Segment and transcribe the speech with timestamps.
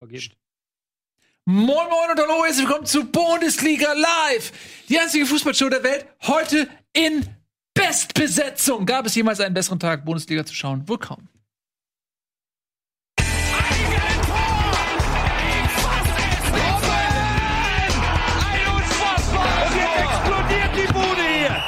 [0.00, 0.34] Vergeben.
[1.44, 4.50] Moin Moin und hallo, herzlich willkommen zu Bundesliga Live.
[4.88, 6.06] Die einzige Fußballshow der Welt.
[6.22, 7.28] Heute in
[7.74, 8.86] Bestbesetzung.
[8.86, 10.88] Gab es jemals einen besseren Tag, Bundesliga zu schauen?
[10.88, 11.28] Wohl kaum.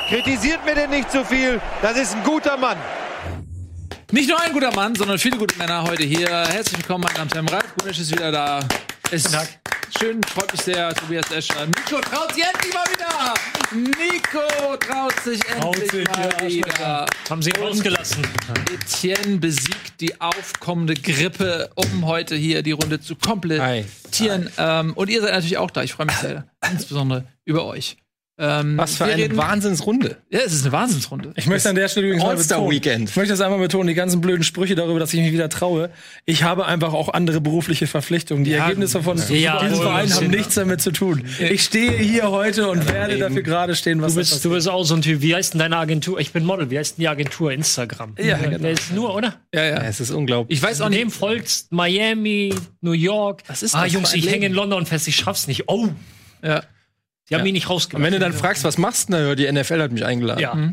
[0.08, 1.60] Kritisiert mir denn nicht zu viel.
[1.82, 2.78] Das ist ein guter Mann.
[4.12, 6.28] Nicht nur ein guter Mann, sondern viele gute Männer heute hier.
[6.28, 8.60] Herzlich willkommen, mein Name ist Herr Ralf Gunisch ist wieder da.
[9.10, 9.38] Es ist
[9.98, 11.64] schön, freut mich sehr, Tobias Escher.
[11.64, 13.34] Nico traut sich endlich mal wieder.
[13.72, 17.06] Nico traut sich endlich sich, mal ja, wieder.
[17.30, 18.22] Haben sie rausgelassen.
[18.70, 24.50] Etienne besiegt die aufkommende Grippe, um heute hier die Runde zu komplettieren.
[24.58, 25.84] Ähm, und ihr seid natürlich auch da.
[25.84, 27.96] Ich freue mich sehr, insbesondere über euch.
[28.38, 30.16] Ähm, Was für eine reden- Wahnsinnsrunde.
[30.30, 31.34] Ja, es ist eine Wahnsinnsrunde.
[31.36, 33.10] Ich möchte an der Stelle übrigens mal All-Star betonen, Weekend.
[33.10, 35.90] ich möchte das einmal betonen, die ganzen blöden Sprüche darüber, dass ich mich wieder traue.
[36.24, 38.44] Ich habe einfach auch andere berufliche Verpflichtungen.
[38.44, 41.24] Die Ergebnisse von Ja, diesem wohl, Verein haben nichts damit zu tun.
[41.38, 44.84] Ich stehe hier heute und werde dafür gerade stehen, was Du bist, du bist auch
[44.84, 45.20] so ein Typ.
[45.20, 46.18] Wie heißt denn deine Agentur?
[46.18, 46.70] Ich bin Model.
[46.70, 47.52] Wie heißt denn die Agentur?
[47.52, 48.14] Instagram.
[48.18, 48.58] Ja, genau.
[48.58, 49.34] Der ist nur, oder?
[49.54, 49.74] Ja, ja.
[49.74, 50.56] Ja, es ist unglaublich.
[50.58, 51.00] Ich weiß auch nicht.
[51.02, 53.42] dem folgst Miami, New York.
[53.46, 54.52] Was ist ah, das Jungs, für ein ich hänge in?
[54.54, 55.06] London fest.
[55.06, 55.64] Ich schaff's nicht.
[55.68, 55.88] Oh,
[56.42, 56.62] Ja.
[57.28, 57.44] Die haben Ja.
[57.44, 58.04] mich nicht Und rausgelassen.
[58.04, 59.34] wenn du dann fragst, was machst du denn da?
[59.34, 60.40] Die NFL hat mich eingeladen.
[60.40, 60.72] ja.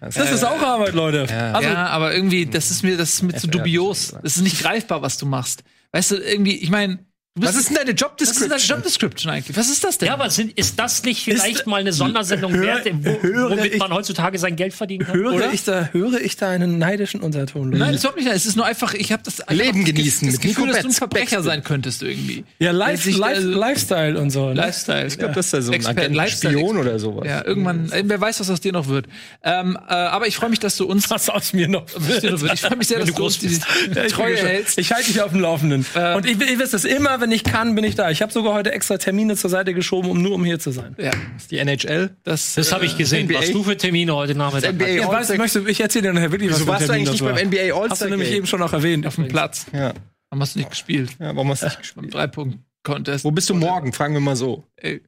[0.00, 1.26] Das ist auch Arbeit, Leute.
[1.30, 1.52] Ja.
[1.52, 4.14] Also, ja, aber irgendwie, das ist mir, das ist mir zu dubios.
[4.22, 5.62] Das ist nicht greifbar, was du machst.
[5.92, 6.98] Weißt du, irgendwie, ich meine.
[7.36, 9.56] Was ist denn deine Job was ist deine Job Description eigentlich?
[9.56, 10.08] Was ist das denn?
[10.08, 13.50] Ja, aber sind, ist das nicht vielleicht Ist- mal eine Sondersendung Hör- wert, wo, höre
[13.52, 15.14] womit ich- man heutzutage sein Geld verdienen kann?
[15.14, 15.52] höre oder?
[15.52, 17.70] ich da, höre ich da einen neidischen Unterton?
[17.70, 18.26] Nein, das ist nicht.
[18.26, 20.72] Es ist nur einfach, ich habe das Leben hab das- genießen Das mit Gefühl, Nico
[20.74, 22.44] dass du ein Verbrecher sein könntest irgendwie.
[22.58, 24.48] ja, live, sich- live, also- Lifestyle und so.
[24.48, 24.54] Ne?
[24.54, 25.06] Lifestyle.
[25.06, 27.28] Ich glaube, das ist ja so ein Expert- Agent, Lifestyle- Spion oder sowas.
[27.28, 29.06] Ja, irgendwann, äh, wer weiß, was aus dir noch wird.
[29.44, 31.08] Ähm, äh, aber ich freue mich, dass du uns.
[31.10, 32.24] Was aus mir noch wird.
[32.54, 34.78] Ich freue mich sehr, dass du uns groß die Ja, ich Treue hältst.
[34.78, 35.86] Ich halte dich auf dem Laufenden.
[35.94, 36.16] Ähm.
[36.16, 38.10] und ich, ich wisst es immer, wenn ich kann, bin ich da.
[38.10, 40.94] Ich habe sogar heute extra Termine zur Seite geschoben, um nur um hier zu sein.
[40.98, 41.10] Ja,
[41.50, 42.16] Die NHL.
[42.24, 43.26] das, Das habe ich gesehen.
[43.26, 43.38] NBA?
[43.40, 45.30] Was du für Termine heute Nachmittag NBA hast.
[45.30, 47.10] Ja, weißt, du- ich erzähle dir nachher wirklich Wieso was ein warst du Termin eigentlich
[47.12, 47.34] nicht das war.
[47.34, 48.36] beim NBA All-Star Hast du nämlich Game?
[48.38, 49.06] eben schon auch erwähnt.
[49.06, 49.66] auf dem Platz.
[49.72, 49.92] Ja.
[50.30, 51.10] Haben hast du nicht gespielt.
[51.18, 52.02] ja, warum hast du nicht gespielt?
[52.02, 53.24] Beim Drei-Punkt-Contest.
[53.24, 53.92] Wo bist du morgen?
[53.92, 54.64] Fragen wir mal so.
[54.76, 55.02] Ey,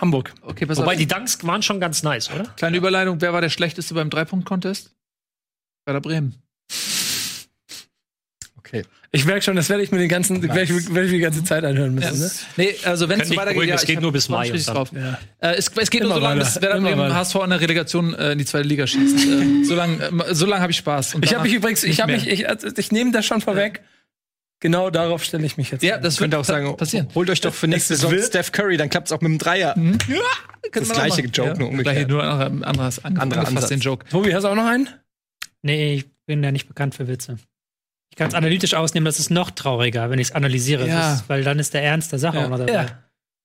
[0.00, 0.32] Hamburg.
[0.42, 0.98] okay, pass Wobei auf.
[0.98, 2.44] die Dunks waren schon ganz nice, oder?
[2.56, 3.20] Kleine Überleitung.
[3.20, 4.94] Wer war der Schlechteste beim Drei-Punkt-Contest?
[5.86, 6.34] Werder Bremen.
[8.58, 8.84] Okay.
[9.16, 11.44] Ich merke schon, das werde ich mir den ganzen, werde ich, werde ich die ganze
[11.44, 12.18] Zeit anhören müssen.
[12.18, 12.30] Ne?
[12.56, 14.90] Nee, also wenn es so weitergeht, ja, es ich geht nur bis Mai drauf.
[14.92, 15.18] Ja.
[15.38, 17.14] Äh, es, es geht Immer nur so lange, bis Immer Bremen weiter.
[17.14, 19.16] HSV in der Relegation äh, in die zweite Liga schießt.
[19.28, 21.14] äh, so lange äh, so lang habe ich Spaß.
[21.14, 23.82] Und Ich habe mich übrigens, ich habe mich, ich, also ich nehme das schon vorweg.
[24.60, 25.82] Genau darauf stelle ich mich jetzt.
[25.84, 26.02] Ja, ein.
[26.02, 27.08] das Könnte auch sagen, passieren.
[27.14, 29.74] holt euch doch für nächste Saison Steph Curry, dann klappt es auch mit dem Dreier.
[29.74, 29.98] Könnte
[30.72, 31.32] Das man auch gleiche machen.
[31.32, 31.94] Joke, nur umgekehrt.
[32.08, 32.30] Gleiche, nur ein
[32.64, 33.68] anderer- anderes Anderer Ansatz.
[33.68, 34.06] den Joke.
[34.08, 34.88] Tobi, hast du auch noch einen?
[35.62, 37.36] Nee, ich bin ja nicht bekannt für Witze.
[38.14, 41.14] Ich kann es analytisch ausnehmen, das ist noch trauriger, wenn ich es analysiere, Ja.
[41.14, 42.44] ist, weil dann ist der Ernst der Sache Ja.
[42.44, 42.72] auch noch dabei.
[42.72, 42.86] Ja.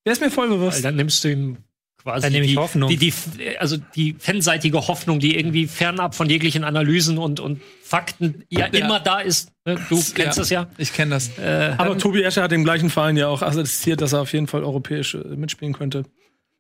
[0.06, 0.86] Der ist mir voll Weil bewusst.
[0.86, 1.58] dann nimmst du ihm
[1.98, 2.88] quasi Dann nehme ich die, Hoffnung.
[2.88, 3.12] Die, die,
[3.58, 8.86] also die fanseitige Hoffnung, die irgendwie fernab von jeglichen Analysen und, und Fakten ja, Ja.
[8.86, 9.52] immer da ist.
[9.66, 9.74] Ne?
[9.90, 10.26] Du kennst Ja.
[10.36, 10.68] das ja.
[10.78, 11.32] Ich kenne das.
[11.40, 14.46] Äh, Aber Tobi Escher hat dem gleichen Verein ja auch attestiert, dass er auf jeden
[14.46, 16.04] Fall europäisch äh, mitspielen könnte.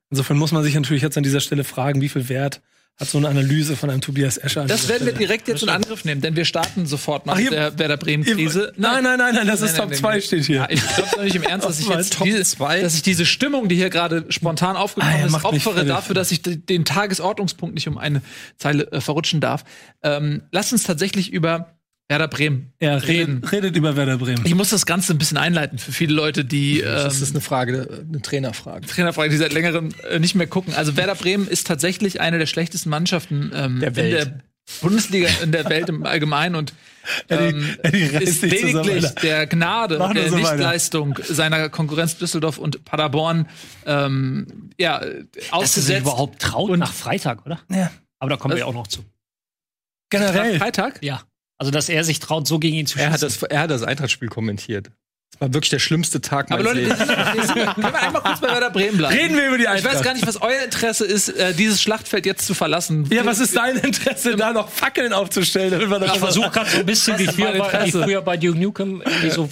[0.09, 2.59] Insofern muss man sich natürlich jetzt an dieser Stelle fragen, wie viel Wert
[3.00, 6.04] hat so eine Analyse von einem Tobias Escher Das werden wir direkt jetzt in Angriff
[6.04, 8.74] nehmen, denn wir starten sofort nach Ach, ihr- der Werder Bremen-Krise.
[8.76, 10.22] Nein, nein, nein, nein, das ist Top nein, 2 nein.
[10.22, 10.68] steht hier.
[10.70, 13.90] Ich glaube doch nicht im Ernst, dass ich jetzt dass ich diese Stimmung, die hier
[13.90, 18.22] gerade spontan aufgekommen Ah, ist, opfere dafür, dass ich den Tagesordnungspunkt nicht um eine
[18.58, 19.64] Zeile äh, verrutschen darf.
[20.04, 21.78] Ähm, lass uns tatsächlich über
[22.09, 23.36] Werder Bremen Ja, reden.
[23.38, 24.44] redet, redet über Werder Bremen.
[24.46, 27.42] Ich muss das Ganze ein bisschen einleiten für viele Leute, die ähm, Das ist eine
[27.42, 28.88] Frage, eine Trainerfrage.
[28.88, 30.74] Trainerfrage, die seit längerem äh, nicht mehr gucken.
[30.74, 34.24] Also Werder Bremen ist tatsächlich eine der schlechtesten Mannschaften ähm, Der Welt.
[34.25, 34.40] in der
[34.81, 36.74] Bundesliga, in der Welt im Allgemeinen und
[37.30, 40.52] ähm, Eddie reißt ist lediglich der Gnade und der so weiter.
[40.56, 43.48] Nichtleistung seiner Konkurrenz Düsseldorf und Paderborn
[43.86, 46.02] ähm, ja, dass er sich ausgesetzt.
[46.02, 47.59] überhaupt traut Und- nach Freitag, oder?
[47.72, 47.92] Ja.
[48.19, 49.03] Aber da kommen Das- wir auch noch zu.
[50.12, 50.58] Generell.
[50.59, 51.03] Freitag?
[51.03, 51.22] Ja.
[51.59, 53.08] Also, dass er sich traut, so gegen ihn zu schießen.
[53.09, 54.90] Er hat das, er hat das Eintrachtspiel kommentiert.
[55.34, 57.04] Das war wirklich der schlimmste Tag Aber meines Leute,
[57.36, 57.54] Lebens.
[57.54, 59.16] können wir einmal kurz bei Werder Bremen bleiben?
[59.16, 60.04] Reden wir über die ich weiß Eintracht.
[60.04, 63.07] gar nicht, was euer Interesse ist, äh, dieses Schlachtfeld jetzt zu verlassen.
[63.12, 65.72] Ja, was ist dein Interesse, da noch Fackeln aufzustellen?
[65.72, 68.04] Damit wir das Ich versuche gerade so ein bisschen wie ist früher, bei, wie Interesse?
[68.04, 69.50] früher bei Duke Nukem irgendwie so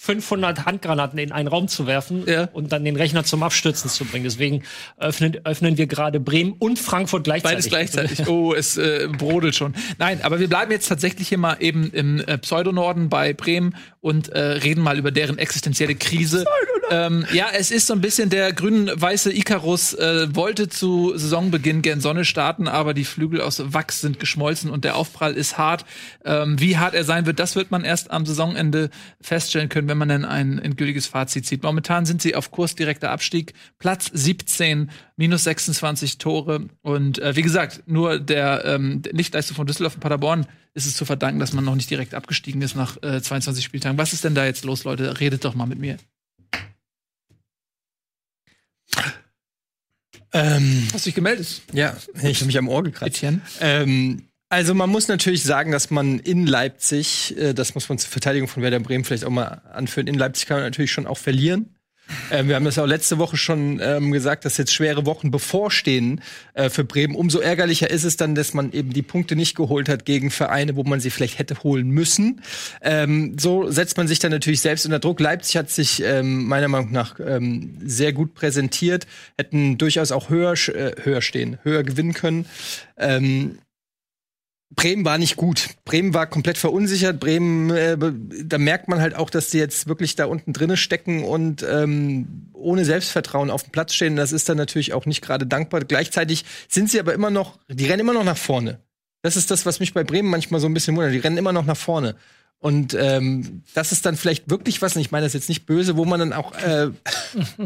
[0.00, 2.48] 500 Handgranaten in einen Raum zu werfen Ja.
[2.52, 4.22] und dann den Rechner zum Abstürzen zu bringen.
[4.22, 4.62] Deswegen
[4.96, 7.56] öffnen, öffnen wir gerade Bremen und Frankfurt gleichzeitig.
[7.56, 8.28] Beides gleichzeitig.
[8.28, 9.74] Oh, es äh, brodelt schon.
[9.98, 14.28] Nein, aber wir bleiben jetzt tatsächlich hier mal eben im äh, Pseudonorden bei Bremen und
[14.28, 16.44] äh, reden mal über deren existenzielle Krise.
[16.90, 22.00] ähm, ja, es ist so ein bisschen der grün-weiße Icarus äh, wollte zu Saisonbeginn gern
[22.00, 25.84] Sonne starten, aber die Flügel aus Wachs sind geschmolzen und der Aufprall ist hart.
[26.24, 28.90] Ähm, wie hart er sein wird, das wird man erst am Saisonende
[29.20, 31.62] feststellen können, wenn man dann ein endgültiges Fazit zieht.
[31.62, 37.42] Momentan sind sie auf Kurs direkter Abstieg, Platz 17, minus 26 Tore und äh, wie
[37.42, 41.64] gesagt, nur der ähm, Nichtleistung von Düsseldorf und Paderborn ist es zu verdanken, dass man
[41.64, 43.98] noch nicht direkt abgestiegen ist nach äh, 22 Spieltagen.
[43.98, 45.18] Was ist denn da jetzt los, Leute?
[45.20, 45.98] Redet doch mal mit mir.
[50.32, 51.62] Ähm, Hast du dich gemeldet?
[51.72, 53.16] ja, ich habe mich am Ohr gekratzt.
[53.16, 53.40] Etienne?
[53.60, 58.10] Ähm, also man muss natürlich sagen, dass man in Leipzig, äh, das muss man zur
[58.10, 61.18] Verteidigung von Werder Bremen vielleicht auch mal anführen, in Leipzig kann man natürlich schon auch
[61.18, 61.74] verlieren.
[62.30, 66.22] Ähm, wir haben das auch letzte Woche schon ähm, gesagt, dass jetzt schwere Wochen bevorstehen
[66.54, 67.14] äh, für Bremen.
[67.14, 70.76] Umso ärgerlicher ist es dann, dass man eben die Punkte nicht geholt hat gegen Vereine,
[70.76, 72.42] wo man sie vielleicht hätte holen müssen.
[72.80, 75.20] Ähm, so setzt man sich dann natürlich selbst unter Druck.
[75.20, 79.06] Leipzig hat sich ähm, meiner Meinung nach ähm, sehr gut präsentiert,
[79.36, 82.46] hätten durchaus auch höher, äh, höher stehen, höher gewinnen können.
[84.70, 85.70] Bremen war nicht gut.
[85.84, 87.18] Bremen war komplett verunsichert.
[87.18, 87.96] Bremen, äh,
[88.44, 92.50] da merkt man halt auch, dass die jetzt wirklich da unten drinne stecken und ähm,
[92.52, 94.16] ohne Selbstvertrauen auf dem Platz stehen.
[94.16, 95.80] Das ist dann natürlich auch nicht gerade dankbar.
[95.80, 98.80] Gleichzeitig sind sie aber immer noch, die rennen immer noch nach vorne.
[99.22, 101.12] Das ist das, was mich bei Bremen manchmal so ein bisschen wundert.
[101.12, 102.14] Die rennen immer noch nach vorne.
[102.60, 105.96] Und ähm, das ist dann vielleicht wirklich was, und ich meine das jetzt nicht böse,
[105.96, 106.90] wo man dann auch, äh,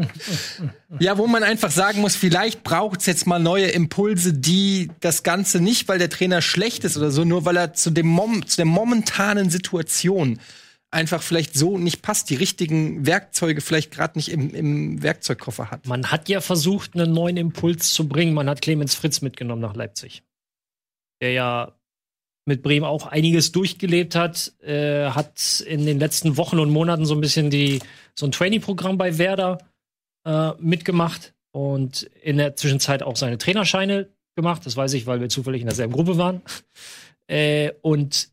[0.99, 5.23] ja, wo man einfach sagen muss, vielleicht braucht es jetzt mal neue Impulse, die das
[5.23, 8.45] Ganze nicht, weil der Trainer schlecht ist oder so, nur weil er zu, dem Mom
[8.45, 10.39] zu der momentanen Situation
[10.91, 15.87] einfach vielleicht so nicht passt, die richtigen Werkzeuge vielleicht gerade nicht im, im Werkzeugkoffer hat.
[15.87, 18.35] Man hat ja versucht, einen neuen Impuls zu bringen.
[18.35, 20.21] Man hat Clemens Fritz mitgenommen nach Leipzig.
[21.19, 21.73] Der ja
[22.45, 27.13] mit Bremen auch einiges durchgelebt hat, äh, hat in den letzten Wochen und Monaten so
[27.13, 27.79] ein bisschen die,
[28.15, 29.59] so ein Training-Programm bei Werder
[30.25, 34.65] äh, mitgemacht und in der Zwischenzeit auch seine Trainerscheine gemacht.
[34.65, 36.41] Das weiß ich, weil wir zufällig in derselben Gruppe waren.
[37.27, 38.29] Äh, und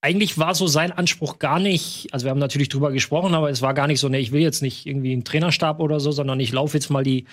[0.00, 3.62] eigentlich war so sein Anspruch gar nicht, also wir haben natürlich drüber gesprochen, aber es
[3.62, 6.38] war gar nicht so, ne, ich will jetzt nicht irgendwie einen Trainerstab oder so, sondern
[6.38, 7.24] ich laufe jetzt mal die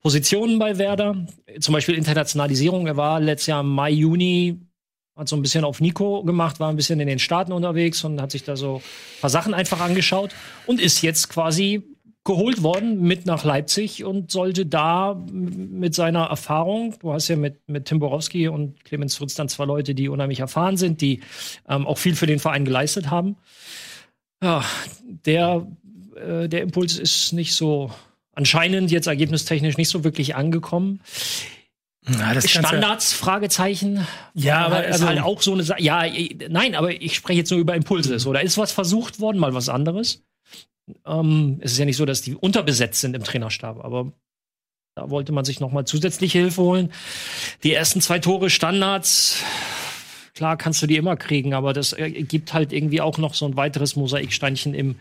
[0.00, 1.26] Positionen bei Werder.
[1.60, 2.86] Zum Beispiel Internationalisierung.
[2.86, 4.58] Er war letztes Jahr im Mai, Juni,
[5.16, 8.20] hat so ein bisschen auf Nico gemacht, war ein bisschen in den Staaten unterwegs und
[8.20, 10.30] hat sich da so ein paar Sachen einfach angeschaut
[10.66, 11.82] und ist jetzt quasi
[12.24, 17.66] geholt worden mit nach Leipzig und sollte da mit seiner Erfahrung, du hast ja mit,
[17.66, 21.20] mit Tim Borowski und Clemens Fritz dann zwei Leute, die unheimlich erfahren sind, die
[21.68, 23.36] ähm, auch viel für den Verein geleistet haben.
[24.42, 24.64] Ja,
[25.26, 25.66] der,
[26.14, 27.90] äh, der Impuls ist nicht so
[28.32, 31.00] anscheinend jetzt ergebnistechnisch nicht so wirklich angekommen.
[32.08, 34.06] Ja, Standards, Fragezeichen.
[34.34, 35.82] Ja, aber ist also- halt auch so eine Sache.
[35.82, 36.04] Ja,
[36.48, 38.18] nein, aber ich spreche jetzt nur über Impulse.
[38.18, 40.22] So, da ist was versucht worden, mal was anderes.
[41.06, 44.12] Ähm, es ist ja nicht so, dass die unterbesetzt sind im Trainerstab, aber
[44.96, 46.92] da wollte man sich noch mal zusätzliche Hilfe holen.
[47.62, 49.42] Die ersten zwei Tore Standards,
[50.34, 53.46] klar kannst du die immer kriegen, aber das äh, gibt halt irgendwie auch noch so
[53.46, 54.96] ein weiteres Mosaiksteinchen im,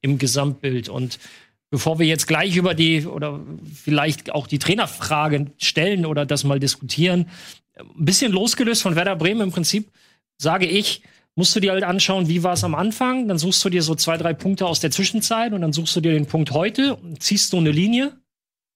[0.00, 0.88] im Gesamtbild.
[0.88, 1.18] Und
[1.72, 3.40] bevor wir jetzt gleich über die oder
[3.74, 7.30] vielleicht auch die Trainerfrage stellen oder das mal diskutieren,
[7.78, 9.90] ein bisschen losgelöst von Werder Bremen im Prinzip,
[10.36, 11.02] sage ich,
[11.34, 13.94] musst du dir halt anschauen, wie war es am Anfang, dann suchst du dir so
[13.94, 17.22] zwei, drei Punkte aus der Zwischenzeit und dann suchst du dir den Punkt heute, und
[17.22, 18.18] ziehst du eine Linie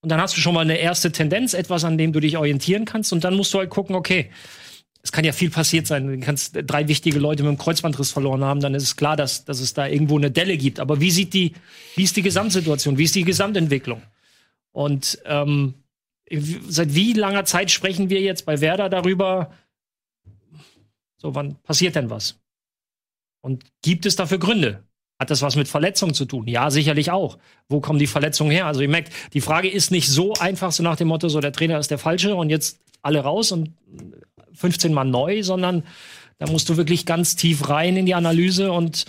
[0.01, 2.87] und dann hast du schon mal eine erste Tendenz, etwas, an dem du dich orientieren
[2.87, 4.31] kannst und dann musst du halt gucken, okay,
[5.07, 6.09] es kann ja viel passiert sein.
[6.09, 9.45] Du kannst drei wichtige Leute mit dem Kreuzbandriss verloren haben, dann ist es klar, dass,
[9.45, 10.81] dass es da irgendwo eine Delle gibt.
[10.81, 11.53] Aber wie sieht die,
[11.95, 12.99] wie ist die Gesamtsituation?
[12.99, 14.03] Wie ist die Gesamtentwicklung?
[14.73, 15.75] Und ähm,
[16.69, 19.53] seit wie langer Zeit sprechen wir jetzt bei Werder darüber?
[21.19, 22.41] So, wann passiert denn was?
[23.43, 24.83] Und gibt es dafür Gründe?
[25.21, 26.49] Hat das was mit Verletzungen zu tun?
[26.49, 27.39] Ja, sicherlich auch.
[27.69, 28.67] Wo kommen die Verletzungen her?
[28.67, 31.53] Also ihr merkt, die Frage ist nicht so einfach, so nach dem Motto, so der
[31.53, 33.71] Trainer ist der Falsche und jetzt alle raus und
[34.57, 35.85] 15 Mal neu, sondern
[36.39, 39.07] da musst du wirklich ganz tief rein in die Analyse und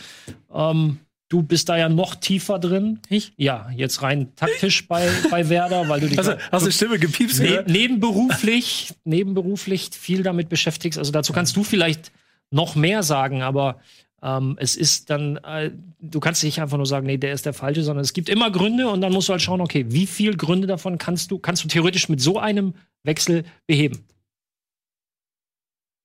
[0.54, 1.00] ähm,
[1.30, 3.00] du bist da ja noch tiefer drin.
[3.10, 3.34] Ich?
[3.38, 7.42] Ja, jetzt rein taktisch bei, bei Werder, weil du dich du, hast du Stimme gepiepst?
[7.42, 10.98] ne, nebenberuflich, nebenberuflich viel damit beschäftigst.
[10.98, 12.12] Also dazu kannst du vielleicht
[12.50, 13.80] noch mehr sagen, aber
[14.24, 17.54] ähm, es ist dann, äh, du kannst nicht einfach nur sagen, nee, der ist der
[17.54, 20.36] Falsche, sondern es gibt immer Gründe und dann musst du halt schauen, okay, wie viel
[20.36, 22.74] Gründe davon kannst du, kannst du theoretisch mit so einem
[23.04, 24.06] Wechsel beheben?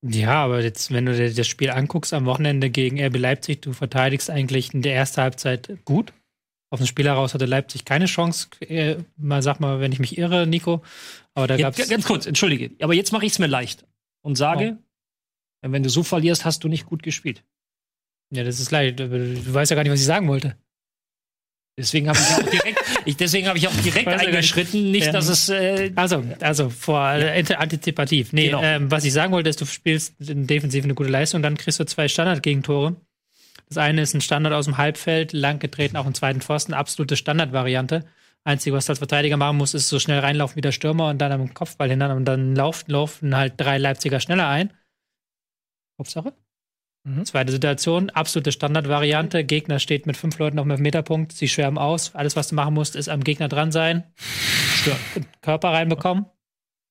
[0.05, 3.73] Ja, aber jetzt, wenn du dir das Spiel anguckst am Wochenende gegen RB Leipzig, du
[3.73, 6.13] verteidigst eigentlich in der ersten Halbzeit gut.
[6.71, 8.49] Auf den Spiel heraus hatte Leipzig keine Chance.
[8.61, 10.83] Äh, mal sag mal, wenn ich mich irre, Nico.
[11.35, 13.85] Aber da Ja, gab's ganz kurz, entschuldige, aber jetzt mache ich es mir leicht
[14.23, 14.79] und sage,
[15.61, 17.45] wenn du so verlierst, hast du nicht gut gespielt.
[18.35, 18.99] Ja, das ist leid.
[18.99, 20.57] Du weißt ja gar nicht, was ich sagen wollte.
[21.79, 25.07] Deswegen habe ich auch direkt, ich, deswegen habe ich auch direkt Weiß ja eingeschritten, nicht,
[25.07, 25.13] Ja.
[25.13, 28.33] dass es äh, Also, also vor äh, antizipativ.
[28.35, 28.63] Nee, Genau.
[28.63, 31.81] ähm, was ich sagen wollte, ist, du spielst in Defensiv eine gute Leistung, dann kriegst
[31.81, 32.97] du zwei Standardgegentore.
[33.69, 37.17] Das eine ist ein Standard aus dem Halbfeld, lang getreten auf den zweiten Pfosten, absolute
[37.17, 38.05] Standardvariante.
[38.45, 41.19] Einzige, was du als Verteidiger machen musst, ist so schnell reinlaufen wie der Stürmer und
[41.19, 44.73] dann am Kopfball hindern und dann laufen, laufen halt drei Leipziger schneller ein.
[45.99, 46.35] Hauptsache.
[47.05, 47.25] Mhm.
[47.25, 49.45] Zweite Situation, absolute Standardvariante.
[49.45, 52.15] Gegner steht mit fünf Leuten auf dem Meterpunkt, sie schwärmen aus.
[52.15, 54.05] Alles, was du machen musst, ist am Gegner dran sein,
[55.17, 56.27] den Körper reinbekommen.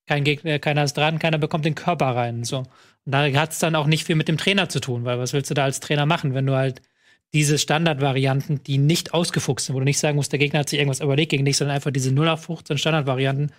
[0.08, 2.44] Kein Gegner, keiner ist dran, keiner bekommt den Körper rein.
[2.44, 2.60] So.
[3.06, 5.32] Und da hat es dann auch nicht viel mit dem Trainer zu tun, weil was
[5.32, 6.82] willst du da als Trainer machen, wenn du halt
[7.34, 10.80] diese Standardvarianten, die nicht ausgefuchst sind, wo du nicht sagen musst, der Gegner hat sich
[10.80, 13.53] irgendwas überlegt gegen dich, sondern einfach diese 0 auf 15 Standardvarianten,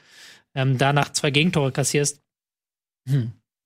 [0.54, 2.20] ähm, danach zwei Gegentore kassierst,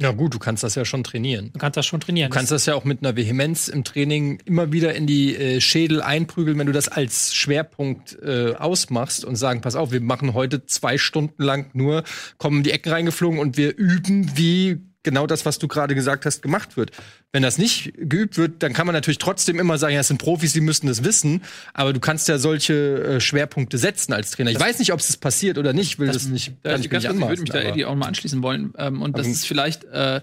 [0.01, 1.51] Ja, gut, du kannst das ja schon trainieren.
[1.55, 2.31] du kannst das schon trainieren.
[2.31, 5.61] Du kannst das ja auch mit einer Vehemenz im Training immer wieder in die äh,
[5.61, 10.35] Schädel einprügeln, wenn du das als Schwerpunkt äh, ausmachst und sagen, pass auf, wir machen
[10.35, 12.05] heute zwei Stunden lang nur,
[12.37, 16.43] kommen die Ecken reingeflogen und wir üben, wie genau das, was du gerade gesagt hast,
[16.43, 16.91] gemacht wird.
[17.33, 20.19] Wenn das nicht geübt wird, dann kann man natürlich trotzdem immer sagen, ja, es sind
[20.19, 24.51] Profis, die müssen das wissen, aber du kannst ja solche äh, Schwerpunkte setzen als Trainer.
[24.51, 26.87] Ich weiß nicht, ob es passiert oder nicht, ich will das, nicht, Da kann ich
[26.87, 28.75] ich nicht würde mich da Eddie auch mal anschließen wollen.
[28.77, 30.21] Ähm, und das ist vielleicht äh,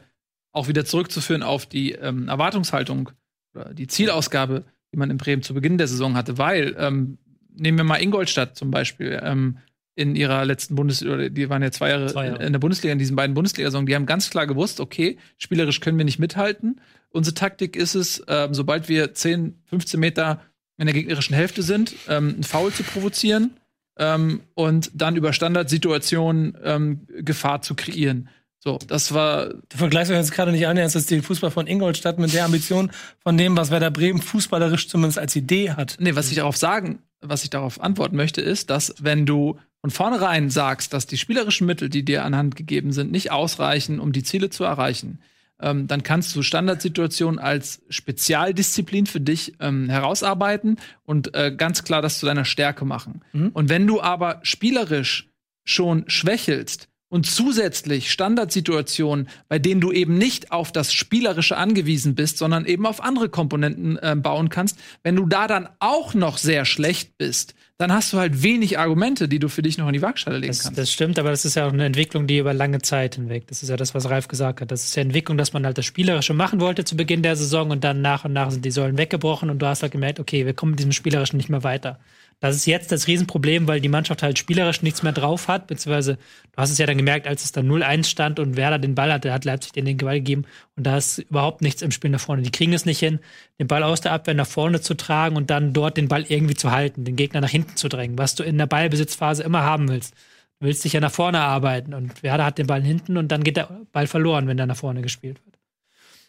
[0.52, 3.10] auch wieder zurückzuführen auf die ähm, Erwartungshaltung
[3.56, 6.38] oder die Zielausgabe, die man in Bremen zu Beginn der Saison hatte.
[6.38, 7.18] Weil, ähm,
[7.56, 9.58] nehmen wir mal Ingolstadt zum Beispiel, ähm,
[9.96, 12.44] in ihrer letzten Bundesliga, die waren ja zwei Jahre, Zwei Jahre.
[12.44, 15.98] in der Bundesliga, in diesen beiden Bundesliga-Saison, die haben ganz klar gewusst, okay, spielerisch können
[15.98, 16.82] wir nicht mithalten.
[17.10, 20.42] Unsere Taktik ist es, ähm, sobald wir 10, 15 Meter
[20.78, 23.52] in der gegnerischen Hälfte sind, ähm, einen Foul zu provozieren
[23.98, 28.30] ähm, und dann über Standardsituationen ähm, Gefahr zu kreieren.
[28.58, 32.46] So, das war Du vergleichst jetzt gerade nicht annähernd den Fußball von Ingolstadt mit der
[32.46, 35.98] Ambition von dem, was Werder Bremen fußballerisch zumindest als Idee hat.
[36.00, 39.92] Nee, was ich darauf sagen, was ich darauf antworten möchte, ist, dass wenn du von
[39.92, 44.24] vornherein sagst, dass die spielerischen Mittel, die dir anhand gegeben sind, nicht ausreichen, um die
[44.24, 45.20] Ziele zu erreichen,
[45.60, 52.02] ähm, dann kannst du Standardsituationen als Spezialdisziplin für dich ähm, herausarbeiten und äh, ganz klar
[52.02, 53.24] das zu deiner Stärke machen.
[53.34, 53.50] Mhm.
[53.50, 55.28] Und wenn du aber spielerisch
[55.66, 62.38] schon schwächelst und zusätzlich Standardsituationen, bei denen du eben nicht auf das Spielerische angewiesen bist,
[62.38, 66.64] sondern eben auf andere Komponenten äh, bauen kannst, wenn du da dann auch noch sehr
[66.64, 70.02] schlecht bist, dann hast du halt wenig Argumente, die du für dich noch in die
[70.02, 70.78] Waagschale legen Das, kannst.
[70.78, 73.48] das stimmt, aber das ist ja auch eine Entwicklung, die über lange Zeit hinweg.
[73.48, 74.72] Das ist ja das, was Ralf gesagt hat.
[74.72, 77.72] Das ist ja Entwicklung, dass man halt das Spielerische machen wollte zu Beginn der Saison
[77.72, 80.46] und dann nach und nach sind die Säulen weggebrochen und du hast halt gemerkt, okay,
[80.46, 82.00] wir kommen mit diesem Spielerischen nicht mehr weiter.
[82.44, 86.16] Das ist jetzt das Riesenproblem, weil die Mannschaft halt spielerisch nichts mehr drauf hat, beziehungsweise
[86.16, 89.14] du hast es ja dann gemerkt, als es dann 0-1 stand und Werder den Ball
[89.14, 90.44] hatte, hat Leipzig den den Ball gegeben
[90.76, 92.42] und da ist überhaupt nichts im Spiel nach vorne.
[92.42, 93.20] Die kriegen es nicht hin,
[93.62, 96.56] den Ball aus der Abwehr nach vorne zu tragen und dann dort den Ball irgendwie
[96.56, 99.88] zu halten, den Gegner nach hinten zu drängen, was du in der Ballbesitzphase immer haben
[99.88, 100.14] willst.
[100.60, 103.46] Du willst dich ja nach vorne arbeiten und Werder hat den Ball hinten und dann
[103.46, 105.60] geht der Ball verloren, wenn der nach vorne gespielt wird.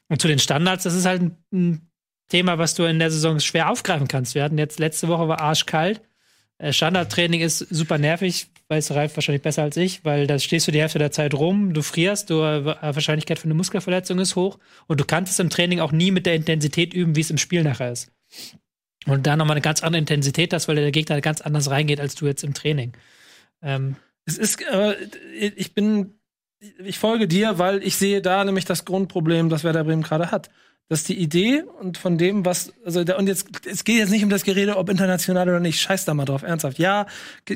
[0.09, 1.91] Und zu den Standards, das ist halt ein, ein
[2.29, 4.35] Thema, was du in der Saison schwer aufgreifen kannst.
[4.35, 6.01] Wir hatten jetzt letzte Woche war arschkalt.
[6.59, 10.73] Äh, Standardtraining ist super nervig, weiß Ralf wahrscheinlich besser als ich, weil da stehst du
[10.73, 14.59] die Hälfte der Zeit rum, du frierst, du, äh, Wahrscheinlichkeit für eine Muskelverletzung ist hoch
[14.87, 17.39] und du kannst es im Training auch nie mit der Intensität üben, wie es im
[17.39, 18.11] Spiel nachher ist.
[19.07, 22.15] Und da nochmal eine ganz andere Intensität hast, weil der Gegner ganz anders reingeht als
[22.15, 22.93] du jetzt im Training.
[23.63, 24.95] Ähm, Es ist, äh,
[25.35, 26.15] ich bin,
[26.85, 30.51] ich folge dir, weil ich sehe da nämlich das Grundproblem, das Werder Bremen gerade hat.
[30.91, 34.11] Das ist die Idee und von dem, was, also, da, und jetzt, es geht jetzt
[34.11, 35.81] nicht um das Gerede, ob international oder nicht.
[35.81, 36.79] Scheiß da mal drauf, ernsthaft.
[36.79, 37.07] Ja,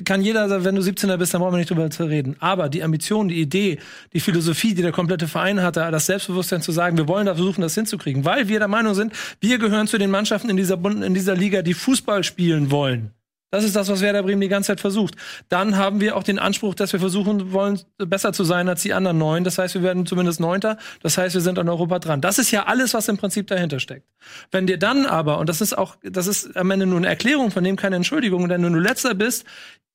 [0.06, 2.36] kann jeder, sagen, wenn du 17er bist, dann brauchen wir nicht drüber zu reden.
[2.40, 3.80] Aber die Ambition, die Idee,
[4.14, 7.60] die Philosophie, die der komplette Verein hatte, das Selbstbewusstsein zu sagen, wir wollen da versuchen,
[7.60, 11.12] das hinzukriegen, weil wir der Meinung sind, wir gehören zu den Mannschaften in dieser, in
[11.12, 13.12] dieser Liga, die Fußball spielen wollen.
[13.50, 15.14] Das ist das, was Werder Bremen die ganze Zeit versucht.
[15.48, 18.92] Dann haben wir auch den Anspruch, dass wir versuchen wollen, besser zu sein als die
[18.92, 19.44] anderen neun.
[19.44, 20.76] Das heißt, wir werden zumindest Neunter.
[21.02, 22.20] Das heißt, wir sind an Europa dran.
[22.20, 24.06] Das ist ja alles, was im Prinzip dahinter steckt.
[24.50, 27.50] Wenn dir dann aber, und das ist auch, das ist am Ende nur eine Erklärung,
[27.50, 29.46] von dem keine Entschuldigung, denn wenn du Letzter bist,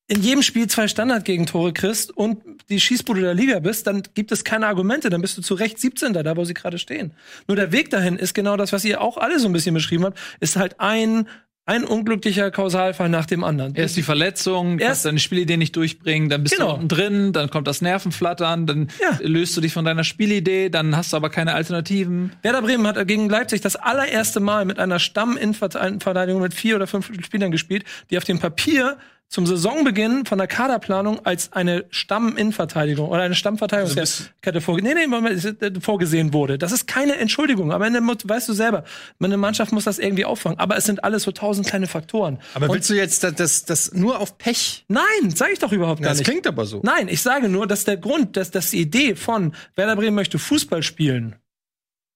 [0.06, 4.44] in jedem Spiel zwei Standardgegentore kriegst und die Schießbude der Liga bist, dann gibt es
[4.44, 6.12] keine Argumente, dann bist du zu Recht 17.
[6.12, 7.14] da, wo sie gerade stehen.
[7.48, 10.04] Nur der Weg dahin ist genau das, was ihr auch alle so ein bisschen beschrieben
[10.04, 11.26] habt, ist halt ein
[11.66, 13.74] ein unglücklicher Kausalfall nach dem anderen.
[13.74, 16.68] Erst die Verletzung, Erst- deine Spielidee nicht durchbringen, dann bist Genau.
[16.68, 19.18] du unten drin, dann kommt das Nervenflattern, dann Ja.
[19.22, 22.32] löst du dich von deiner Spielidee, dann hast du aber keine Alternativen.
[22.42, 27.10] Werder Bremen hat gegen Leipzig das allererste Mal mit einer Stamm-Innenverteidigung mit vier oder fünf
[27.24, 33.22] Spielern gespielt, die auf dem Papier zum Saisonbeginn von der Kaderplanung als eine Stamm-Innenverteidigung oder
[33.22, 36.56] eine Stammverteidigungskette vorge nee, nee, äh, vorgesehen wurde.
[36.56, 37.72] Das ist keine Entschuldigung.
[37.72, 38.84] Am Ende weißt du selber,
[39.18, 40.58] meine Mannschaft muss das irgendwie auffangen.
[40.58, 42.38] Aber es sind alles so tausend kleine Faktoren.
[42.54, 44.84] Aber Und willst du jetzt das, das, das nur auf Pech?
[44.88, 46.28] nein, sage ich doch überhaupt gar Das nicht.
[46.28, 46.80] klingt aber so.
[46.84, 50.38] Nein, ich sage nur, dass der Grund, dass, dass die Idee von Werder Bremen möchte
[50.38, 51.36] Fußball spielen,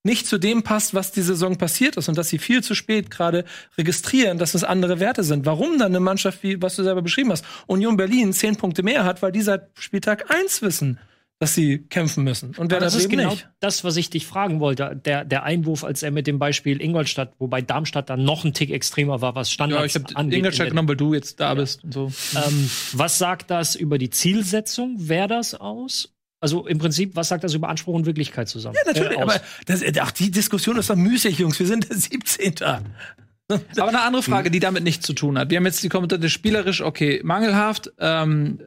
[0.08, 3.10] nicht zu dem passt, was die Saison passiert ist und dass sie viel zu spät
[3.10, 3.44] gerade
[3.76, 5.46] registrieren, dass es andere Werte sind.
[5.46, 9.04] Warum dann eine Mannschaft, wie was du selber beschrieben hast, Union Berlin zehn Punkte mehr
[9.04, 10.98] hat, weil die seit Spieltag eins wissen,
[11.40, 13.48] dass sie kämpfen müssen und Werder das ist genau nicht.
[13.60, 15.00] das, was ich dich fragen wollte.
[15.04, 18.70] Der, der Einwurf, als er mit dem Beispiel Ingolstadt, wobei Darmstadt dann noch ein Tick
[18.70, 20.38] extremer war, was Ja, Standards ich habe angeht.
[20.38, 22.10] Ingolstadt in genommen, weil du jetzt da bist und so.
[22.34, 26.12] Ähm, was sagt das über die Zielsetzung Werders aus?
[26.40, 28.76] Also im Prinzip, was sagt das über Anspruch und Wirklichkeit zusammen?
[28.76, 31.58] Ja, natürlich, Äh, aber das, ach, die Diskussion ist doch müßig, Jungs.
[31.58, 32.54] Wir sind der 17.
[33.50, 35.48] Aber eine andere Frage, die damit nichts zu tun hat.
[35.48, 38.60] Wir haben jetzt die Kommentare spielerisch, okay, mangelhaft, ähm,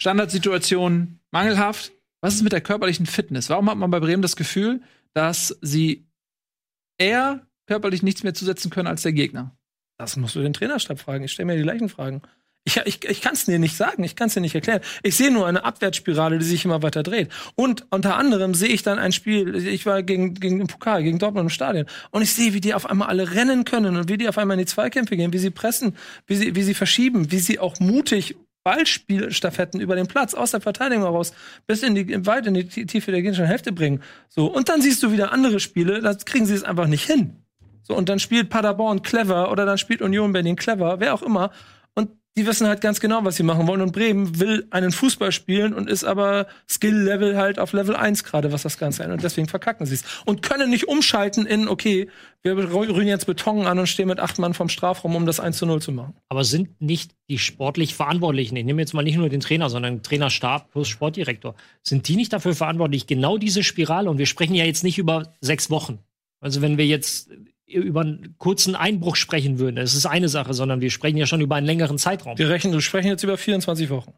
[0.00, 1.92] Standardsituation, mangelhaft.
[2.20, 3.50] Was ist mit der körperlichen Fitness?
[3.50, 4.80] Warum hat man bei Bremen das Gefühl,
[5.12, 6.06] dass sie
[6.96, 9.56] eher körperlich nichts mehr zusetzen können als der Gegner?
[9.98, 11.24] Das musst du den Trainerstab fragen.
[11.24, 12.22] Ich stelle mir die gleichen Fragen.
[12.68, 14.82] Ich, ich, ich kann es dir nicht sagen, ich kann es dir nicht erklären.
[15.02, 17.30] Ich sehe nur eine Abwärtsspirale, die sich immer weiter dreht.
[17.54, 21.18] Und unter anderem sehe ich dann ein Spiel, ich war gegen, gegen den Pokal, gegen
[21.18, 24.18] Dortmund im Stadion, und ich sehe, wie die auf einmal alle rennen können und wie
[24.18, 25.96] die auf einmal in die Zweikämpfe gehen, wie sie pressen,
[26.26, 30.60] wie sie, wie sie verschieben, wie sie auch mutig Ballspielstaffetten über den Platz aus der
[30.60, 31.32] Verteidigung heraus
[31.66, 34.02] bis in die weit in die Tiefe der gegnerischen Hälfte bringen.
[34.28, 37.36] So und dann siehst du wieder andere Spiele, da kriegen sie es einfach nicht hin.
[37.82, 41.50] So, und dann spielt Paderborn clever oder dann spielt Union Berlin clever, wer auch immer.
[42.38, 43.80] Die wissen halt ganz genau, was sie machen wollen.
[43.80, 48.52] Und Bremen will einen Fußball spielen und ist aber Skill-Level halt auf Level 1 gerade,
[48.52, 49.10] was das Ganze ist.
[49.10, 50.04] Und deswegen verkacken sie es.
[50.24, 52.08] Und können nicht umschalten in, okay,
[52.42, 55.58] wir rühren jetzt Beton an und stehen mit acht Mann vom Strafraum, um das 1
[55.58, 56.14] zu 0 zu machen.
[56.28, 60.04] Aber sind nicht die sportlich Verantwortlichen, ich nehme jetzt mal nicht nur den Trainer, sondern
[60.04, 64.64] Trainerstab plus Sportdirektor, sind die nicht dafür verantwortlich, genau diese Spirale, und wir sprechen ja
[64.64, 65.98] jetzt nicht über sechs Wochen.
[66.40, 67.30] Also wenn wir jetzt
[67.68, 71.40] über einen kurzen Einbruch sprechen würden, das ist eine Sache, sondern wir sprechen ja schon
[71.40, 72.38] über einen längeren Zeitraum.
[72.38, 74.14] Wir rechnen, wir sprechen jetzt über 24 Wochen.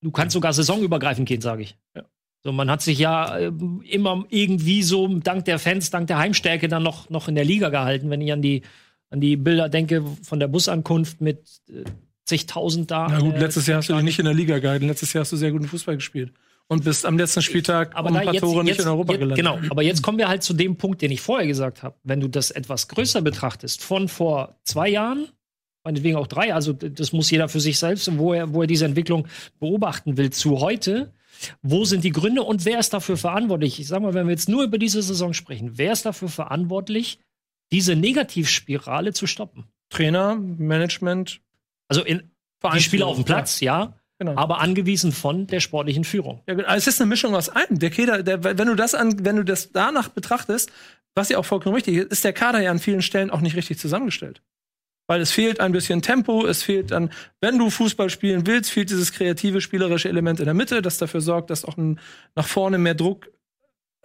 [0.00, 1.76] Du kannst sogar saisonübergreifend gehen, sage ich.
[1.94, 2.04] Ja.
[2.44, 3.52] So, man hat sich ja äh,
[3.90, 7.70] immer irgendwie so dank der Fans, dank der Heimstärke dann noch, noch in der Liga
[7.70, 8.62] gehalten, wenn ich an die,
[9.10, 11.82] an die Bilder denke von der Busankunft mit äh,
[12.24, 13.08] zigtausend da.
[13.10, 14.86] Na gut, letztes Jahr hast du dich nicht in der Liga gehalten.
[14.86, 16.32] Letztes Jahr hast du sehr guten Fußball gespielt.
[16.68, 19.12] Und bist am letzten Spieltag aber um ein paar jetzt, Tore nicht jetzt, in Europa
[19.12, 19.36] jetzt, gelandet.
[19.36, 21.96] Genau, aber jetzt kommen wir halt zu dem Punkt, den ich vorher gesagt habe.
[22.02, 25.28] Wenn du das etwas größer betrachtest, von vor zwei Jahren,
[25.84, 28.84] meinetwegen auch drei, also das muss jeder für sich selbst, wo er, wo er diese
[28.84, 29.28] Entwicklung
[29.60, 31.12] beobachten will, zu heute.
[31.62, 33.78] Wo sind die Gründe und wer ist dafür verantwortlich?
[33.78, 37.20] Ich sag mal, wenn wir jetzt nur über diese Saison sprechen, wer ist dafür verantwortlich,
[37.72, 39.64] diese Negativspirale zu stoppen?
[39.90, 41.40] Trainer, Management,
[41.88, 42.30] Also in,
[42.74, 44.34] die Spieler auf dem Platz, ja, Genau.
[44.36, 46.40] aber angewiesen von der sportlichen Führung.
[46.48, 46.56] Ja.
[46.64, 47.78] Also es ist eine Mischung aus allem.
[47.78, 50.72] Der Kader, der, wenn du das an, wenn du das danach betrachtest,
[51.14, 53.56] was ja auch vollkommen richtig ist, ist der Kader ja an vielen Stellen auch nicht
[53.56, 54.42] richtig zusammengestellt.
[55.06, 58.90] Weil es fehlt ein bisschen Tempo, es fehlt an, wenn du Fußball spielen willst, fehlt
[58.90, 62.00] dieses kreative, spielerische Element in der Mitte, das dafür sorgt, dass auch ein,
[62.34, 63.30] nach vorne mehr Druck,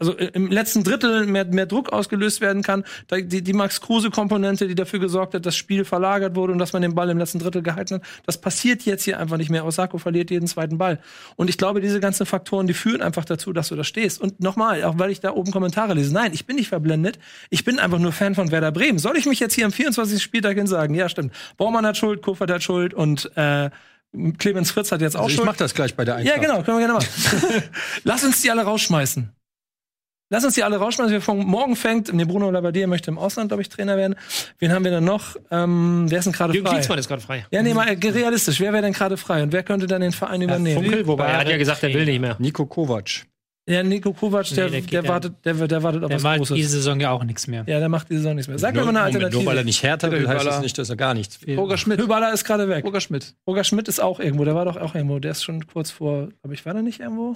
[0.01, 2.83] also im letzten Drittel mehr, mehr Druck ausgelöst werden kann.
[3.11, 6.81] Die, die Max-Kruse-Komponente, die dafür gesorgt hat, dass das Spiel verlagert wurde und dass man
[6.81, 9.63] den Ball im letzten Drittel gehalten hat, das passiert jetzt hier einfach nicht mehr.
[9.63, 10.99] Osako verliert jeden zweiten Ball.
[11.35, 14.19] Und ich glaube, diese ganzen Faktoren, die führen einfach dazu, dass du da stehst.
[14.19, 17.19] Und nochmal, auch weil ich da oben Kommentare lese, nein, ich bin nicht verblendet.
[17.51, 18.97] Ich bin einfach nur Fan von Werder Bremen.
[18.97, 20.21] Soll ich mich jetzt hier am 24.
[20.21, 20.95] Spieltag hin sagen?
[20.95, 21.31] Ja, stimmt.
[21.57, 23.69] Baumann hat Schuld, Kofert hat Schuld und äh,
[24.39, 25.45] Clemens Fritz hat jetzt auch Also ich Schuld.
[25.45, 26.35] mach das gleich bei der Eintracht.
[26.37, 27.63] Ja, genau, können wir gerne machen.
[28.03, 29.31] Lass uns die alle rausschmeißen.
[30.33, 31.11] Lass uns die alle rausschmeißen.
[31.11, 34.15] Wir fangen, morgen fängt, nee, Bruno Labbadia möchte im Ausland, glaube ich, Trainer werden.
[34.59, 35.35] Wen haben wir denn noch?
[35.51, 36.75] Ähm, wer ist denn gerade Jürgen frei?
[36.75, 37.45] Klinsmann ist gerade frei.
[37.51, 38.61] Ja, nee, mal äh, realistisch.
[38.61, 39.43] Wer wäre denn gerade frei?
[39.43, 40.81] Und wer könnte dann den Verein übernehmen?
[40.83, 42.37] Funkel, wobei er hat ja gesagt, er will nicht mehr.
[42.39, 43.25] Nico Kovac.
[43.67, 46.37] Ja, Nico Kovac, der, Nee, der der, wartet, der, der wartet auf Der was macht
[46.37, 46.55] Großes.
[46.55, 47.63] diese Saison ja auch nichts mehr.
[47.67, 48.57] Ja, der macht diese Saison nichts mehr.
[48.57, 49.43] Sag mir Nur, mal eine Moment, Alternative.
[49.43, 51.57] nur weil er nicht härter will, heißt das nicht, dass er gar nichts will.
[51.59, 51.99] Roger Schmidt.
[52.01, 52.85] Hübaler ist gerade weg.
[52.85, 53.35] Roger Schmidt.
[53.45, 54.45] Roger Schmidt ist auch irgendwo.
[54.45, 55.19] Der war doch auch irgendwo.
[55.19, 57.35] Der ist schon kurz vor, glaube ich, war der nicht irgendwo?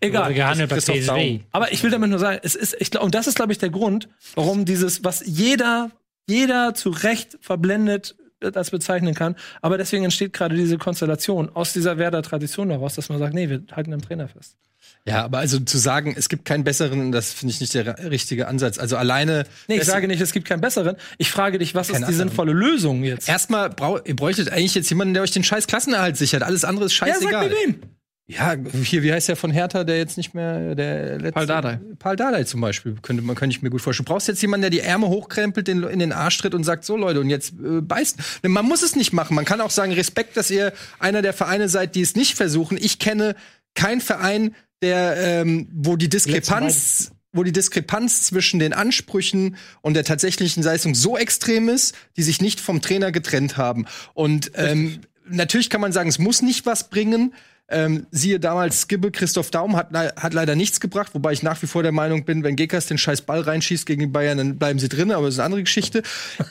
[0.00, 0.32] Egal.
[0.34, 1.40] Gehandelt bei PSV.
[1.52, 3.58] Aber ich will damit nur sagen, es ist, ich glaube, und das ist, glaube ich,
[3.58, 5.90] der Grund, warum dieses, was jeder,
[6.28, 8.14] jeder zu Recht verblendet
[8.54, 9.34] als bezeichnen kann.
[9.62, 13.62] Aber deswegen entsteht gerade diese Konstellation aus dieser Werder-Tradition heraus, dass man sagt, nee, wir
[13.72, 14.56] halten am Trainer fest.
[15.04, 18.46] Ja, aber also zu sagen, es gibt keinen besseren, das finde ich nicht der richtige
[18.46, 18.78] Ansatz.
[18.78, 19.44] Also alleine.
[19.66, 20.96] Nee, ich das- sage nicht, es gibt keinen besseren.
[21.16, 22.14] Ich frage dich, was ist die anderen.
[22.14, 23.28] sinnvolle Lösung jetzt?
[23.28, 26.42] Erstmal brau ihr bräuchtet eigentlich jetzt jemanden, der euch den scheiß Klassenerhalt sichert.
[26.42, 27.48] Alles andere ist Ja, sag scheißegal.
[27.48, 27.82] mir wen.
[28.30, 31.32] Ja, hier, wie heißt der von Hertha, der jetzt nicht mehr der letzte?
[31.32, 31.80] Paul Dardai.
[31.98, 34.04] Paul Dardai zum Beispiel, könnte man, könnte ich mir gut vorstellen.
[34.04, 36.84] Du brauchst jetzt jemanden, der die Ärmel hochkrempelt, den, in den Arsch tritt und sagt,
[36.84, 38.18] so Leute, und jetzt äh, beißt.
[38.42, 39.34] Man muss es nicht machen.
[39.34, 42.76] Man kann auch sagen, Respekt, dass ihr einer der Vereine seid, die es nicht versuchen.
[42.78, 43.34] Ich kenne
[43.74, 50.04] keinen Verein, der, ähm, wo die Diskrepanz wo die Diskrepanz zwischen den Ansprüchen und der
[50.04, 53.84] tatsächlichen Leistung so extrem ist, die sich nicht vom Trainer getrennt haben.
[54.14, 57.34] Und ähm, natürlich kann man sagen, es muss nicht was bringen.
[57.70, 61.66] Ähm, siehe damals Skibbe, Christoph Daum hat, hat leider nichts gebracht, wobei ich nach wie
[61.66, 64.78] vor der Meinung bin, wenn Gekas den scheiß Ball reinschießt gegen die Bayern, dann bleiben
[64.78, 66.02] sie drin, aber das ist eine andere Geschichte.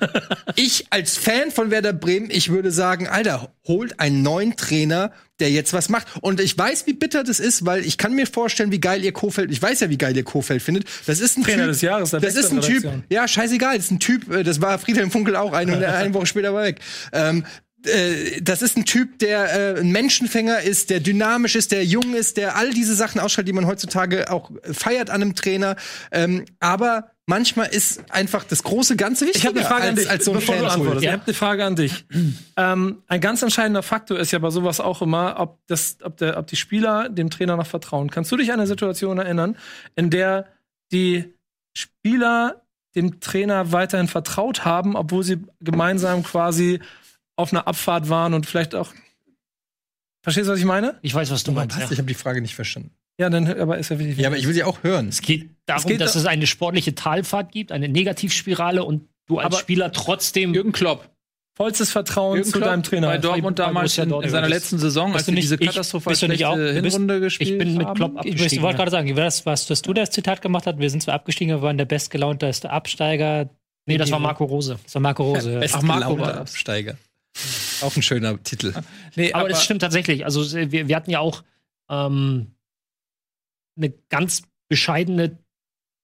[0.56, 5.52] ich als Fan von Werder Bremen, ich würde sagen, Alter, holt einen neuen Trainer, der
[5.52, 6.08] jetzt was macht.
[6.22, 9.12] Und ich weiß, wie bitter das ist, weil ich kann mir vorstellen, wie geil ihr
[9.12, 10.86] Kofeld, ich weiß ja, wie geil ihr Kofeld findet.
[11.06, 13.92] Das ist ein Trainer Typ, des Jahres, das ist ein Typ, ja, scheißegal, das ist
[13.92, 16.80] ein Typ, äh, das war Friedhelm Funkel auch, eine, eine Woche später war er weg.
[17.12, 17.44] Ähm,
[17.88, 22.14] äh, das ist ein Typ, der äh, ein Menschenfänger ist, der dynamisch ist, der jung
[22.14, 25.76] ist, der all diese Sachen ausstrahlt, die man heutzutage auch feiert an einem Trainer.
[26.12, 29.96] Ähm, aber manchmal ist einfach das große Ganze wichtiger Ich habe eine Frage als, an
[29.96, 30.80] dich, als so ein bevor du Fanpool.
[30.80, 31.04] antwortest.
[31.04, 31.10] Ja.
[31.10, 32.06] Ich habe eine Frage an dich.
[32.58, 36.38] ähm, ein ganz entscheidender Faktor ist ja bei sowas auch immer, ob, das, ob, der,
[36.38, 38.10] ob die Spieler dem Trainer noch vertrauen.
[38.10, 39.58] Kannst du dich an eine Situation erinnern,
[39.96, 40.48] in der
[40.92, 41.34] die
[41.76, 42.62] Spieler
[42.96, 46.80] dem Trainer weiterhin vertraut haben, obwohl sie gemeinsam quasi
[47.38, 48.90] auf einer Abfahrt waren und vielleicht auch.
[50.24, 50.98] Verstehst du, was ich meine?
[51.02, 51.78] Ich weiß, was du meinst.
[51.78, 51.86] Ja.
[51.90, 52.92] Ich habe die Frage nicht verstanden.
[53.20, 54.18] Ja, dann aber ist ja wichtig.
[54.18, 55.08] Ja, aber ich will sie auch hören.
[55.08, 59.38] Es geht darum, geht dass da- es eine sportliche Talfahrt gibt, eine Negativspirale und du
[59.40, 61.10] als Aber- Spieler trotzdem Jürgen Klopp.
[61.56, 63.08] Vollstes Vertrauen Jürgen zu Klopp deinem Trainer.
[63.08, 66.12] Bei Dortmund Bei damals in, in seiner letzten Saison, als du nicht- diese ich- katastrophal
[66.12, 66.46] nicht schlechte
[66.76, 67.96] du bist- Hinrunde gespielt ich bin mit haben.
[67.96, 68.64] Klopp Ich, ich abgestiegen.
[68.64, 71.56] wollte gerade sagen, was, was, was du das Zitat gemacht hast, wir sind zwar abgestiegen,
[71.56, 73.50] wir waren der bestgelaunteste Absteiger.
[73.88, 74.78] Nee, das war Marco Rose.
[74.84, 75.52] Das war Marco Rose.
[75.62, 75.68] ja.
[75.74, 76.52] Ach, Marco war das.
[76.52, 76.98] Absteiger.
[77.82, 78.74] Auch ein schöner Titel.
[79.16, 80.26] Nee, Aber, das stimmt tatsächlich.
[80.26, 81.44] Also wir, wir hatten ja auch
[81.90, 82.56] ähm,
[83.76, 85.38] eine ganz bescheidene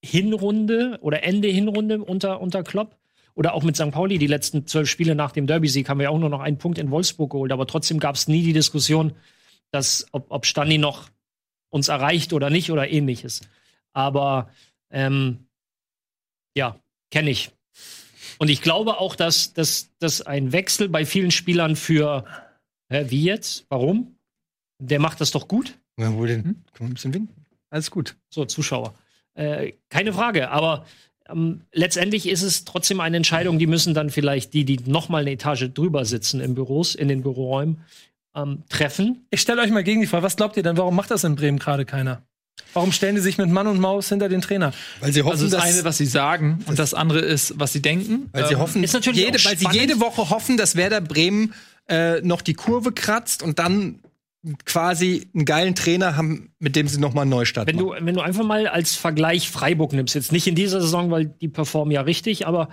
[0.03, 2.97] Hinrunde oder Ende Hinrunde unter, unter Klopp.
[3.35, 3.89] Oder auch mit St.
[3.89, 6.77] Pauli, die letzten zwölf Spiele nach dem Derby-Sieg haben wir auch nur noch einen Punkt
[6.77, 7.51] in Wolfsburg geholt.
[7.51, 9.13] Aber trotzdem gab es nie die Diskussion,
[9.71, 11.09] dass, ob, ob Stani noch
[11.69, 13.41] uns erreicht oder nicht oder ähnliches.
[13.91, 14.51] Aber
[14.91, 15.47] ähm,
[16.55, 17.51] ja, kenne ich.
[18.37, 22.25] Und ich glaube auch, dass, dass, dass ein Wechsel bei vielen Spielern für
[22.93, 23.65] Hä, wie jetzt?
[23.69, 24.17] Warum?
[24.77, 25.79] Der macht das doch gut.
[25.97, 26.43] Ja, wo denn?
[26.43, 27.45] Kann man ein bisschen winken.
[27.71, 28.15] Alles gut.
[28.29, 28.93] So, Zuschauer.
[29.33, 30.85] Äh, keine Frage, aber
[31.27, 35.21] ähm, letztendlich ist es trotzdem eine Entscheidung, die müssen dann vielleicht die, die noch mal
[35.21, 37.81] eine Etage drüber sitzen in Büros, in den Büroräumen,
[38.35, 39.25] ähm, treffen.
[39.31, 41.35] Ich stelle euch mal gegen die Frage, was glaubt ihr denn, warum macht das in
[41.35, 42.21] Bremen gerade keiner?
[42.73, 44.73] Warum stellen die sich mit Mann und Maus hinter den Trainer?
[44.99, 47.73] Weil sie hoffen, Also das dass, eine, was sie sagen, und das andere ist, was
[47.73, 48.29] sie denken.
[48.31, 51.53] weil sie Ähm, hoffen, ist natürlich jede, weil sie jede Woche hoffen, dass Werder Bremen
[51.87, 53.99] äh, noch die Kurve kratzt und dann
[54.65, 58.05] quasi einen geilen Trainer haben, mit dem sie noch mal einen Neustart Wenn du, machen.
[58.05, 61.47] wenn du einfach mal als Vergleich Freiburg nimmst, jetzt nicht in dieser Saison, weil die
[61.47, 62.69] performen ja richtig, aber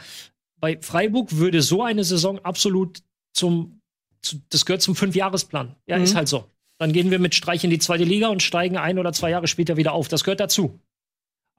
[0.58, 3.80] bei Freiburg würde so eine Saison absolut zum,
[4.20, 5.76] zu, das gehört zum Fünfjahresplan.
[5.86, 6.04] Ja, Mhm.
[6.04, 6.44] ist halt so.
[6.80, 9.46] Dann gehen wir mit Streich in die zweite Liga und steigen ein oder zwei Jahre
[9.46, 10.08] später wieder auf.
[10.08, 10.80] Das gehört dazu.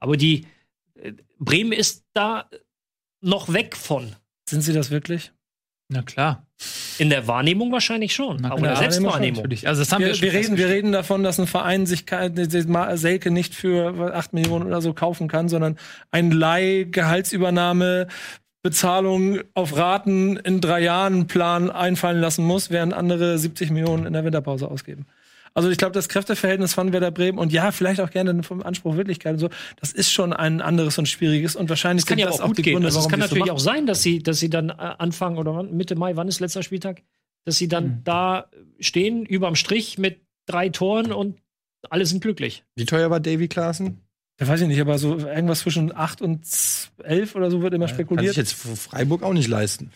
[0.00, 0.46] Aber die
[0.94, 2.50] äh, Bremen ist da
[3.20, 4.16] noch weg von.
[4.48, 5.32] Sind sie das wirklich?
[5.88, 6.46] Na klar.
[6.98, 8.38] In der Wahrnehmung wahrscheinlich schon.
[8.40, 9.42] Na aber in der Wahrnehmung Selbstwahrnehmung.
[9.42, 9.68] Natürlich.
[9.68, 12.04] Also das haben wir, Wir, schon wir, reden, wir reden davon, dass ein Verein sich
[12.66, 15.78] Ma- Selke nicht für 8 Millionen oder so kaufen kann, sondern
[16.10, 18.08] ein Leih, Gehaltsübernahme,
[18.62, 24.12] Bezahlung auf Raten in drei Jahren Plan einfallen lassen muss, während andere 70 Millionen in
[24.12, 25.06] der Winterpause ausgeben.
[25.54, 28.96] Also ich glaube, das Kräfteverhältnis von Werder Bremen und ja, vielleicht auch gerne vom Anspruch
[28.96, 32.24] Wirklichkeit und so, das ist schon ein anderes und schwieriges und wahrscheinlich Das kann sind
[32.24, 32.74] ja das auch gut die gehen.
[32.74, 33.56] Gründe, Also es kann so natürlich machen.
[33.56, 36.62] auch sein, dass sie, dass sie dann äh, Anfang oder Mitte Mai, wann ist letzter
[36.62, 37.02] Spieltag,
[37.44, 38.46] dass sie dann da
[38.80, 41.38] stehen, überm Strich mit drei Toren und
[41.90, 42.64] alle sind glücklich.
[42.76, 44.00] Wie teuer war Davy Klaassen?
[44.42, 46.40] Ja, weiß ich nicht, aber so irgendwas zwischen 8 und
[47.04, 48.30] 11 oder so wird immer Kann spekuliert.
[48.30, 49.92] sich jetzt für Freiburg auch nicht leisten.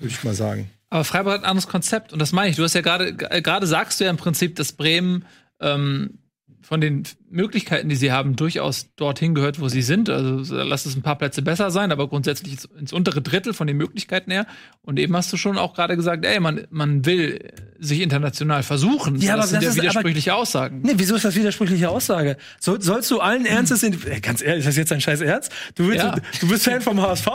[0.00, 0.68] Würde ich mal sagen.
[0.90, 2.56] Aber Freiburg hat ein anderes Konzept und das meine ich.
[2.56, 5.24] Du hast ja gerade äh, gerade sagst du ja im Prinzip, dass Bremen
[5.60, 6.18] ähm,
[6.62, 10.08] von den Möglichkeiten, die sie haben, durchaus dorthin gehört, wo sie sind.
[10.08, 13.76] Also lass es ein paar Plätze besser sein, aber grundsätzlich ins, untere Drittel von den
[13.76, 14.46] Möglichkeiten her.
[14.82, 19.16] Und eben hast du schon auch gerade gesagt, ey, man, man will sich international versuchen.
[19.20, 20.80] Ja, aber das sind das ja ist- aber- widersprüchliche Aussagen.
[20.82, 22.36] Nee, wieso ist das widersprüchliche Aussage?
[22.60, 25.50] So, sollst du allen Ernstes in, ganz ehrlich, ist das jetzt ein scheiß Ernst?
[25.74, 26.14] Du, willst, Ja.
[26.40, 27.26] du bist Fan vom HSV.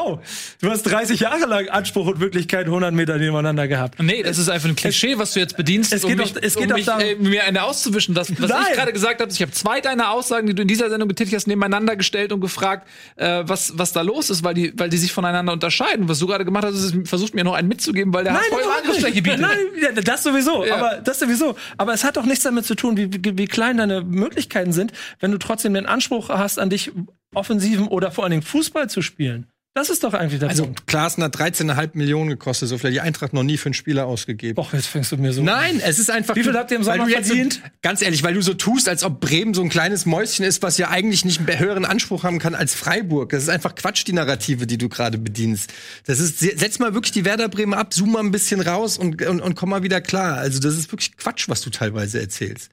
[0.62, 4.02] Du hast 30 Jahre lang Anspruch und Wirklichkeit 100 Meter nebeneinander gehabt.
[4.02, 6.42] Nee, das ist einfach ein Klischee, was du jetzt bedienst, es um, geht mich, doch-
[6.42, 8.16] es um geht doch mich, darum- äh, mir eine auszuwischen.
[8.16, 8.62] Das, was Nein.
[8.70, 11.36] ich gerade gesagt hast, ich habe zwei deiner Aussagen, die du in dieser Sendung getätigt
[11.36, 14.98] hast, nebeneinander gestellt und gefragt, äh, was, was da los ist, weil die, weil die
[14.98, 16.08] sich voneinander unterscheiden.
[16.08, 18.62] Was du gerade gemacht hast, ist, versucht mir noch einen mitzugeben, weil der hat voll
[18.78, 19.42] Angriffsfläche bietet.
[19.42, 19.58] Nein,
[20.04, 20.66] das sowieso.
[20.66, 20.76] Ja.
[20.76, 21.56] Aber das sowieso.
[21.78, 24.94] Aber es hat doch nichts damit zu tun, wie, wie, wie klein deine Möglichkeiten sind,
[25.20, 26.92] wenn du trotzdem den Anspruch hast, an dich
[27.34, 29.48] offensiven oder vor allen Dingen Fußball zu spielen.
[29.76, 30.88] Das ist doch eigentlich der Also Punkt.
[30.88, 34.08] Klaassen hat 13,5 Millionen gekostet, so viel hat die Eintracht noch nie für einen Spieler
[34.08, 34.56] ausgegeben.
[34.56, 35.44] Doch, jetzt fängst du mir so.
[35.44, 36.36] Nein, es ist einfach.
[36.36, 37.54] Wie viel habt ihr im Sommer verdient?
[37.54, 40.64] So, ganz ehrlich, weil du so tust, als ob Bremen so ein kleines Mäuschen ist,
[40.64, 43.30] was ja eigentlich nicht einen höheren Anspruch haben kann als Freiburg.
[43.30, 45.72] Das ist einfach Quatsch, die Narrative, die du gerade bedienst.
[46.06, 49.22] Das ist, setz mal wirklich die Werder Bremen ab, zoom mal ein bisschen raus und,
[49.22, 50.40] und, und komm mal wieder klar.
[50.40, 52.72] Also, das ist wirklich Quatsch, was du teilweise erzählst.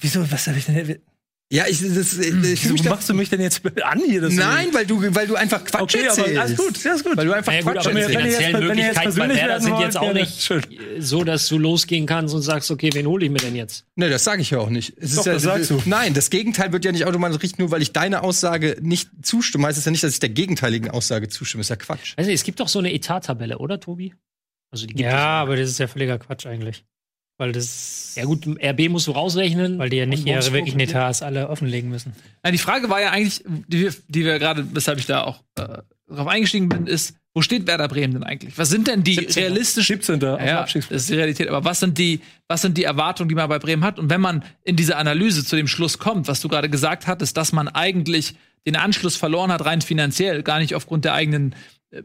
[0.00, 1.00] Wieso, was hab ich denn?
[1.52, 4.20] Ja, ich, das, ich fühl Wieso da, machst du mich denn jetzt an hier?
[4.22, 6.38] Nein, weil du, weil du einfach Quatsch Okay, aber erzählst.
[6.40, 7.16] alles gut, alles gut.
[7.16, 8.24] Weil du einfach Naja, gut, Quatsch aber die erzählst.
[8.24, 10.20] jetzt- finanziellen wenn ihr jetzt Möglichkeiten bei persönlich Werder werden sind jetzt auch gerne.
[10.20, 10.62] nicht Schön.
[10.98, 13.84] so, dass du losgehen kannst und sagst, okay, wen hole ich mir denn jetzt?
[13.94, 14.94] Nee, das sage ich ja auch nicht.
[14.98, 15.82] Es Doch, ist ja, das sagst du.
[15.84, 19.68] Nein, das Gegenteil wird ja nicht automatisch richtig, nur weil ich deiner Aussage nicht zustimme,
[19.68, 21.60] heißt es ja nicht, dass ich der gegenteiligen Aussage zustimme.
[21.60, 22.14] ist ja Quatsch.
[22.16, 24.14] Weiß nicht, es gibt doch so eine Etat-Tabelle, oder, Tobi?
[24.72, 26.84] Also die gibt Ja, aber das ist ja völliger Quatsch eigentlich.
[27.38, 28.14] Weil das.
[28.16, 29.78] Ja gut, RB musst du rausrechnen.
[29.78, 32.12] Weil die ja nicht ihre wirklichen Etats alle offenlegen müssen.
[32.42, 35.40] Nein, die Frage war ja eigentlich, die wir, die wir gerade, weshalb ich da auch
[35.56, 38.56] äh, drauf eingestiegen bin, ist, wo steht Werder Bremen denn eigentlich?
[38.56, 39.42] Was sind denn die 17.
[39.42, 40.14] realistischen 17.
[40.24, 40.94] auf dem Ja, Abstiegsplatz.
[40.96, 41.48] das ist die Realität.
[41.48, 43.98] Aber was sind die, was sind die Erwartungen, die man bei Bremen hat?
[43.98, 47.36] Und wenn man in dieser Analyse zu dem Schluss kommt, was du gerade gesagt hattest,
[47.36, 48.34] dass man eigentlich
[48.66, 51.56] den Anschluss verloren hat, rein finanziell, gar nicht aufgrund der eigenen äh,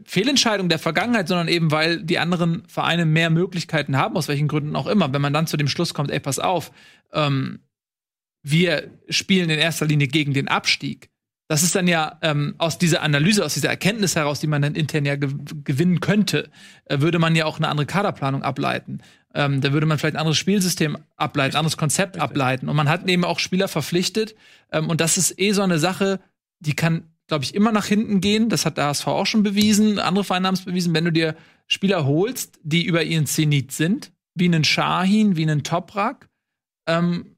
[0.04, 4.76] Fehlentscheidung der Vergangenheit, sondern eben, weil die anderen Vereine mehr Möglichkeiten haben, aus welchen Gründen
[4.76, 5.12] auch immer.
[5.12, 6.72] Wenn man dann zu dem Schluss kommt, ey, pass auf,
[7.12, 7.60] ähm,
[8.42, 11.10] wir spielen in erster Linie gegen den Abstieg.
[11.48, 14.74] Das ist dann ja ähm, aus dieser Analyse, aus dieser Erkenntnis heraus, die man dann
[14.74, 16.48] intern ja gew gewinnen könnte,
[16.86, 19.02] äh, würde man ja auch eine andere Kaderplanung ableiten.
[19.34, 22.68] Ähm, da würde man vielleicht ein anderes Spielsystem ableiten, ein anderes Konzept ableiten.
[22.68, 24.34] Und man hat eben auch Spieler verpflichtet.
[24.70, 26.20] Ähm, und das ist eh so eine Sache,
[26.60, 28.50] die kann, glaube ich, immer nach hinten gehen.
[28.50, 29.98] Das hat der HSV auch schon bewiesen.
[29.98, 30.94] Andere Vereine haben es bewiesen.
[30.94, 31.34] Wenn du dir
[31.66, 36.28] Spieler holst, die über ihren Zenit sind, wie einen Shahin, wie einen Toprak,
[36.86, 37.31] ähm,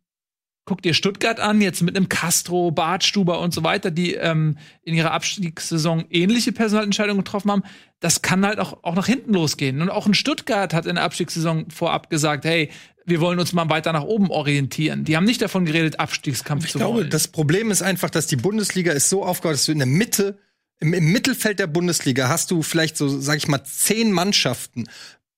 [0.64, 4.94] guck dir Stuttgart an, jetzt mit einem Castro, Bartstuber und so weiter, die ähm, in
[4.94, 7.62] ihrer Abstiegssaison ähnliche Personalentscheidungen getroffen haben.
[8.00, 9.82] Das kann halt auch, auch nach hinten losgehen.
[9.82, 12.70] Und auch in Stuttgart hat in der Abstiegssaison vorab gesagt, hey,
[13.06, 15.04] wir wollen uns mal weiter nach oben orientieren.
[15.04, 17.10] Die haben nicht davon geredet, Abstiegskampf Ich zu glaube, wollen.
[17.10, 20.38] das Problem ist einfach, dass die Bundesliga ist so aufgebaut, dass du in der Mitte,
[20.80, 24.88] im, im Mittelfeld der Bundesliga hast du vielleicht so, sag ich mal, zehn Mannschaften.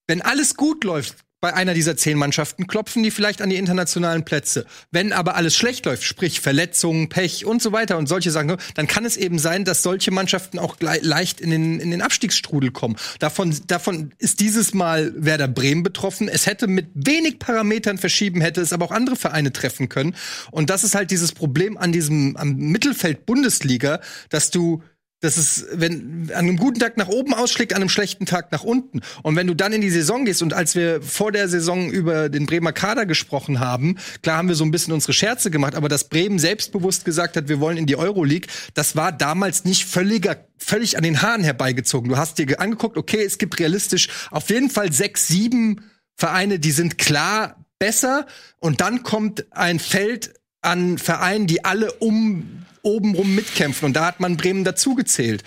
[0.06, 4.24] Wenn alles gut läuft bei einer dieser zehn Mannschaften, klopfen die vielleicht an die internationalen
[4.24, 4.66] Plätze.
[4.90, 8.88] Wenn aber alles schlecht läuft, sprich Verletzungen, Pech und so weiter und solche Sachen, dann
[8.88, 12.96] kann es eben sein, dass solche Mannschaften auch leicht in den, in den Abstiegsstrudel kommen.
[13.20, 16.28] Davon, davon ist dieses Mal Werder Bremen betroffen.
[16.28, 20.16] Es hätte mit wenig Parametern verschieben, hätte es aber auch andere Vereine treffen können.
[20.50, 24.82] Und das ist halt dieses Problem an diesem, am Mittelfeld Bundesliga, dass du
[25.20, 28.64] das ist, wenn an einem guten Tag nach oben ausschlägt, an einem schlechten Tag nach
[28.64, 29.00] unten.
[29.22, 32.28] Und wenn du dann in die Saison gehst und als wir vor der Saison über
[32.28, 35.88] den Bremer Kader gesprochen haben, klar haben wir so ein bisschen unsere Scherze gemacht, aber
[35.88, 40.36] dass Bremen selbstbewusst gesagt hat, wir wollen in die Euroleague, das war damals nicht völliger,
[40.58, 42.10] völlig an den Haaren herbeigezogen.
[42.10, 46.58] Du hast dir ge- angeguckt, okay, es gibt realistisch auf jeden Fall sechs, sieben Vereine,
[46.58, 48.26] die sind klar besser.
[48.58, 53.86] Und dann kommt ein Feld an Vereinen, die alle um obenrum mitkämpfen.
[53.86, 55.42] Und da hat man Bremen dazugezählt.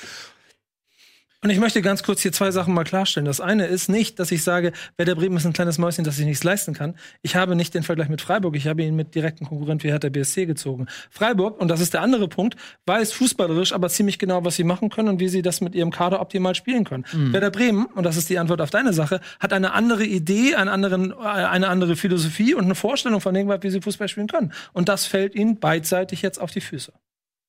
[1.41, 3.25] Und ich möchte ganz kurz hier zwei Sachen mal klarstellen.
[3.25, 6.25] Das eine ist nicht, dass ich sage, Werder Bremen ist ein kleines Mäuschen, das sich
[6.25, 6.95] nichts leisten kann.
[7.21, 10.09] Ich habe nicht den Vergleich mit Freiburg, ich habe ihn mit direkten Konkurrent wie Hertha
[10.09, 10.87] BSC gezogen.
[11.09, 14.89] Freiburg, und das ist der andere Punkt, weiß fußballerisch aber ziemlich genau, was sie machen
[14.89, 17.05] können und wie sie das mit ihrem Kader optimal spielen können.
[17.31, 20.69] Werder Bremen, und das ist die Antwort auf deine Sache, hat eine andere Idee, einen
[20.69, 24.51] anderen, äh, eine andere Philosophie und eine Vorstellung von dem, wie sie Fußball spielen können.
[24.73, 26.91] Und das fällt ihnen beidseitig jetzt auf die Füße.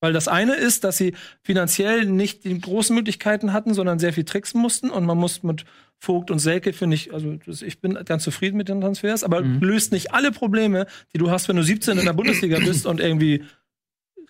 [0.01, 4.25] Weil das eine ist, dass sie finanziell nicht die großen Möglichkeiten hatten, sondern sehr viel
[4.25, 4.89] tricksen mussten.
[4.89, 5.63] Und man muss mit
[5.99, 9.91] Vogt und Selke, finde ich, also ich bin ganz zufrieden mit den Transfers, aber löst
[9.91, 13.43] nicht alle Probleme, die du hast, wenn du 17 in der Bundesliga bist und irgendwie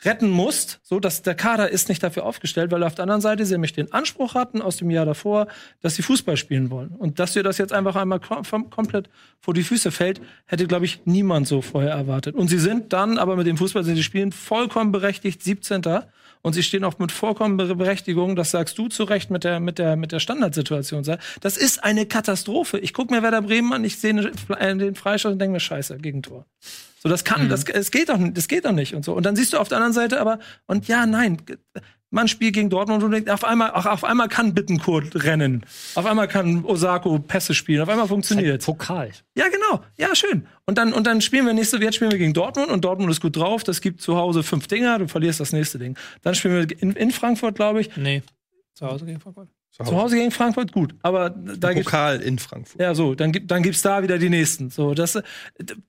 [0.03, 3.45] retten musst, so dass der Kader ist nicht dafür aufgestellt, weil auf der anderen Seite
[3.45, 5.47] sie nämlich den Anspruch hatten aus dem Jahr davor,
[5.81, 6.89] dass sie Fußball spielen wollen.
[6.89, 9.09] Und dass dir das jetzt einfach einmal kom komplett
[9.39, 12.35] vor die Füße fällt, hätte, glaube ich, niemand so vorher erwartet.
[12.35, 15.81] Und sie sind dann, aber mit dem Fußball, den sie spielen, vollkommen berechtigt 17.
[16.43, 19.59] Und sie stehen auch mit vollkommen Be- Berechtigung, das sagst du zu Recht mit der,
[19.59, 21.03] mit der, mit der Standardsituation.
[21.41, 22.79] Das ist eine Katastrophe.
[22.79, 25.59] Ich gucke mir Werder Bremen an, ich sehe ne- äh, den Freistoß und denke mir,
[25.59, 26.45] scheiße, Gegentor.
[27.03, 29.13] So, das kann, das, es geht doch, nicht- das geht doch nicht und so.
[29.13, 31.37] Und dann siehst du auf der anderen Seite aber, und ja, nein,
[32.11, 35.65] man spielt gegen Dortmund und denkt, auf einmal, ach, auf einmal kann Bittenkurt rennen.
[35.95, 37.81] Auf einmal kann Osako Pässe spielen.
[37.81, 38.63] Auf einmal funktioniert.
[38.63, 39.11] Pokal.
[39.35, 39.83] Ja, genau.
[39.97, 40.45] Ja, schön.
[40.65, 43.21] Und dann, und dann spielen wir nächste, jetzt spielen wir gegen Dortmund und Dortmund ist
[43.21, 43.63] gut drauf.
[43.63, 45.97] Das gibt zu Hause fünf Dinger, du verlierst das nächste Ding.
[46.21, 47.95] Dann spielen wir in, in Frankfurt, glaube ich.
[47.95, 48.21] Nee.
[48.73, 49.49] Zu Hause gegen Frankfurt.
[49.85, 50.95] Zu Hause gegen Frankfurt, gut.
[51.01, 52.79] Aber da gibt's Pokal in Frankfurt.
[52.79, 54.69] ja, so, dann gibt dann gibt's da wieder die nächsten.
[54.69, 55.21] So, das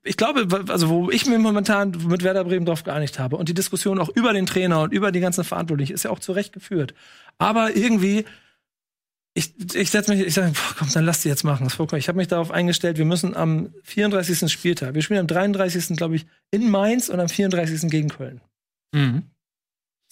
[0.03, 3.53] ich glaube, also wo ich mir momentan mit Werder Bremen drauf geeinigt habe und die
[3.53, 6.53] Diskussion auch über den Trainer und über die ganzen Verantwortlichen ist ja auch zu Recht
[6.53, 6.93] geführt.
[7.37, 8.25] Aber irgendwie
[9.35, 11.67] ich, ich setze mich, ich sage, komm, dann lass die jetzt machen.
[11.97, 14.51] Ich habe mich darauf eingestellt, wir müssen am 34.
[14.51, 15.97] Spieltag, wir spielen am 33.
[15.97, 17.89] glaube ich, in Mainz und am 34.
[17.89, 18.41] gegen Köln.
[18.93, 19.23] Mhm.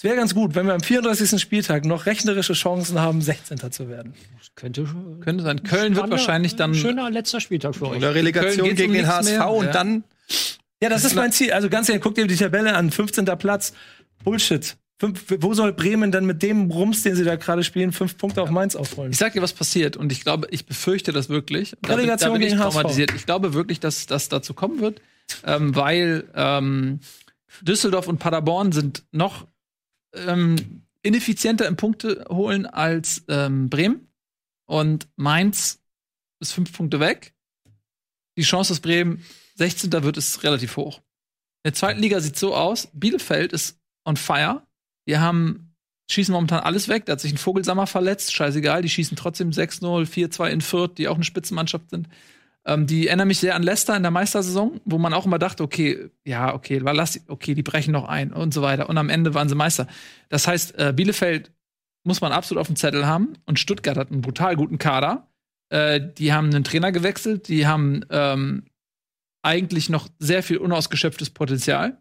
[0.01, 1.39] Es wäre ganz gut, wenn wir am 34.
[1.39, 3.71] Spieltag noch rechnerische Chancen haben, 16.
[3.71, 4.15] zu werden.
[4.55, 4.87] Könnte,
[5.19, 5.61] Könnte sein.
[5.61, 6.73] Köln wird wahrscheinlich dann.
[6.73, 7.97] Schöner letzter Spieltag für euch.
[7.97, 9.51] Oder Relegation Köln geht's gegen um den nichts HSV mehr.
[9.51, 9.71] und Ja.
[9.71, 10.03] dann
[10.81, 11.53] Ja, das ist mein Ziel.
[11.53, 12.89] Also ganz ehrlich, guck dir die Tabelle an.
[12.89, 13.25] 15.
[13.37, 13.73] Platz.
[14.23, 14.75] Bullshit.
[14.99, 18.41] Fünf, wo soll Bremen dann mit dem Rums, den sie da gerade spielen, fünf Punkte
[18.41, 19.11] auf Mainz aufholen?
[19.11, 21.73] Ich sag dir, was passiert und ich glaube, ich befürchte das wirklich.
[21.73, 22.73] Da bin, da Relegation bin ich gegen HSV.
[22.73, 23.11] traumatisiert.
[23.15, 24.99] Ich glaube wirklich, dass das dazu kommen wird,
[25.45, 27.01] ähm, weil ähm,
[27.61, 29.45] Düsseldorf und Paderborn sind noch
[30.13, 34.08] ähm, ineffizienter im Punkte holen als ähm, Bremen
[34.65, 35.82] und Mainz
[36.39, 37.34] ist fünf Punkte weg.
[38.38, 39.24] Die Chance, dass Bremen
[39.56, 39.91] 16.
[39.91, 40.97] wird, ist relativ hoch.
[40.97, 44.65] In der zweiten Liga sieht so aus: Bielefeld ist on fire.
[45.08, 45.76] Die haben
[46.10, 47.06] schießen momentan alles weg.
[47.06, 48.34] Da hat sich ein Vogelsammer verletzt.
[48.34, 52.08] Scheißegal, die schießen trotzdem 6-0, 4-2 in Fürth, die auch eine Spitzenmannschaft sind.
[52.65, 55.63] Ähm, die erinnern mich sehr an Leicester in der Meistersaison, wo man auch immer dachte,
[55.63, 58.88] okay, ja, okay, lass, okay, die brechen noch ein und so weiter.
[58.89, 59.88] Und am Ende waren sie Meister.
[60.30, 61.52] Das heißt, äh, Bielefeld
[62.04, 63.34] muss man absolut auf dem Zettel haben.
[63.45, 65.28] Und Stuttgart hat einen brutal guten Kader.
[65.69, 68.65] Äh, die haben einen Trainer gewechselt, die haben ähm,
[69.41, 71.97] eigentlich noch sehr viel unausgeschöpftes Potenzial.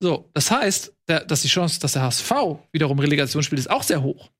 [0.00, 2.30] So, das heißt, der, dass die Chance, dass der HSV
[2.72, 4.30] wiederum Relegation spielt, ist auch sehr hoch.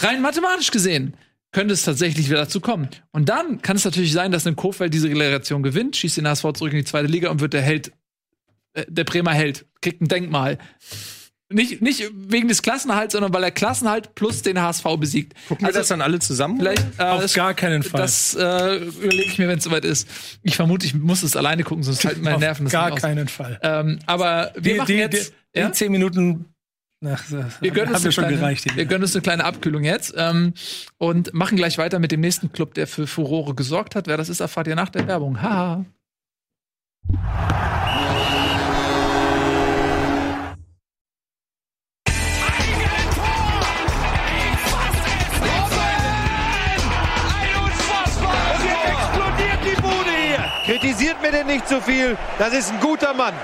[0.00, 1.16] Rein mathematisch gesehen
[1.56, 2.88] könnte es tatsächlich wieder dazu kommen.
[3.12, 6.52] Und dann kann es natürlich sein, dass ein Kofeld diese Relegation gewinnt, schießt den HSV
[6.52, 7.92] zurück in die zweite Liga und wird der Held,
[8.74, 10.58] äh, der Bremer Held, kriegt ein Denkmal.
[11.48, 15.32] Nicht, nicht wegen des Klassenhalts, sondern weil er Klassenhalt plus den HSV besiegt.
[15.48, 16.58] gucken wir Also, das dann alle zusammen.
[16.58, 18.02] Vielleicht äh, Auf das- gar keinen Fall.
[18.02, 20.06] Das äh, überlege ich mir, wenn es soweit ist.
[20.42, 22.94] Ich vermute, ich muss es alleine gucken, sonst halten meine Auf Nerven das gar nicht
[22.96, 23.00] aus.
[23.00, 23.58] keinen Fall.
[23.62, 25.32] Ähm, aber wir Die, machen die, jetzt.
[25.54, 25.66] die, ja?
[25.68, 26.44] die zehn Minuten.
[27.04, 28.74] Ach, das wir gönnen, uns eine schon kleine, gereicht.
[28.74, 30.54] wir gönnen uns eine kleine Abkühlung jetzt ähm,
[30.96, 34.06] und machen gleich weiter mit dem nächsten Club, der für Furore gesorgt hat.
[34.06, 35.42] Wer das ist, erfahrt ihr nach der Werbung.
[35.42, 35.84] Haha.
[48.16, 50.44] Und jetzt explodiert die Bude hier.
[50.64, 52.16] Kritisiert mir denn nicht zu viel.
[52.38, 53.34] Das ist ein guter Mann.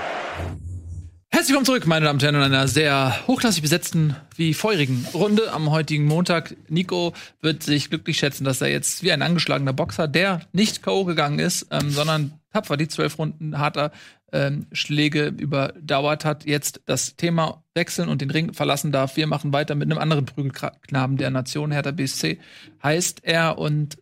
[1.33, 5.51] Herzlich willkommen zurück, meine Damen und Herren, in einer sehr hochklassig besetzten wie feurigen Runde
[5.51, 6.55] am heutigen Montag.
[6.69, 11.05] Nico wird sich glücklich schätzen, dass er jetzt wie ein angeschlagener Boxer, der nicht K.O.
[11.05, 13.91] gegangen ist, ähm, sondern tapfer die zwölf Runden harter
[14.31, 19.17] ähm, Schläge überdauert hat, jetzt das Thema wechseln und den Ring verlassen darf.
[19.17, 22.39] Wir machen weiter mit einem anderen Prügelknaben der Nation, Hertha BSC
[22.83, 23.57] heißt er.
[23.57, 23.97] Und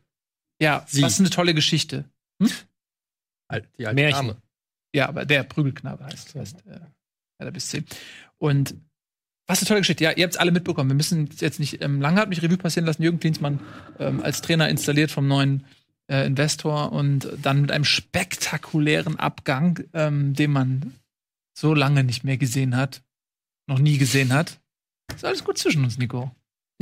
[0.62, 1.02] ja, Sie.
[1.02, 2.04] was eine tolle Geschichte.
[3.48, 4.28] Alt- die alte Märchen.
[4.28, 4.42] Dame.
[4.94, 6.82] Ja, aber der Prügelknabe heißt, heißt äh,
[7.42, 7.84] Hertha BSC.
[8.38, 8.76] Und
[9.48, 10.04] was eine tolle Geschichte.
[10.04, 10.90] Ja, ihr habt es alle mitbekommen.
[10.90, 13.04] Wir müssen jetzt nicht ähm, langatmig Revue passieren lassen.
[13.04, 13.60] Jürgen Klinsmann
[14.00, 15.66] ähm, als Trainer installiert vom neuen
[16.08, 20.94] äh, Investor und dann mit einem spektakulären Abgang, ähm, den man
[21.54, 23.02] so lange nicht mehr gesehen hat,
[23.68, 24.60] noch nie gesehen hat.
[25.14, 26.32] Ist alles gut zwischen uns, Nico.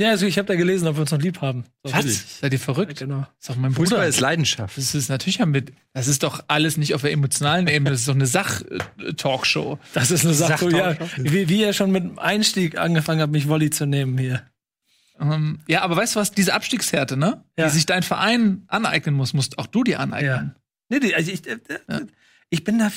[0.00, 1.64] Ja, also ich habe da gelesen, ob wir uns noch lieb haben.
[1.84, 2.40] So, Was?
[2.40, 3.00] Seid ihr verrückt?
[3.00, 3.26] Genau.
[3.38, 4.08] ist doch mein Fußball Bruder.
[4.08, 4.78] ist Leidenschaft.
[4.78, 8.00] Das ist natürlich haben wir, das ist doch alles nicht auf der emotionalen Ebene, das
[8.00, 9.78] ist doch eine Sach-Talkshow.
[9.92, 13.46] Das ist eine Sache, ja, wie, wie ihr schon mit dem Einstieg angefangen habt, mich
[13.46, 14.42] Volley zu nehmen hier.
[15.20, 17.44] Ähm, ja, aber weißt du was, diese Abstiegshärte, ne?
[17.58, 17.66] Ja.
[17.66, 20.54] Die sich dein Verein aneignen muss, musst auch du dir aneignen.
[20.88, 21.58] Nee, nee, also ich, äh,
[21.88, 22.06] äh,
[22.48, 22.90] ich bin da,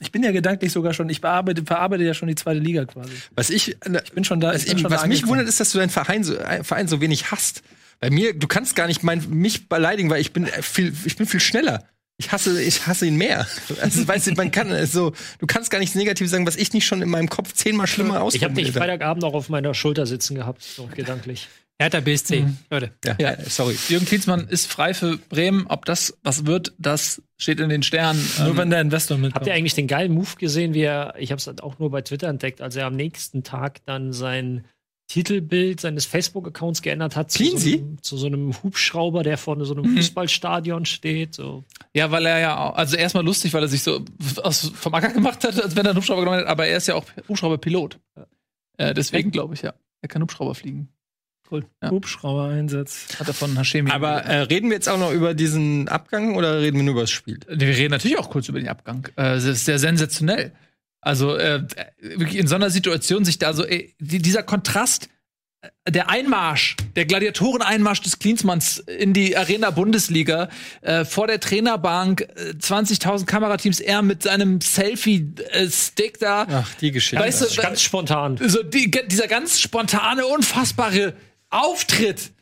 [0.00, 3.12] ich bin ja gedanklich sogar schon, ich bearbeite, verarbeite ja schon die zweite Liga quasi.
[3.34, 4.52] Was ich, Ich bin schon da.
[4.52, 6.88] was, ich schon was da mich wundert, ist, dass du deinen Verein so, äh, Verein
[6.88, 7.62] so wenig hast.
[8.00, 11.16] Bei mir, du kannst gar nicht mein, mich beleidigen, weil ich bin äh, viel, ich
[11.16, 11.84] bin viel schneller.
[12.16, 13.46] Ich hasse, ich hasse ihn mehr.
[13.80, 16.72] Also, weißt du, man kann es so, du kannst gar nichts Negatives sagen, was ich
[16.72, 19.74] nicht schon in meinem Kopf zehnmal schlimmer Ich habe ausformuliert dich Freitagabend auch auf meiner
[19.74, 21.48] Schulter sitzen gehabt, so gedanklich.
[21.80, 22.56] Hertha BSC, Mhm.
[22.70, 22.92] Leute.
[23.04, 23.30] Ja, Ja.
[23.32, 23.76] äh, sorry.
[23.88, 25.66] Jürgen Klinsmann ist frei für Bremen.
[25.66, 28.20] Ob das was wird, das steht in den Sternen.
[28.38, 29.36] Nur Ähm, wenn der Investor mitkommt.
[29.36, 32.02] Habt ihr eigentlich den geilen Move gesehen, wie er, ich habe es auch nur bei
[32.02, 34.64] Twitter entdeckt, als er am nächsten Tag dann sein
[35.06, 39.74] Titelbild seines Facebook-Accounts geändert hat zu so, einem, zu so einem Hubschrauber, der vor so
[39.74, 41.34] einem Fußballstadion steht.
[41.34, 41.64] So.
[41.92, 44.02] ja, weil er ja, auch, also erstmal lustig, weil er sich so
[44.42, 46.88] aus, vom Acker gemacht hat, als wenn er einen Hubschrauber genommen hat, aber er ist
[46.88, 47.98] ja auch Hubschrauberpilot.
[48.78, 49.74] Äh, deswegen glaube ich, ja.
[50.00, 50.88] Er kann Hubschrauber fliegen.
[51.82, 51.90] Ja.
[51.90, 53.06] Hubschrauber-Einsatz.
[53.18, 53.90] Hat er von Hashemi.
[53.90, 57.02] Aber äh, reden wir jetzt auch noch über diesen Abgang oder reden wir nur über
[57.02, 57.38] das Spiel?
[57.48, 59.06] wir reden natürlich auch kurz über den Abgang.
[59.16, 60.52] Äh, das ist sehr sensationell.
[61.00, 61.62] Also äh,
[62.00, 65.10] wirklich in so einer Situation sich da so ey, die, dieser Kontrast,
[65.84, 70.48] äh, der Einmarsch, der Gladiatoren-Einmarsch des Klinsmanns in die Arena Bundesliga
[70.80, 76.46] äh, vor der Trainerbank, äh, 20.000 Kamerateams, er mit seinem Selfie-Stick da.
[76.50, 77.22] Ach, die Geschichte.
[77.22, 78.38] Weißt du, Ganz spontan.
[78.38, 81.12] so die, dieser ganz spontane, unfassbare
[81.54, 82.32] Auftritt.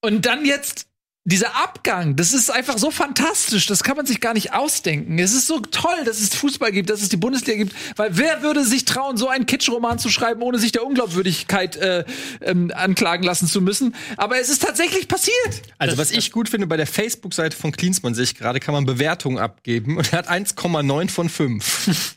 [0.00, 0.86] Und dann jetzt
[1.24, 5.18] dieser Abgang, das ist einfach so fantastisch, das kann man sich gar nicht ausdenken.
[5.18, 8.42] Es ist so toll, dass es Fußball gibt, dass es die Bundesliga gibt, weil wer
[8.42, 12.04] würde sich trauen, so einen Kitschroman zu schreiben, ohne sich der Unglaubwürdigkeit äh,
[12.40, 13.94] ähm, anklagen lassen zu müssen?
[14.16, 15.62] Aber es ist tatsächlich passiert.
[15.76, 18.86] Also, was ich gut finde, bei der Facebook-Seite von Klinsmann sehe ich gerade, kann man
[18.86, 22.14] Bewertungen abgeben und er hat 1,9 von 5.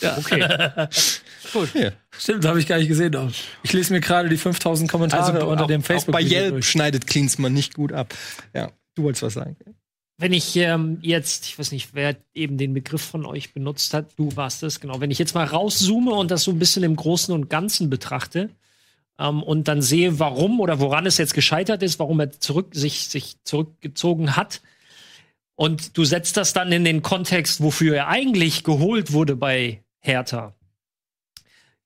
[0.00, 0.18] Ja.
[1.72, 1.92] Hier.
[2.10, 3.32] Stimmt, habe ich gar nicht gesehen.
[3.62, 6.50] Ich lese mir gerade die 5000 Kommentare Also unter auch, dem auch facebook bei Yelp
[6.50, 6.68] durch.
[6.68, 8.14] schneidet Klinsmann nicht gut ab.
[8.54, 9.56] Ja, du wolltest was sagen.
[10.18, 14.10] Wenn ich ähm, jetzt, ich weiß nicht, wer eben den Begriff von euch benutzt hat,
[14.16, 15.00] du warst es, genau.
[15.00, 18.50] Wenn ich jetzt mal rauszoome und das so ein bisschen im Großen und Ganzen betrachte
[19.18, 23.08] ähm, und dann sehe, warum oder woran es jetzt gescheitert ist, warum er zurück, sich,
[23.08, 24.60] sich zurückgezogen hat,
[25.54, 30.54] und du setzt das dann in den Kontext, wofür er eigentlich geholt wurde bei Hertha,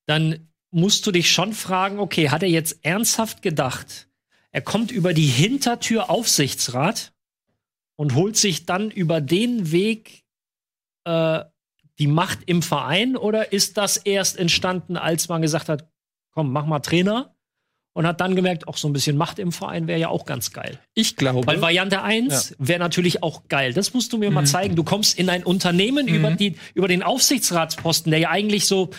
[0.06, 4.08] dann musst du dich schon fragen, okay, hat er jetzt ernsthaft gedacht,
[4.50, 7.12] er kommt über die Hintertür Aufsichtsrat
[7.96, 10.24] und holt sich dann über den Weg
[11.04, 11.44] äh,
[11.98, 15.88] die Macht im Verein oder ist das erst entstanden, als man gesagt hat,
[16.32, 17.34] komm, mach mal Trainer
[17.94, 20.52] und hat dann gemerkt, auch so ein bisschen Macht im Verein wäre ja auch ganz
[20.52, 20.78] geil.
[20.92, 21.46] Ich glaube.
[21.46, 23.72] Weil Variante 1 wäre natürlich auch geil.
[23.72, 24.76] Das musst du mir mal zeigen.
[24.76, 28.90] Du kommst in ein Unternehmen über, die, über den Aufsichtsratsposten, der ja eigentlich so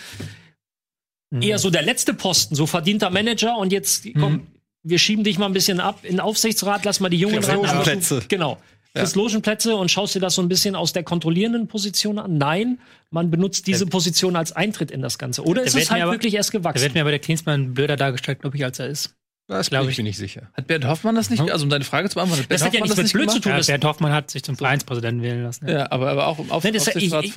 [1.40, 4.46] eher so der letzte Posten, so verdienter Manager und jetzt komm,
[4.82, 7.56] wir schieben dich mal ein bisschen ab in den Aufsichtsrat, lass mal die Jungen ran.
[7.56, 8.22] Logenplätze.
[8.28, 8.58] Genau.
[8.94, 12.38] Kriegst Logenplätze und schaust dir das so ein bisschen aus der kontrollierenden Position an.
[12.38, 15.44] Nein, man benutzt diese Position als Eintritt in das Ganze.
[15.44, 16.82] Oder ist es halt aber- wirklich erst Da gewachsen?
[16.82, 19.14] wird mir aber der Klinsmann blöder dargestellt, glaube ich, als er ist.
[19.56, 19.98] Das glaub bin ich ich.
[19.98, 20.42] mir nicht sicher.
[20.52, 21.40] Hat Bernd Hoffmann das nicht?
[21.50, 23.30] Also um deine Frage zu beantworten, hat Bernd Das hat ja Hoffmann nichts mit blöd
[23.30, 23.50] zu tun.
[23.52, 25.66] Ja, das- Bernd Hoffmann hat sich zum Vereinspräsidenten wählen lassen.
[25.68, 25.78] Ja.
[25.78, 27.32] Ja, aber, aber auch auf Nein, das, ist ich, ich,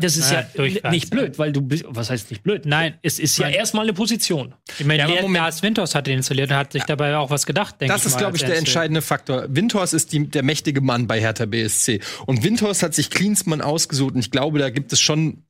[0.00, 2.66] das ist Ja, ja, nicht blöd, weil du bist, was heißt nicht blöd?
[2.66, 2.94] Nein.
[3.02, 4.54] es ist ja erstmal eine Position.
[4.78, 5.36] Ich meine, der Moment.
[5.42, 8.06] Lars Winters hat den installiert und hat sich dabei auch was gedacht, denke Das ich
[8.08, 9.44] ist, mal, glaube ich, der er entscheidende Faktor.
[9.48, 12.00] Windhorst ist die, der mächtige Mann bei Hertha BSC.
[12.26, 14.14] Und Windhorst hat sich Klinsmann ausgesucht.
[14.14, 15.44] Und ich glaube, da gibt es schon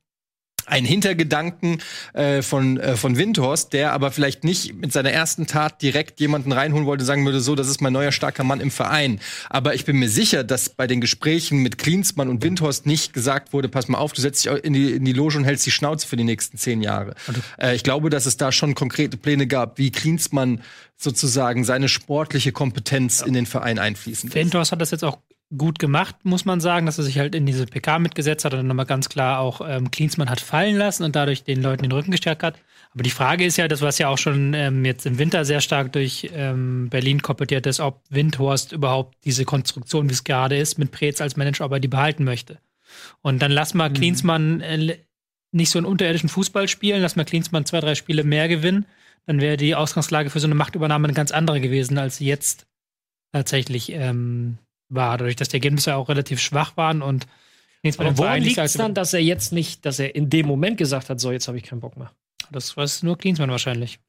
[0.65, 1.81] einen Hintergedanken
[2.13, 6.51] äh, von, äh, von Windhorst, der aber vielleicht nicht mit seiner ersten Tat direkt jemanden
[6.51, 9.19] reinholen wollte, sagen würde, so, das ist mein neuer starker Mann im Verein.
[9.49, 13.53] Aber ich bin mir sicher, dass bei den Gesprächen mit Klinsmann und Windhorst nicht gesagt
[13.53, 15.71] wurde, pass mal auf, du setzt dich in die, in die Loge und hältst die
[15.71, 17.15] Schnauze für die nächsten zehn Jahre.
[17.59, 20.61] Äh, ich glaube, dass es da schon konkrete Pläne gab, wie Klinsmann
[20.95, 24.35] sozusagen seine sportliche Kompetenz in den Verein einfließen lässt.
[24.35, 25.17] Winters hat das jetzt auch
[25.57, 28.59] gut gemacht, muss man sagen, dass er sich halt in diese PK mitgesetzt hat und
[28.59, 31.91] dann nochmal ganz klar auch ähm, Klinsmann hat fallen lassen und dadurch den Leuten den
[31.91, 32.55] Rücken gestärkt hat.
[32.93, 35.61] Aber die Frage ist ja, das was ja auch schon ähm, jetzt im Winter sehr
[35.61, 40.77] stark durch ähm, Berlin koppetiert ist, ob Windhorst überhaupt diese Konstruktion, wie es gerade ist,
[40.77, 42.59] mit Preetz als Manager, ob er die behalten möchte.
[43.21, 44.97] Und dann lass mal Klinsmann äh,
[45.51, 48.85] nicht so einen unterirdischen Fußball spielen, lass mal Klinsmann zwei, drei Spiele mehr gewinnen,
[49.25, 52.65] dann wäre die Ausgangslage für so eine Machtübernahme eine ganz andere gewesen, als sie jetzt
[53.31, 54.57] tatsächlich ähm,
[54.95, 57.25] war, dadurch, dass die Ergebnisse auch relativ schwach waren und
[57.83, 61.09] woran liegt es als- dann, dass er jetzt nicht, dass er in dem Moment gesagt
[61.09, 62.11] hat, so, jetzt habe ich keinen Bock mehr?
[62.51, 63.99] Das war nur Klinsmann wahrscheinlich.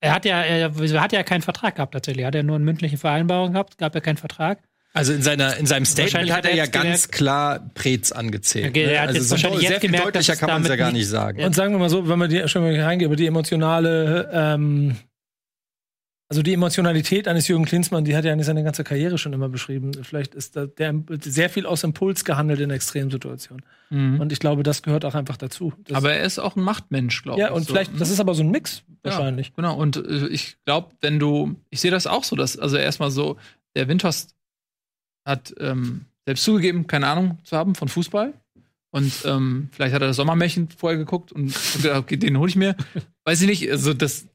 [0.00, 2.22] Er hat ja, er, er hat ja keinen Vertrag gehabt tatsächlich.
[2.24, 4.58] Er hat ja nur eine mündliche Vereinbarung gehabt, gab ja keinen Vertrag.
[4.92, 8.68] Also in, seiner, in seinem Statement Wahrscheinlich hat er ja ganz gemerkt- klar Preetz angezählt.
[8.68, 9.00] Okay, er ne?
[9.00, 10.86] hat Also jetzt so wahrscheinlich sehr jetzt viel gemerkt, deutlicher kann man es ja gar
[10.92, 11.42] nicht- nicht sagen.
[11.42, 14.96] Und sagen wir mal so, wenn man die schon mal reingeht, über die emotionale, ähm,
[16.28, 19.48] also die Emotionalität eines Jürgen Klinsmann, die hat er ja seine ganze Karriere schon immer
[19.48, 19.92] beschrieben.
[20.02, 23.64] Vielleicht ist da der sehr viel aus Impuls gehandelt in Extremsituationen.
[23.90, 24.20] Mhm.
[24.20, 25.74] Und ich glaube, das gehört auch einfach dazu.
[25.84, 27.46] Das, Aber er ist auch ein Machtmensch, glaube ich.
[27.46, 27.98] ja, und so, vielleicht, ne?
[27.98, 29.10] das ist aber so ein Mix Ja.
[29.12, 29.54] wahrscheinlich.
[29.54, 33.10] Genau, und äh, ich glaube, wenn du, ich sehe das auch so, dass, also erstmal
[33.10, 33.36] so,
[33.76, 34.34] der Windhorst
[35.26, 38.32] hat ähm, selbst zugegeben, keine Ahnung zu haben von Fußball.
[38.90, 42.48] Und ähm, vielleicht hat er das Sommermärchen vorher geguckt und, und gedacht, okay, den hole
[42.48, 42.76] ich mir.
[43.24, 44.26] Weiß ich nicht, also das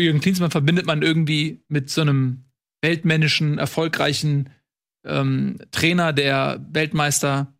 [0.00, 2.44] Jürgen Klinsmann verbindet man irgendwie mit so einem
[2.82, 4.50] weltmännischen, erfolgreichen
[5.04, 7.54] ähm, Trainer, der Weltmeister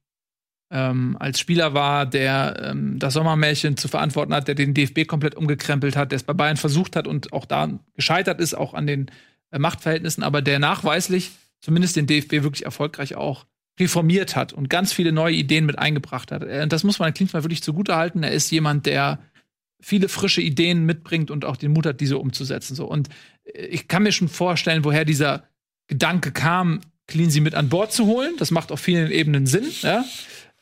[0.71, 5.35] ähm, als Spieler war, der ähm, das Sommermärchen zu verantworten hat, der den DFB komplett
[5.35, 8.87] umgekrempelt hat, der es bei Bayern versucht hat und auch da gescheitert ist, auch an
[8.87, 9.11] den
[9.51, 11.31] äh, Machtverhältnissen, aber der nachweislich
[11.61, 13.47] zumindest den DFB wirklich erfolgreich auch
[13.79, 16.43] reformiert hat und ganz viele neue Ideen mit eingebracht hat.
[16.43, 18.23] Äh, Das muss man Klinsmann wirklich zugutehalten.
[18.23, 19.19] Er ist jemand, der
[19.83, 22.75] viele frische Ideen mitbringt und auch den Mut hat, diese umzusetzen.
[22.75, 22.87] So.
[22.87, 23.09] Und
[23.45, 25.45] äh, ich kann mir schon vorstellen, woher dieser
[25.89, 28.35] Gedanke kam, Cleansy mit an Bord zu holen.
[28.39, 29.67] Das macht auf vielen Ebenen Sinn.
[29.83, 30.05] Ja?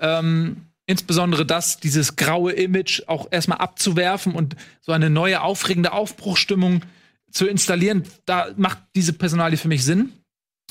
[0.00, 6.82] Ähm, insbesondere das, dieses graue Image auch erstmal abzuwerfen und so eine neue, aufregende Aufbruchstimmung
[7.30, 10.12] zu installieren, da macht diese Personalie für mich Sinn.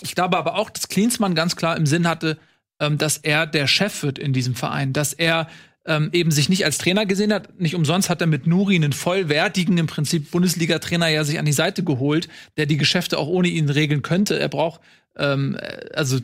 [0.01, 2.37] Ich glaube aber auch, dass Klinsmann ganz klar im Sinn hatte,
[2.81, 5.47] ähm, dass er der Chef wird in diesem Verein, dass er
[5.89, 7.59] ähm, eben sich nicht als Trainer gesehen hat.
[7.59, 11.51] Nicht umsonst hat er mit Nuri einen vollwertigen, im Prinzip Bundesliga-Trainer ja sich an die
[11.51, 14.39] Seite geholt, der die Geschäfte auch ohne ihn regeln könnte.
[14.39, 14.79] Er braucht
[15.17, 15.57] ähm,
[15.93, 16.19] also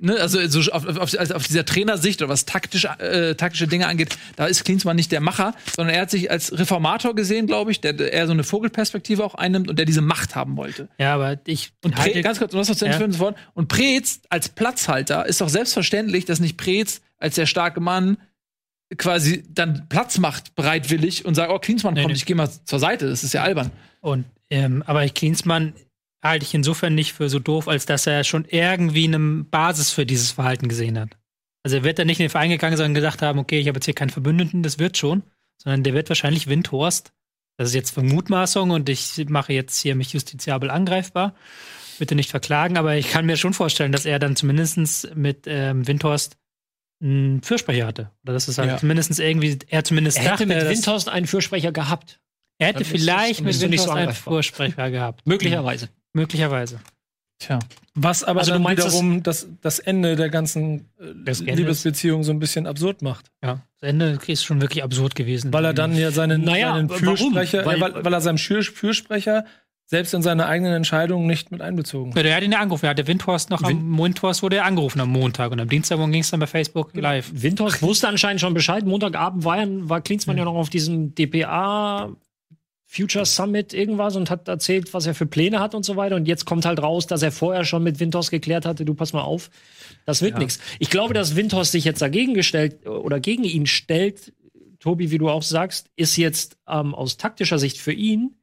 [0.00, 3.86] Ne, also so auf, auf, also auf dieser Trainersicht oder was taktisch, äh, taktische Dinge
[3.86, 7.70] angeht, da ist Klinsmann nicht der Macher, sondern er hat sich als Reformator gesehen, glaube
[7.70, 10.88] ich, der, der eher so eine Vogelperspektive auch einnimmt und der diese Macht haben wollte.
[10.98, 11.72] Ja, aber ich.
[11.84, 13.18] Und Pre halte- ganz kurz, du hast noch zu Ja.
[13.18, 13.36] Wort.
[13.54, 18.18] Und Preetz als Platzhalter ist doch selbstverständlich, dass nicht Preetz als der starke Mann
[18.96, 22.16] quasi dann Platz macht, bereitwillig und sagt, oh, Klinsmann Nee, kommt, nee.
[22.16, 23.70] ich gehe mal zur Seite, das ist ja albern.
[24.00, 25.74] Und, ähm, aber Klinsmann
[26.22, 30.06] halte ich insofern nicht für so doof, als dass er schon irgendwie eine Basis für
[30.06, 31.10] dieses Verhalten gesehen hat.
[31.62, 33.76] Also er wird da nicht in den Verein gegangen, sondern gedacht haben, okay, ich habe
[33.76, 35.22] jetzt hier keinen Verbündeten, das wird schon,
[35.62, 37.12] sondern der wird wahrscheinlich Windhorst.
[37.56, 41.34] Das ist jetzt Vermutmaßung und ich mache jetzt hier mich justiziabel angreifbar.
[41.98, 45.86] Bitte nicht verklagen, aber ich kann mir schon vorstellen, dass er dann zumindest mit ähm,
[45.86, 46.36] Windhorst
[47.00, 48.10] einen Fürsprecher hatte.
[48.24, 48.76] Oder dass es halt Ja.
[48.78, 52.20] zumindest irgendwie, er zumindest Er hätte dachte, mit dass- Windhorst einen Fürsprecher gehabt.
[52.58, 54.12] er hätte Dann vielleicht mit nicht so Windhorst einen.
[54.14, 55.26] Vorsprecher gehabt.
[55.26, 55.88] Möglicherweise.
[56.12, 56.80] Möglicherweise.
[57.40, 57.60] Tja.
[57.94, 61.56] Was aber Also du dann meinst, wiederum das, das Ende der ganzen äh, Des Endes?
[61.56, 63.30] Liebesbeziehung so ein bisschen absurd macht.
[63.44, 63.60] Ja.
[63.80, 65.52] Das Ende ist schon wirklich absurd gewesen.
[65.52, 66.88] Weil er dann ja seinen, Naja, seinen?
[66.90, 69.44] Fürsprecher, Weil- weil, weil, er Schür Fürsprecher
[69.90, 72.12] selbst in seine eigenen Entscheidungen nicht mit einbezogen.
[72.14, 72.84] Ja, der hat ihn ja angerufen.
[72.84, 75.98] Er hat der Windhorst noch am Windhorst wurde er angerufen am Montag und am Dienstag
[75.98, 77.30] ging es dann bei Facebook live.
[77.32, 78.84] Windhorst wusste anscheinend schon Bescheid.
[78.84, 82.14] Montagabend war, ja, war Klinsmann ja noch auf diesem DPA
[82.84, 86.16] Future Summit irgendwas und hat erzählt, was er für Pläne hat und so weiter.
[86.16, 89.14] Und jetzt kommt halt raus, dass er vorher schon mit Windhorst geklärt hatte, du pass
[89.14, 89.50] mal auf,
[90.04, 90.58] das wird nichts.
[90.80, 94.34] Ich glaube, dass Windhorst sich jetzt dagegen gestellt oder gegen ihn stellt,
[94.80, 98.34] Tobi, wie du auch sagst, ist jetzt ähm, aus taktischer Sicht für ihn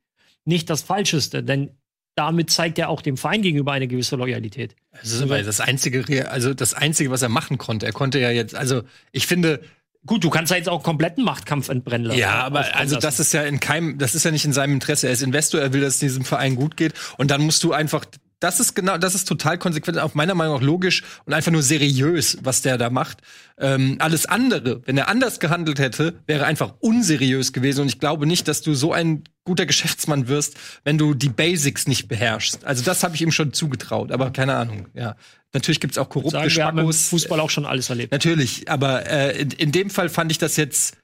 [0.46, 1.72] nicht das Falscheste, denn
[2.16, 4.76] damit zeigt er auch dem Verein gegenüber eine gewisse Loyalität.
[4.94, 7.86] Das ist aber das einzige, also das einzige, was er machen konnte.
[7.86, 9.62] Er konnte ja jetzt, also ich finde,
[10.06, 12.20] Gut, du kannst ja jetzt auch kompletten Machtkampf entbrennen lassen.
[12.20, 15.08] ja, aber also das ist ja in keinem, das ist ja nicht in seinem Interesse.
[15.08, 16.94] Er ist Investor, er will, dass es diesem Verein gut geht.
[17.18, 18.06] Und dann musst du einfach,
[18.46, 21.64] das ist genau, das ist total konsequent, auch meiner Meinung nach logisch und einfach nur
[21.64, 23.18] seriös, was der da macht.
[23.58, 27.82] Ähm, alles andere, wenn er anders gehandelt hätte, wäre einfach unseriös gewesen.
[27.82, 31.88] Und ich glaube nicht, dass du so ein guter Geschäftsmann wirst, wenn du die Basics
[31.88, 32.66] nicht beherrschst.
[32.66, 34.90] Also das habe ich ihm schon zugetraut, aber keine Ahnung.
[34.94, 35.16] Ja,
[35.52, 37.10] natürlich gibt's auch korrupte sagen, wir haben im Spackos.
[37.10, 38.12] Fußball auch schon alles erlebt.
[38.12, 40.98] Natürlich, aber äh, in, in dem Fall fand ich das jetzt.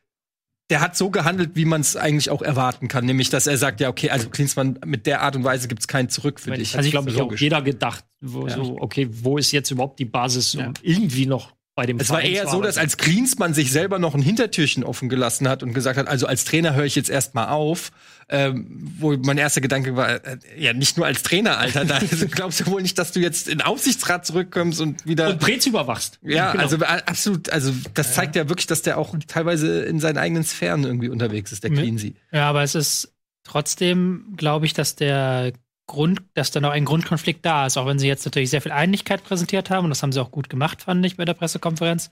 [0.71, 3.79] Der hat so gehandelt, wie man es eigentlich auch erwarten kann, nämlich dass er sagt,
[3.81, 6.75] ja okay, also Klinsmann, mit der Art und Weise gibt's kein Zurück für dich.
[6.75, 7.41] Also ich glaube, ich auch Logisch.
[7.41, 11.87] jeder gedacht, wo, so, okay, wo ist jetzt überhaupt die Basis, um irgendwie noch bei
[11.87, 15.09] dem Es war Verein eher so, dass als Klinsmann sich selber noch ein Hintertürchen offen
[15.09, 17.91] gelassen hat und gesagt hat, also als Trainer höre ich jetzt erstmal auf,
[18.29, 18.67] ähm,
[18.99, 21.99] wo mein erster Gedanke war, äh, ja nicht nur als Trainer, Alter, da
[22.31, 26.19] glaubst du wohl nicht, dass du jetzt in Aufsichtsrat zurückkommst und wieder und Prez überwachst.
[26.21, 26.63] Ja, Genau.
[26.63, 30.43] also äh, absolut, also das zeigt ja wirklich, dass der auch teilweise in seinen eigenen
[30.43, 31.71] Sphären irgendwie unterwegs ist, der.
[31.71, 32.13] Cleansy.
[32.31, 33.11] Ja, aber es ist
[33.43, 35.53] trotzdem, glaube ich, dass der
[35.91, 38.71] Grund, dass da noch ein Grundkonflikt da ist, auch wenn sie jetzt natürlich sehr viel
[38.71, 42.09] Einigkeit präsentiert haben und das haben sie auch gut gemacht, fand ich bei der Pressekonferenz.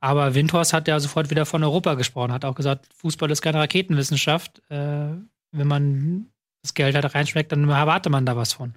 [0.00, 3.58] Aber Windhorst hat ja sofort wieder von Europa gesprochen, hat auch gesagt, Fußball ist keine
[3.58, 4.62] Raketenwissenschaft.
[4.70, 5.08] Äh,
[5.52, 6.26] wenn man
[6.62, 8.74] das Geld halt reinschmeckt, dann erwarte man da was von.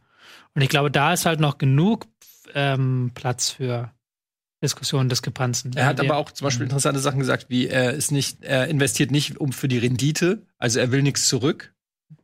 [0.55, 2.07] Und ich glaube, da ist halt noch genug
[2.53, 3.91] ähm, Platz für
[4.63, 5.71] Diskussionen, Diskrepanzen.
[5.75, 9.11] Er hat aber auch zum Beispiel interessante Sachen gesagt, wie er ist nicht, er investiert
[9.11, 11.73] nicht um für die Rendite, also er will nichts zurück.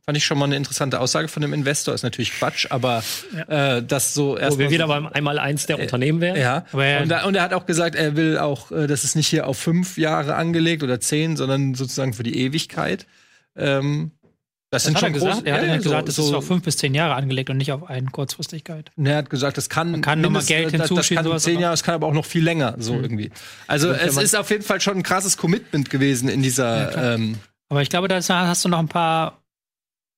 [0.08, 1.92] Fand ich schon mal eine interessante Aussage von dem Investor.
[1.92, 3.02] Ist natürlich Quatsch, aber
[3.48, 6.36] äh, das so Wo erst wir wieder so, beim einmal eins der Unternehmen wären.
[6.40, 6.64] ja.
[6.72, 9.26] Er- und, er- und er hat auch gesagt, er will auch, äh, das ist nicht
[9.26, 13.04] hier auf fünf Jahre angelegt oder zehn, sondern sozusagen für die Ewigkeit.
[13.56, 14.12] Ähm,
[14.70, 15.32] das, Das sind hat er schon gesagt.
[15.38, 15.46] große.
[15.48, 17.50] Er hat ja, ja ja, gesagt, das so, ist auf fünf bis zehn Jahre angelegt
[17.50, 18.92] und nicht auf eine Kurzfristigkeit.
[18.96, 21.24] Er hat gesagt, das kann, Man kann noch mal mindest- Geld das, das hinzuschieben, kann
[21.24, 23.32] sowas zehn Jahre, es kann aber auch noch viel länger, so irgendwie.
[23.66, 27.14] Also es ist auf jeden Fall schon ein krasses Commitment gewesen in dieser.
[27.14, 27.38] ähm,
[27.68, 29.42] Aber ich glaube, da hast du noch ein paar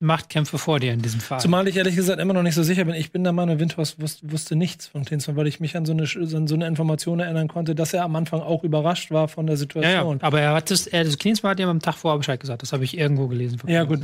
[0.01, 1.41] Machtkämpfe vor dir in diesem Fall.
[1.41, 2.95] Zumal ich ehrlich gesagt immer noch nicht so sicher bin.
[2.95, 5.93] Ich bin der Meinung, Windhorst wusste, wusste nichts von Klinsmann, weil ich mich an so
[5.93, 9.47] eine, an so eine Information erinnern konnte, dass er am Anfang auch überrascht war von
[9.47, 9.59] der ja, ja.
[9.59, 10.19] Situation.
[10.23, 12.63] Aber er hat das, er, das Klinsmann hat ja am Tag vorher Bescheid gesagt.
[12.63, 13.59] Das habe ich irgendwo gelesen.
[13.67, 14.03] Ja, gut.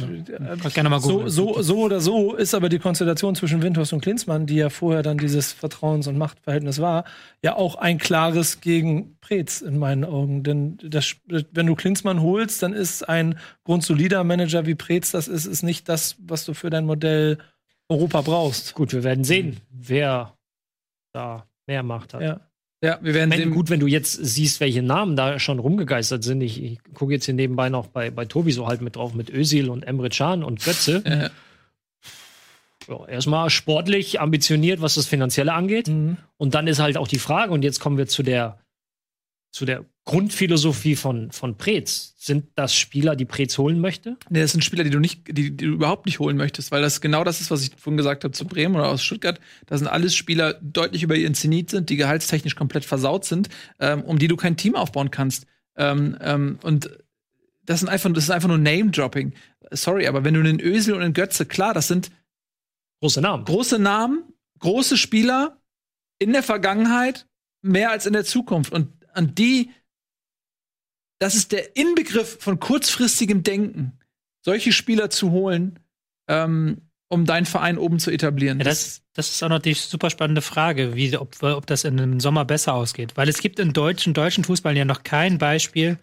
[0.60, 4.00] Kannst gerne mal So, so, so oder so ist aber die Konstellation zwischen Windhorst und
[4.00, 7.04] Klinsmann, die ja vorher dann dieses Vertrauens- und Machtverhältnis war,
[7.40, 10.42] ja auch ein klares gegen Preetz in meinen Augen.
[10.42, 15.46] Denn das, wenn du Klinsmann holst, dann ist ein grundsolider Manager wie Preetz das ist,
[15.46, 17.38] ist nicht das, was du für dein Modell
[17.88, 18.74] Europa brauchst.
[18.74, 20.36] Gut, wir werden sehen, wer
[21.12, 22.22] da mehr Macht hat.
[22.22, 22.40] Ja.
[22.82, 23.50] Ja, wir werden Wenn, sehen.
[23.52, 26.42] gut, wenn du jetzt siehst, welche Namen da schon rumgegeistert sind.
[26.42, 29.30] Ich, ich gucke jetzt hier nebenbei noch bei, bei Tobi so halt mit drauf, mit
[29.30, 31.02] Özil und Emre Can und Götze.
[31.06, 31.30] Ja.
[32.86, 35.88] Ja, erstmal sportlich ambitioniert, was das Finanzielle angeht.
[35.88, 36.18] Mhm.
[36.36, 38.58] Und dann ist halt auch die Frage, und jetzt kommen wir zu der,
[39.54, 42.14] zu der Grundphilosophie von, von Preetz.
[42.18, 44.16] Sind das Spieler, die Preetz holen möchte?
[44.28, 46.82] Nee, das sind Spieler, die du nicht, die, die du überhaupt nicht holen möchtest, weil
[46.82, 49.38] das genau das ist, was ich vorhin gesagt habe zu Bremen oder aus Stuttgart.
[49.66, 53.48] Das sind alles Spieler, die deutlich über ihren Zenit sind, die gehaltstechnisch komplett versaut sind,
[53.78, 55.46] ähm, um die du kein Team aufbauen kannst.
[55.76, 56.90] Ähm, ähm, und
[57.64, 59.34] das sind einfach, das ist einfach nur Name-Dropping.
[59.70, 62.10] Sorry, aber wenn du einen Ösel und einen Götze, klar, das sind
[62.98, 63.44] Große Namen.
[63.44, 64.24] große Namen,
[64.58, 65.60] große Spieler
[66.18, 67.28] in der Vergangenheit
[67.64, 68.72] mehr als in der Zukunft.
[68.72, 69.70] Und an die,
[71.18, 73.98] das ist der Inbegriff von kurzfristigem Denken,
[74.42, 75.78] solche Spieler zu holen,
[76.28, 78.58] ähm, um deinen Verein oben zu etablieren.
[78.58, 81.98] Ja, das, das ist auch noch die super spannende Frage, wie, ob, ob das in
[82.00, 83.16] einem Sommer besser ausgeht.
[83.16, 85.98] Weil es gibt im deutschen, deutschen Fußball ja noch kein Beispiel,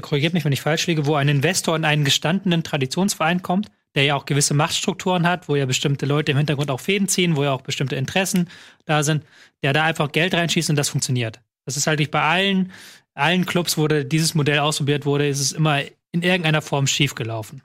[0.00, 4.04] korrigiert mich, wenn ich falsch liege, wo ein Investor in einen gestandenen Traditionsverein kommt, der
[4.04, 7.44] ja auch gewisse Machtstrukturen hat, wo ja bestimmte Leute im Hintergrund auch Fäden ziehen, wo
[7.44, 8.48] ja auch bestimmte Interessen
[8.86, 9.24] da sind,
[9.62, 11.40] der da einfach Geld reinschießt und das funktioniert.
[11.64, 12.72] Das ist halt nicht bei allen,
[13.14, 15.80] allen Clubs, wo dieses Modell ausprobiert wurde, ist es immer
[16.12, 17.62] in irgendeiner Form schiefgelaufen.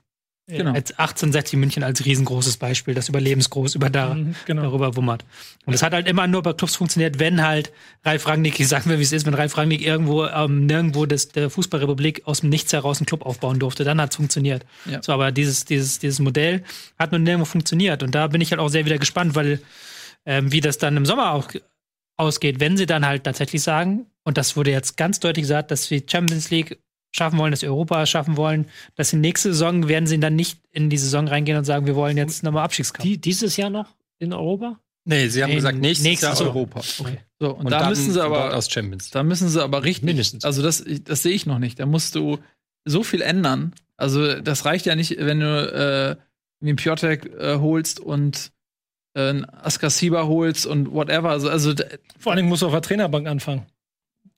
[0.50, 0.72] Genau.
[0.72, 4.62] Als 1860 München als riesengroßes Beispiel, das überlebensgroß über da, Mhm, genau.
[4.62, 5.26] darüber wummert.
[5.66, 7.70] Und das hat halt immer nur bei Clubs funktioniert, wenn halt
[8.02, 11.28] Ralf Rangnick, ich sagen wir, wie es ist, wenn Ralf Rangnick irgendwo ähm, nirgendwo das,
[11.28, 14.64] der Fußballrepublik aus dem Nichts heraus einen Club aufbauen durfte, dann hat es funktioniert.
[14.86, 15.02] Ja.
[15.02, 16.64] So, aber dieses, dieses, dieses Modell
[16.98, 18.02] hat nur nirgendwo funktioniert.
[18.02, 19.60] Und da bin ich halt auch sehr wieder gespannt, weil
[20.24, 21.48] ähm, wie das dann im Sommer auch
[22.18, 25.86] ausgeht, wenn sie dann halt tatsächlich sagen, und das wurde jetzt ganz deutlich gesagt, dass
[25.86, 26.78] sie Champions League
[27.14, 30.60] schaffen wollen, dass sie Europa schaffen wollen, dass sie nächste Saison werden sie dann nicht
[30.70, 33.02] in die Saison reingehen und sagen, wir wollen jetzt nochmal Abstiegskampf.
[33.04, 34.78] Die, dieses Jahr noch in Europa?
[35.06, 36.48] Nee, sie haben Nee, gesagt, nächstes, nächstes Jahr.
[36.48, 36.82] Europa.
[36.82, 39.10] so, und, Und da dann müssen sie aber aus Champions.
[39.10, 40.04] Da müssen sie aber richtig.
[40.04, 40.44] Mindestens.
[40.44, 41.80] Also das, das sehe ich noch nicht.
[41.80, 42.38] Da musst du
[42.84, 43.72] so viel ändern.
[43.96, 45.46] Also das reicht ja nicht, wenn du
[46.20, 46.22] äh,
[46.60, 48.52] wie einen Piotek äh, holst und
[49.18, 51.30] äh, Askasiba holst und whatever.
[51.30, 51.74] Also, also
[52.18, 53.66] Vor allen Dingen musst du auf der Trainerbank anfangen.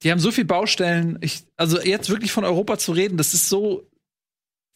[0.02, 1.18] die haben so viel Baustellen.
[1.20, 3.86] Ich, also jetzt wirklich von Europa zu reden, das ist so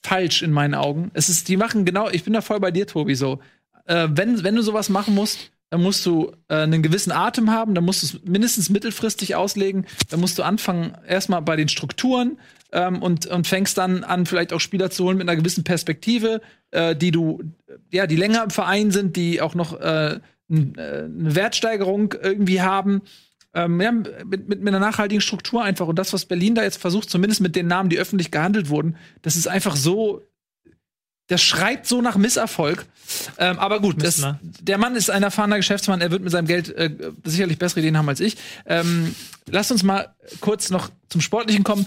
[0.04, 1.10] falsch in meinen Augen.
[1.14, 3.40] Es ist, die machen genau, ich bin da voll bei dir, Tobi, so.
[3.86, 7.74] Äh, wenn, wenn du sowas machen musst, dann musst du äh, einen gewissen Atem haben,
[7.74, 12.38] dann musst du es mindestens mittelfristig auslegen, dann musst du anfangen, erstmal bei den Strukturen
[12.74, 16.42] ähm, und, und fängst dann an, vielleicht auch Spieler zu holen mit einer gewissen Perspektive,
[16.72, 17.42] äh, die du,
[17.90, 20.18] ja, die länger im Verein sind, die auch noch äh, äh,
[20.50, 23.02] eine Wertsteigerung irgendwie haben.
[23.54, 25.86] Ähm, ja, mit, mit, mit einer nachhaltigen Struktur einfach.
[25.86, 28.96] Und das, was Berlin da jetzt versucht, zumindest mit den Namen, die öffentlich gehandelt wurden,
[29.22, 30.22] das ist einfach so.
[31.28, 32.84] Das schreit so nach Misserfolg.
[33.38, 36.02] Ähm, aber gut, das, Müssen der Mann ist ein erfahrener Geschäftsmann.
[36.02, 36.90] Er wird mit seinem Geld äh,
[37.24, 38.36] sicherlich bessere Ideen haben als ich.
[38.66, 39.14] Ähm,
[39.48, 41.86] lasst uns mal kurz noch zum Sportlichen kommen.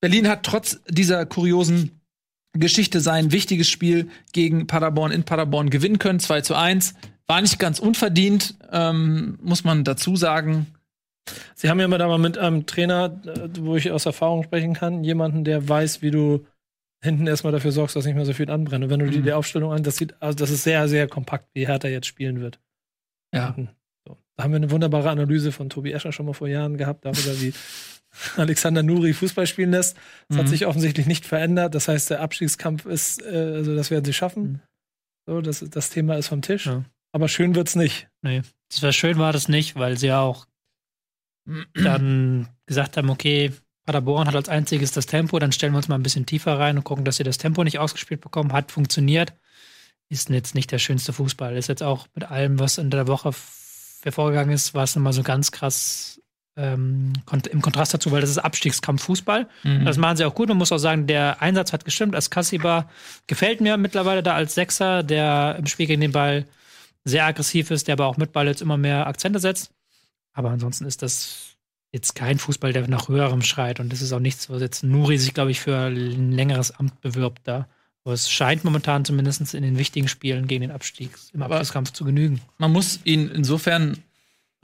[0.00, 2.00] Berlin hat trotz dieser kuriosen
[2.52, 6.20] Geschichte sein wichtiges Spiel gegen Paderborn in Paderborn gewinnen können.
[6.20, 6.94] 2 zu 1.
[7.26, 10.66] War nicht ganz unverdient, ähm, muss man dazu sagen.
[11.54, 15.02] Sie haben ja mit, aber mit einem Trainer, äh, wo ich aus Erfahrung sprechen kann,
[15.02, 16.46] jemanden, der weiß, wie du
[17.02, 18.84] hinten erstmal dafür sorgst, dass nicht mehr so viel anbrennt.
[18.84, 19.24] Und wenn du dir Mhm.
[19.24, 22.40] die Aufstellung an, das sieht, also das ist sehr, sehr kompakt, wie Hertha jetzt spielen
[22.40, 22.60] wird.
[23.34, 23.54] Ja.
[24.06, 24.16] So.
[24.36, 27.40] Da haben wir eine wunderbare Analyse von Tobi Escher schon mal vor Jahren gehabt, darüber,
[27.40, 27.52] wie
[28.36, 29.96] Alexander Nuri Fußball spielen lässt.
[30.28, 30.50] Das hat Mhm.
[30.50, 31.74] sich offensichtlich nicht verändert.
[31.74, 34.42] Das heißt, der Abstiegskampf ist, äh, also das werden sie schaffen.
[34.42, 34.60] Mhm.
[35.26, 36.66] So, das, das Thema ist vom Tisch.
[36.66, 36.84] Ja.
[37.12, 38.08] Aber schön wird's nicht.
[38.22, 40.46] Nee, das war schön war das nicht, weil sie ja auch
[41.74, 43.52] dann gesagt haben, okay,
[43.84, 46.76] Paderborn hat als einziges das Tempo, dann stellen wir uns mal ein bisschen tiefer rein
[46.76, 48.52] und gucken, dass sie das Tempo nicht ausgespielt bekommen.
[48.52, 49.32] Hat funktioniert.
[50.08, 51.56] Ist jetzt nicht der schönste Fußball.
[51.56, 55.12] Ist jetzt auch mit allem, was in der Woche f- vorgegangen ist, war es nochmal
[55.12, 56.15] so ganz krass
[56.56, 57.12] ähm,
[57.50, 59.46] im Kontrast dazu, weil das ist Abstiegskampf Fußball.
[59.62, 59.84] Mhm.
[59.84, 60.48] Das machen sie auch gut.
[60.48, 62.14] Man muss auch sagen, der Einsatz hat gestimmt.
[62.14, 62.88] Als Kassiba
[63.26, 66.46] gefällt mir mittlerweile da als Sechser, der im Spiel gegen den Ball
[67.04, 69.70] sehr aggressiv ist, der aber auch mit Ball jetzt immer mehr Akzente setzt.
[70.32, 71.56] Aber ansonsten ist das
[71.92, 73.78] jetzt kein Fußball, der nach höherem schreit.
[73.78, 77.00] Und das ist auch nichts, was jetzt Nuri sich, glaube ich, für ein längeres Amt
[77.00, 77.68] bewirbt da.
[78.04, 82.04] Aber es scheint momentan zumindest in den wichtigen Spielen gegen den Abstieg, im Abstiegskampf zu
[82.04, 82.40] genügen.
[82.58, 83.98] man muss ihnen insofern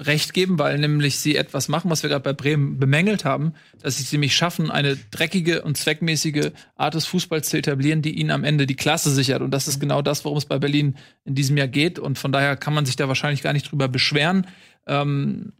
[0.06, 3.96] recht geben, weil nämlich sie etwas machen, was wir gerade bei Bremen bemängelt haben, dass
[3.96, 8.30] sie es nämlich schaffen, eine dreckige und zweckmäßige Art des Fußballs zu etablieren, die ihnen
[8.30, 9.42] am Ende die Klasse sichert.
[9.42, 11.98] Und das ist genau das, worum es bei Berlin in diesem Jahr geht.
[11.98, 14.46] Und von daher kann man sich da wahrscheinlich gar nicht drüber beschweren,
[14.86, 15.52] ähm,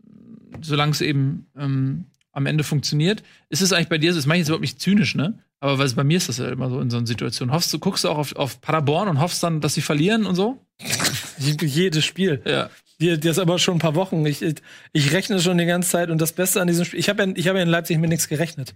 [0.61, 3.23] solange es eben ähm, am Ende funktioniert.
[3.49, 5.39] Ist es eigentlich bei dir so, das mache ich jetzt überhaupt nicht zynisch, ne?
[5.61, 7.53] Aber was, bei mir ist das ja immer so in so einer Situation.
[7.53, 10.35] Hoffst du, guckst du auch auf, auf Paderborn und hoffst dann, dass sie verlieren und
[10.35, 10.59] so?
[11.39, 12.43] Jedes Spiel.
[12.45, 12.69] Ja.
[13.03, 14.25] Die, das aber schon ein paar Wochen.
[14.25, 14.45] Ich,
[14.93, 17.01] ich rechne schon die ganze Zeit und das Beste an diesem Spiel.
[17.01, 18.75] Ich habe ja, ich hab ja in Leipzig mit nichts gerechnet.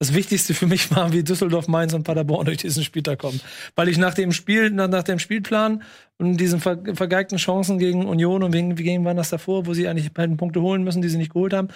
[0.00, 3.40] Das Wichtigste für mich war, wie Düsseldorf, Mainz und Paderborn durch diesen Spieltag kommen.
[3.76, 5.84] Weil ich nach dem Spiel, nach, nach dem Spielplan
[6.18, 9.74] und diesen ver, vergeigten Chancen gegen Union und wegen, wie gegen waren das davor, wo
[9.74, 11.68] sie eigentlich beiden Punkte holen müssen, die sie nicht geholt haben,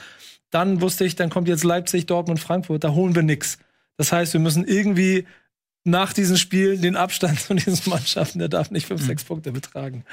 [0.50, 3.58] dann wusste ich, dann kommt jetzt Leipzig, Dortmund, Frankfurt, da holen wir nix.
[3.96, 5.24] Das heißt, wir müssen irgendwie
[5.84, 9.06] nach diesen Spielen den Abstand zu diesen Mannschaften, der darf nicht fünf, Mhm.
[9.06, 10.04] sechs Punkte betragen.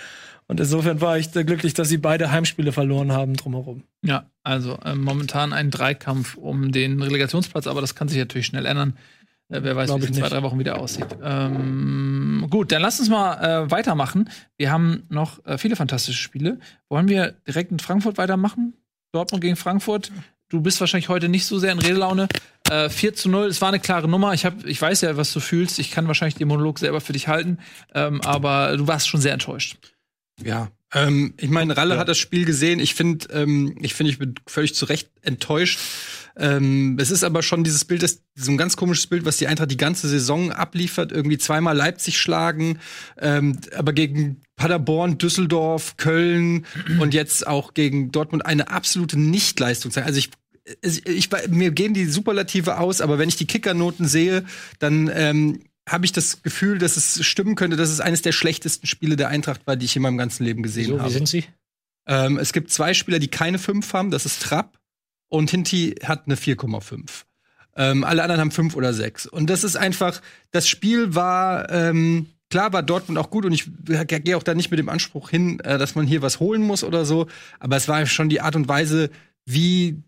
[0.47, 3.83] Und insofern war ich glücklich, dass sie beide Heimspiele verloren haben drumherum.
[4.03, 8.65] Ja, also ähm, momentan ein Dreikampf um den Relegationsplatz, aber das kann sich natürlich schnell
[8.65, 8.97] ändern.
[9.49, 11.07] Äh, wer weiß, wie es in zwei, drei Wochen wieder aussieht.
[11.21, 14.29] Ähm, gut, dann lass uns mal äh, weitermachen.
[14.57, 16.59] Wir haben noch äh, viele fantastische Spiele.
[16.89, 18.73] Wollen wir direkt mit Frankfurt weitermachen?
[19.11, 20.11] Dortmund gegen Frankfurt.
[20.49, 22.27] Du bist wahrscheinlich heute nicht so sehr in Redelaune.
[22.69, 24.33] Äh, 4 zu 0, es war eine klare Nummer.
[24.33, 25.79] Ich, hab, ich weiß ja, was du fühlst.
[25.79, 27.59] Ich kann wahrscheinlich den Monolog selber für dich halten.
[27.93, 29.92] Ähm, aber du warst schon sehr enttäuscht.
[30.45, 30.71] Ja.
[30.93, 32.79] Ähm, ich meine, Ralle hat das Spiel gesehen.
[32.79, 35.79] Ich finde, ähm, ich finde, ich bin völlig zu Recht enttäuscht.
[36.35, 39.47] Ähm, es ist aber schon dieses Bild, das, so ein ganz komisches Bild, was die
[39.47, 41.11] Eintracht die ganze Saison abliefert.
[41.11, 42.79] Irgendwie zweimal Leipzig schlagen,
[43.19, 46.65] ähm, aber gegen Paderborn, Düsseldorf, Köln
[46.99, 50.07] und jetzt auch gegen Dortmund eine absolute Nichtleistung zeigen.
[50.07, 50.29] Also ich
[50.81, 54.45] ich, ich, mir gehen die Superlative aus, aber wenn ich die Kickernoten sehe,
[54.79, 58.88] dann ähm, habe ich das Gefühl, dass es stimmen könnte, dass es eines der schlechtesten
[58.88, 61.09] Spiele der Eintracht war, die ich in meinem ganzen Leben gesehen So, wie habe.
[61.09, 61.43] sind sie?
[62.07, 64.79] Ähm, es gibt zwei Spieler, die keine 5 haben, das ist Trapp
[65.29, 67.23] und Hinti hat eine 4,5.
[67.75, 69.25] Ähm, alle anderen haben 5 oder 6.
[69.25, 70.21] Und das ist einfach,
[70.51, 73.69] das Spiel war, ähm, klar war Dortmund auch gut und ich
[74.07, 76.84] gehe auch da nicht mit dem Anspruch hin, äh, dass man hier was holen muss
[76.84, 77.27] oder so,
[77.59, 79.09] aber es war schon die Art und Weise,
[79.45, 80.03] wie,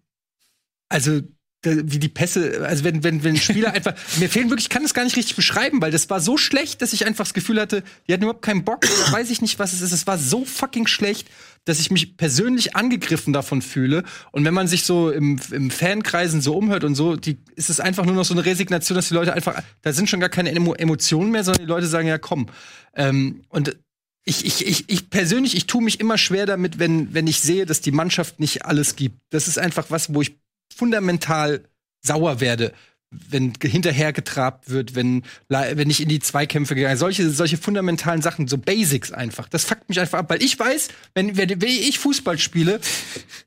[0.90, 1.22] also
[1.66, 4.94] wie die Pässe, also wenn, wenn, wenn Spieler einfach, mir fehlen wirklich, ich kann das
[4.94, 7.84] gar nicht richtig beschreiben, weil das war so schlecht, dass ich einfach das Gefühl hatte,
[8.08, 9.92] die hatten überhaupt keinen Bock, oder weiß ich nicht, was es ist.
[9.92, 11.28] Es war so fucking schlecht,
[11.66, 14.04] dass ich mich persönlich angegriffen davon fühle.
[14.32, 17.80] Und wenn man sich so im, im Fankreisen so umhört und so, die, ist es
[17.80, 20.52] einfach nur noch so eine Resignation, dass die Leute einfach, da sind schon gar keine
[20.52, 22.48] Emo Emotionen mehr, sondern die Leute sagen, ja komm.
[22.96, 23.76] Ähm, und
[24.26, 27.66] ich, ich, ich, ich persönlich, ich tue mich immer schwer damit, wenn, wenn ich sehe,
[27.66, 29.18] dass die Mannschaft nicht alles gibt.
[29.30, 30.38] Das ist einfach was, wo ich
[30.74, 31.64] fundamental
[32.02, 32.74] sauer werde,
[33.12, 36.96] wenn ge- hinterhergetrabt wird, wenn, wenn ich in die Zweikämpfe gehe.
[36.98, 39.48] Solche, solche fundamentalen Sachen, so Basics einfach.
[39.50, 42.80] Das fuckt mich einfach ab, weil ich weiß, wenn, wenn, ich Fußball spiele,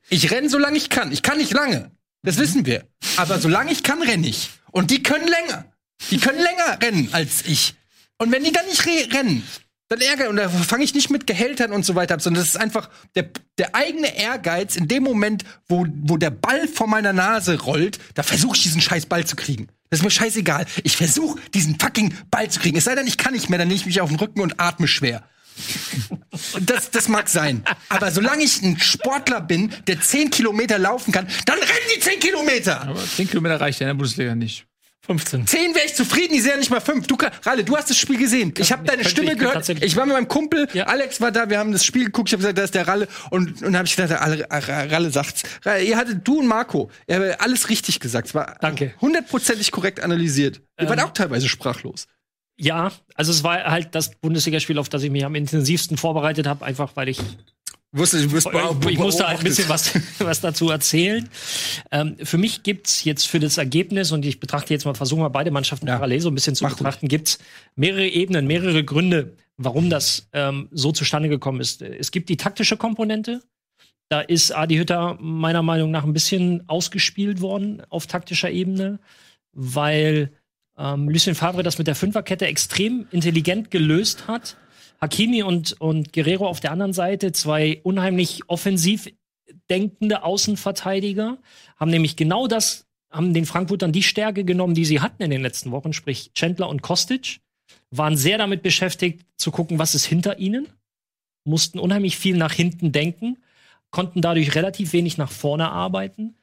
[0.09, 1.11] ich renne, solange ich kann.
[1.11, 1.91] Ich kann nicht lange.
[2.23, 2.85] Das wissen wir.
[3.17, 4.49] Aber solange ich kann, renne ich.
[4.71, 5.65] Und die können länger.
[6.11, 7.75] Die können länger rennen als ich.
[8.17, 9.43] Und wenn die dann nicht re rennen,
[9.89, 12.49] dann ärgere und da fange ich nicht mit Gehältern und so weiter ab, sondern das
[12.49, 17.11] ist einfach der, der eigene Ehrgeiz in dem Moment, wo, wo der Ball vor meiner
[17.11, 19.67] Nase rollt, da versuche ich diesen scheiß Ball zu kriegen.
[19.89, 20.67] Das ist mir scheißegal.
[20.83, 22.77] Ich versuche diesen fucking Ball zu kriegen.
[22.77, 24.59] Es sei denn, ich kann nicht mehr, dann lege ich mich auf den Rücken und
[24.59, 25.23] atme schwer.
[26.61, 27.63] Das, das mag sein.
[27.89, 32.19] Aber solange ich ein Sportler bin, der 10 Kilometer laufen kann, dann rennen die 10
[32.19, 32.81] Kilometer.
[32.81, 34.67] Aber 10 Kilometer reicht ja in der Bundesliga nicht.
[35.09, 35.47] 15.
[35.47, 37.07] 10 wäre ich zufrieden, die sehen ja nicht mal 5.
[37.07, 38.53] Du, Ralle, du hast das Spiel gesehen.
[38.59, 39.67] Ich habe deine Stimme ich gehört.
[39.67, 40.83] Ich war mit meinem Kumpel, Ja.
[40.83, 43.07] Alex war da, wir haben das Spiel geguckt, ich habe gesagt, da ist der Ralle.
[43.31, 45.41] Und, und habe ich gedacht, Ralle, Ralle sagt's.
[45.65, 48.27] Ralle, ihr hattet, du und Marco, ihr habt alles richtig gesagt.
[48.27, 48.93] Es war Danke.
[49.01, 50.61] hundertprozentig korrekt analysiert.
[50.79, 52.05] Ihr wart Ähm, auch teilweise sprachlos.
[52.61, 56.63] Ja, also es war halt das Bundesligaspiel, auf das ich mich am intensivsten vorbereitet habe,
[56.65, 57.19] einfach weil ich
[57.91, 58.51] Wusste, ich, wusste,
[58.87, 61.27] ich musste halt ein bisschen was, was dazu erzählen.
[61.91, 65.29] Ähm, für mich gibt's jetzt für das Ergebnis, und ich betrachte jetzt mal, versuchen wir
[65.31, 65.95] beide Mannschaften Ja.
[65.95, 67.39] parallel so ein bisschen zu Mach betrachten, gibt's
[67.75, 71.81] mehrere Ebenen, mehrere Gründe, warum das ähm, so zustande gekommen ist.
[71.81, 73.41] Es gibt die taktische Komponente.
[74.07, 78.99] Da ist Adi Hütter meiner Meinung nach ein bisschen ausgespielt worden auf taktischer Ebene,
[79.53, 80.31] weil
[80.77, 84.57] ähm, Lucien Favre das mit der Fünferkette extrem intelligent gelöst hat.
[85.01, 89.07] Hakimi und, und Guerrero auf der anderen Seite, zwei unheimlich offensiv
[89.69, 91.37] denkende Außenverteidiger,
[91.77, 95.41] haben nämlich genau das, haben den Frankfurtern die Stärke genommen, die sie hatten in den
[95.41, 97.39] letzten Wochen, sprich Chandler und Kostic,
[97.91, 100.67] waren sehr damit beschäftigt zu gucken, was ist hinter ihnen,
[101.43, 103.37] mussten unheimlich viel nach hinten denken,
[103.91, 106.35] konnten dadurch relativ wenig nach vorne arbeiten.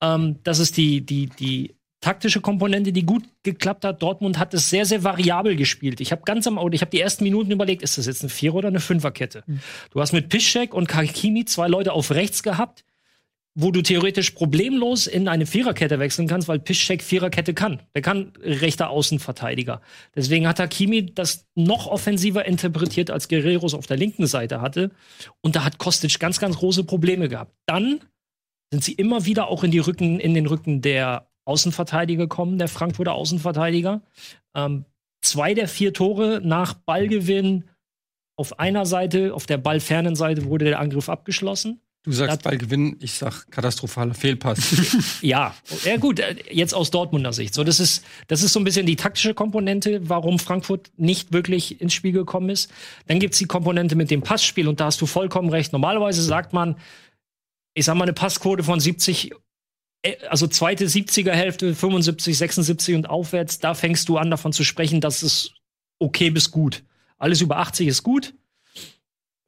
[0.00, 1.75] Ähm, das ist die, die, die
[2.06, 4.00] taktische Komponente, die gut geklappt hat.
[4.00, 6.00] Dortmund hat es sehr, sehr variabel gespielt.
[6.00, 8.30] Ich habe ganz am, oder ich habe die ersten Minuten überlegt, ist das jetzt eine
[8.30, 9.42] Vierer- oder eine Fünferkette?
[9.90, 12.84] Du hast mit Piszczek und Kakimi zwei Leute auf rechts gehabt,
[13.56, 17.82] wo du theoretisch problemlos in eine Viererkette wechseln kannst, weil Piszczek Viererkette kann.
[17.96, 19.80] Der kann rechter Außenverteidiger.
[20.14, 24.92] Deswegen hat Hakimi das noch offensiver interpretiert, als Guerreros auf der linken Seite hatte.
[25.40, 27.52] Und da hat Kostic ganz, ganz große Probleme gehabt.
[27.66, 27.98] Dann
[28.70, 32.68] sind sie immer wieder auch in die Rücken, in den Rücken der Außenverteidiger kommen, der
[32.68, 34.02] Frankfurter Außenverteidiger.
[34.54, 34.84] Ähm,
[35.22, 37.64] zwei der vier Tore nach Ballgewinn
[38.36, 41.80] auf einer Seite, auf der ballfernen Seite wurde der Angriff abgeschlossen.
[42.02, 45.18] Du sagst Das- Ballgewinn, ich sag katastrophaler Fehlpass.
[45.22, 47.52] Ja, ja gut, äh, jetzt aus Dortmunder Sicht.
[47.54, 51.80] So, das ist, das ist so ein bisschen die taktische Komponente, warum Frankfurt nicht wirklich
[51.80, 52.70] ins Spiel gekommen ist.
[53.06, 55.72] Dann gibt's die Komponente mit dem Passspiel und da hast du vollkommen recht.
[55.72, 56.76] Normalerweise sagt man,
[57.74, 59.34] ich sag mal, eine Passquote von 70, äh,
[60.28, 65.00] also zweite 70er Hälfte, 75, 76 und aufwärts, da fängst du an davon zu sprechen,
[65.00, 65.52] dass es
[65.98, 66.84] okay bis gut.
[67.18, 68.34] Alles über 80 ist gut.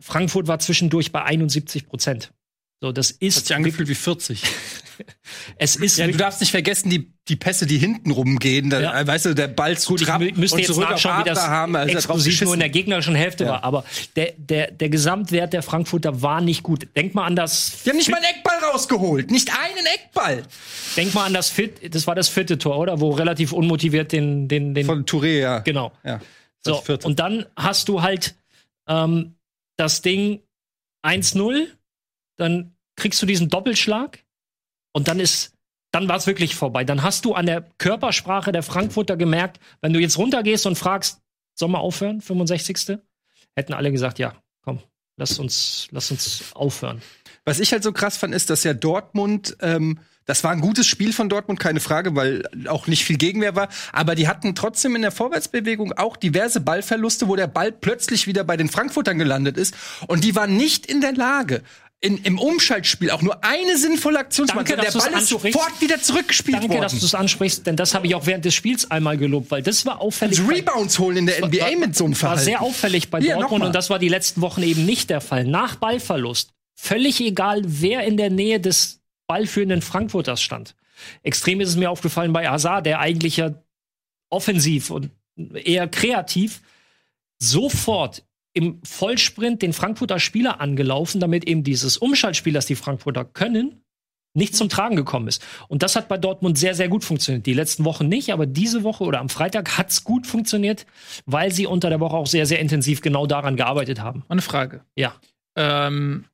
[0.00, 2.32] Frankfurt war zwischendurch bei 71 Prozent.
[2.80, 4.40] So, das ist Hat sich angefühlt wie 40.
[5.58, 9.06] es ist Ja, du darfst nicht vergessen, die, die Pässe, die hinten rumgehen, da, Ja.
[9.06, 11.90] weißt du, der Ball zu Gut, ich müsste und jetzt nachschauen, wie das Abraham, also
[11.92, 13.50] er exklusiv nur in der gegnerischen Hälfte Ja.
[13.50, 13.64] war.
[13.64, 16.86] Aber der, der, der Gesamtwert der Frankfurter war nicht gut.
[16.94, 19.30] Denk mal an das, Die haben nicht mal einen Eckball rausgeholt.
[19.32, 20.44] Nicht einen Eckball.
[20.96, 23.00] denk mal an das Fit, das war das vierte Tor, oder?
[23.00, 25.58] Wo relativ unmotiviert den, den, den, Von Touré, ja.
[25.60, 25.90] genau.
[26.04, 26.20] ja.
[26.62, 27.08] Das So, vierte.
[27.08, 28.36] und dann hast du halt
[28.86, 29.34] ähm,
[29.76, 30.42] das Ding
[31.04, 31.66] 1-0,
[32.38, 34.24] dann kriegst du diesen Doppelschlag
[34.92, 35.52] und dann ist,
[35.92, 36.84] dann war es wirklich vorbei.
[36.84, 41.20] Dann hast du an der Körpersprache der Frankfurter gemerkt, wenn du jetzt runtergehst und fragst,
[41.54, 42.98] soll man aufhören, 65.
[43.54, 44.80] Hätten alle gesagt, ja, komm,
[45.16, 47.02] lass uns, lass uns aufhören.
[47.44, 50.86] Was ich halt so krass fand, ist, dass ja Dortmund, ähm, das war ein gutes
[50.86, 53.70] Spiel von Dortmund, keine Frage, weil auch nicht viel Gegenwehr war.
[53.92, 58.44] Aber die hatten trotzdem in der Vorwärtsbewegung auch diverse Ballverluste, wo der Ball plötzlich wieder
[58.44, 59.74] bei den Frankfurtern gelandet ist.
[60.06, 61.62] Und die waren nicht in der Lage,
[62.00, 64.66] in, im Umschaltspiel auch nur eine sinnvolle Aktion zu machen.
[64.66, 66.82] Der Ball ist sofort wieder zurückgespielt Danke, worden.
[66.82, 69.62] dass du es ansprichst, denn das habe ich auch während des Spiels einmal gelobt, weil
[69.62, 70.38] das war auffällig.
[70.38, 72.44] Also bei- Rebounds holen in der NBA war- mit so einem war Verhalten.
[72.44, 75.44] sehr auffällig bei Hier, Dortmund und das war die letzten Wochen eben nicht der Fall.
[75.44, 80.76] Nach Ballverlust, völlig egal, wer in der Nähe des ballführenden Frankfurters stand.
[81.24, 83.54] Extrem ist es mir aufgefallen bei Hazard, der eigentlich ja
[84.30, 85.10] offensiv und
[85.54, 86.60] eher kreativ
[87.40, 88.22] sofort
[88.58, 93.84] im Vollsprint den Frankfurter Spieler angelaufen, damit eben dieses Umschaltspiel, das die Frankfurter können,
[94.34, 95.44] nicht zum Tragen gekommen ist.
[95.68, 97.46] Und das hat bei Dortmund sehr, sehr gut funktioniert.
[97.46, 100.86] Die letzten Wochen nicht, aber diese Woche oder am Freitag hat's gut funktioniert,
[101.24, 104.24] weil sie unter der Woche auch sehr, sehr intensiv genau daran gearbeitet haben.
[104.28, 104.82] Eine Frage.
[104.96, 105.14] Ja.
[105.56, 106.24] Ähm,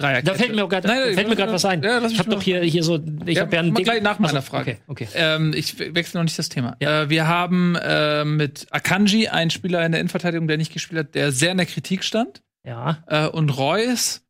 [0.00, 0.32] Dreierkette.
[0.32, 1.82] Da fällt mir auch gerade Nein, fällt mir gerade was ein.
[1.82, 2.96] Ja, ich habe mal- doch hier, hier so,
[3.26, 4.78] ich Ja, habe ja ein mach Ding- gleich nach meiner Achso, Frage.
[4.88, 5.08] Okay, okay.
[5.14, 6.76] Ähm, ich we- wechsle noch nicht das Thema.
[6.80, 7.02] Ja.
[7.02, 11.14] Äh, wir haben äh, mit Akanji einen Spieler in der Innenverteidigung, der nicht gespielt hat,
[11.14, 12.42] der sehr in der Kritik stand.
[12.66, 13.02] Ja.
[13.06, 14.22] Äh, und Reus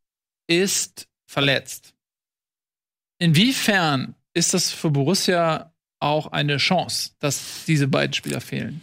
[0.46, 1.94] ist verletzt.
[3.18, 8.82] Inwiefern ist das für Borussia auch eine Chance, dass diese beiden Spieler fehlen?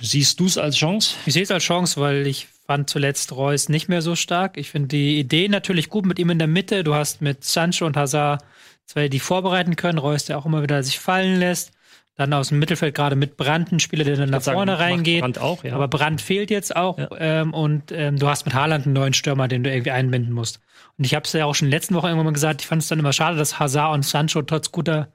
[0.00, 1.16] Siehst du es als Chance?
[1.26, 4.58] Ich sehe es als Chance, weil ich fand zuletzt Reus nicht mehr so stark.
[4.58, 6.84] Ich finde die Idee natürlich gut mit ihm in der Mitte.
[6.84, 8.44] Du hast mit Sancho und Hazard
[8.84, 9.96] zwei, die vorbereiten können.
[9.96, 11.72] Reus, der auch immer wieder sich fallen lässt.
[12.14, 14.82] Dann aus dem Mittelfeld gerade mit Brandt ein Spieler, der dann nach Sagen, vorne macht
[14.82, 15.22] reingeht.
[15.22, 15.74] Brandt auch, ja.
[15.74, 16.98] Aber Brandt fehlt jetzt auch.
[16.98, 17.08] Ja.
[17.18, 20.60] Ähm, und ähm, du hast mit Haaland einen neuen Stürmer, den du irgendwie einbinden musst.
[20.98, 22.88] Und ich habe es ja auch schon letzten Wochen irgendwann mal gesagt, ich fand es
[22.88, 25.10] dann immer schade, dass Hazard und Sancho trotz guter,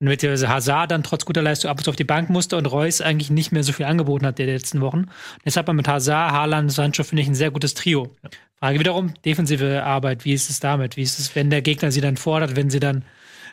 [0.00, 3.00] beziehungsweise Hazard dann trotz guter Leistung ab und zu auf die Bank musste und Reus
[3.00, 4.98] eigentlich nicht mehr so viel angeboten hat der letzten Wochen.
[4.98, 8.10] Und jetzt hat man mit Hazard, Haaland, Sancho, finde ich, ein sehr gutes Trio.
[8.56, 10.96] Frage wiederum, defensive Arbeit, wie ist es damit?
[10.96, 13.04] Wie ist es, wenn der Gegner sie dann fordert, wenn sie dann,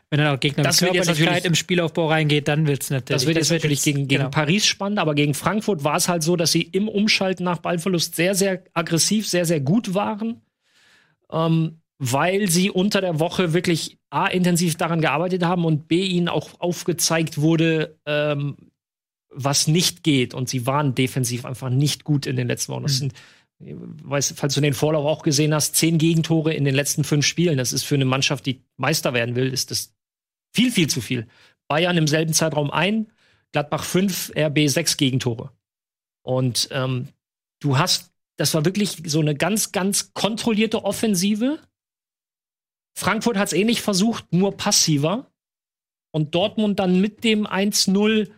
[0.09, 3.21] wenn dann auch Gegner Das mit Körperlichkeit im Spielaufbau reingeht, dann wird's natürlich.
[3.21, 4.29] Das wird jetzt natürlich gegen, gegen genau.
[4.29, 8.15] Paris spannend, aber gegen Frankfurt war es halt so, dass sie im Umschalten nach Ballverlust
[8.15, 10.41] sehr, sehr aggressiv, sehr, sehr gut waren.
[11.31, 16.27] Ähm, weil sie unter der Woche wirklich A, intensiv daran gearbeitet haben und B, ihnen
[16.27, 18.57] auch aufgezeigt wurde, ähm,
[19.29, 20.33] was nicht geht.
[20.33, 22.83] Und sie waren defensiv einfach nicht gut in den letzten Wochen.
[22.83, 23.13] Das sind,
[23.59, 27.57] weiß, falls du den Vorlauf auch gesehen hast, zehn Gegentore in den letzten fünf Spielen.
[27.57, 29.93] Das ist für eine Mannschaft, die Meister werden will, ist das
[30.53, 31.27] viel, viel zu viel.
[31.69, 33.07] Bayern im selben Zeitraum ein,
[33.53, 35.51] Gladbach fünf, RB sechs Gegentore.
[36.21, 37.07] Und ähm,
[37.61, 41.59] du hast, das war wirklich so eine ganz, ganz kontrollierte Offensive.
[42.93, 45.27] Frankfurt hat es ähnlich versucht, nur passiver.
[46.11, 48.29] Und Dortmund dann mit dem 1-0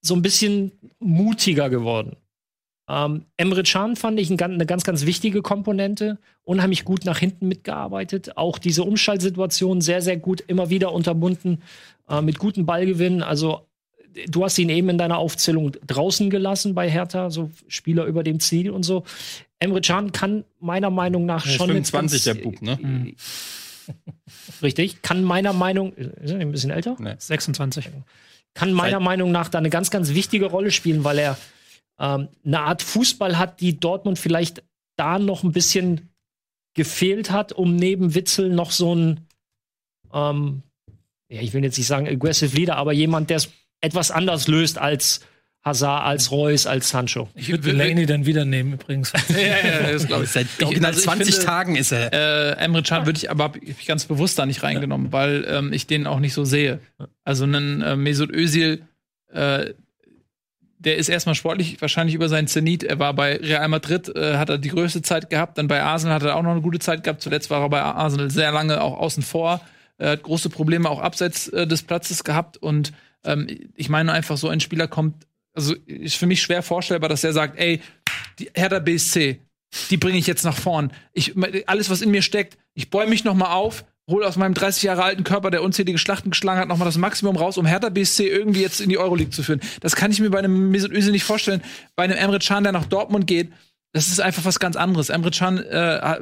[0.00, 2.16] so ein bisschen mutiger geworden.
[2.88, 6.18] Ähm, Emre Can fand ich ein, eine ganz, ganz wichtige Komponente.
[6.42, 8.36] Unheimlich gut nach hinten mitgearbeitet.
[8.36, 11.62] Auch diese Umschaltsituation sehr, sehr gut immer wieder unterbunden
[12.08, 13.22] äh, mit guten Ballgewinnen.
[13.22, 13.66] Also
[14.28, 18.40] du hast ihn eben in deiner Aufzählung draußen gelassen bei Hertha, so Spieler über dem
[18.40, 19.04] Ziel und so.
[19.60, 23.14] Emre Can kann meiner Meinung nach schon eine 25, ganz- der Bub, ne?
[24.62, 26.96] Richtig, kann meiner Meinung, ist er ein bisschen älter?
[27.18, 27.88] 26.
[28.54, 31.38] kann meiner Seit- Meinung nach da eine ganz, ganz wichtige Rolle spielen, weil er
[31.98, 34.62] ähm, eine Art Fußball hat, die Dortmund vielleicht
[34.96, 36.08] da noch ein bisschen
[36.74, 39.20] gefehlt hat, um neben Witzel noch so ein,
[40.12, 40.62] ähm,
[41.28, 43.50] ja, ich will jetzt nicht sagen aggressive Leader, aber jemand, der es
[43.80, 45.20] etwas anders löst als
[45.64, 47.28] Hazard, als Reus, als Sancho.
[47.34, 49.12] Ich würde Delaney dann wieder nehmen, übrigens.
[49.28, 49.38] ja,
[49.86, 50.30] ja, das glaube ich.
[50.30, 52.12] Seit Ich- original also ich 20 finde, Tagen ist er.
[52.12, 55.72] Äh, Emre Can würde ich aber hab ich ganz bewusst da nicht reingenommen, weil ähm,
[55.72, 56.80] ich den auch nicht so sehe.
[57.24, 58.82] Also einen äh, Mesut Özil,
[59.32, 59.72] äh,
[60.78, 62.82] der ist erstmal sportlich wahrscheinlich über seinen Zenit.
[62.82, 65.56] Er war bei Real Madrid, äh, hat er die größte Zeit gehabt.
[65.56, 67.22] Dann bei Arsenal hat er auch noch eine gute Zeit gehabt.
[67.22, 69.62] Zuletzt war er bei Arsenal sehr lange auch außen vor.
[69.96, 72.58] Er hat große Probleme auch abseits äh, des Platzes gehabt.
[72.58, 72.92] Und
[73.24, 77.24] ähm, ich meine einfach, so ein Spieler kommt, also ist für mich schwer vorstellbar, dass
[77.24, 77.80] er sagt, ey,
[78.38, 79.40] die Hertha BSC,
[79.90, 80.92] die bringe ich jetzt nach vorn.
[81.12, 81.34] Ich,
[81.66, 84.82] alles, was in mir steckt, ich bäume mich noch mal auf, hole aus meinem 30
[84.82, 87.88] Jahre alten Körper, der unzählige Schlachten geschlagen hat, noch mal das Maximum raus, um Hertha
[87.88, 89.60] BSC irgendwie jetzt in die Euroleague zu führen.
[89.80, 91.62] Das kann ich mir bei einem Mesut Özil nicht vorstellen.
[91.96, 93.50] Bei einem Emre Can, der nach Dortmund geht,
[93.94, 95.08] das ist einfach was ganz anderes.
[95.08, 96.18] Emre Can äh,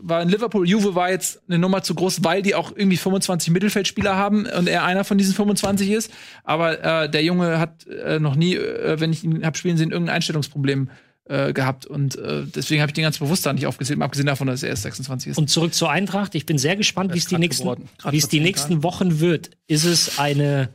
[0.00, 3.52] war in Liverpool, Juve war jetzt eine Nummer zu groß, weil die auch irgendwie 25
[3.52, 6.10] Mittelfeldspieler haben und er einer von diesen 25 ist.
[6.42, 9.92] Aber äh, der Junge hat äh, noch nie, äh, wenn ich ihn hab spielen sehen,
[9.92, 10.90] irgendein Einstellungsproblem
[11.26, 11.86] äh, gehabt.
[11.86, 14.64] Und äh, deswegen habe ich den ganz bewusst da nicht aufgezählt, mal abgesehen davon, dass
[14.64, 15.38] er erst 26 ist.
[15.38, 16.34] Und zurück zur Eintracht.
[16.34, 17.88] Ich bin sehr gespannt, wie es die nächsten, geworden.
[18.10, 19.50] wie es die nächsten Wochen wird.
[19.68, 20.70] Ist es eine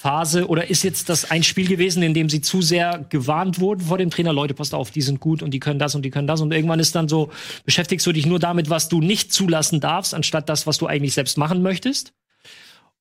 [0.00, 3.80] Phase oder ist jetzt das ein Spiel gewesen, in dem sie zu sehr gewarnt wurden
[3.80, 4.32] vor dem Trainer?
[4.32, 6.40] Leute, passt auf, die sind gut und die können das und die können das.
[6.40, 7.32] Und irgendwann ist dann so,
[7.64, 11.14] beschäftigst du dich nur damit, was du nicht zulassen darfst, anstatt das, was du eigentlich
[11.14, 12.12] selbst machen möchtest?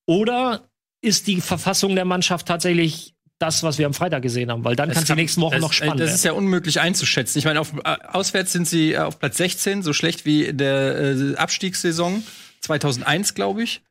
[0.07, 0.63] Oder
[0.99, 4.63] ist die Verfassung der Mannschaft tatsächlich das, was wir am Freitag gesehen haben?
[4.63, 6.33] Weil dann kann es die nächsten Wochen das, noch spannend Das ist werden.
[6.33, 7.37] ja unmöglich einzuschätzen.
[7.37, 10.57] Ich meine, auf, äh, auswärts sind sie äh, auf Platz 16, so schlecht wie in
[10.57, 12.23] der äh, Abstiegssaison
[12.61, 13.81] 2001, glaube ich.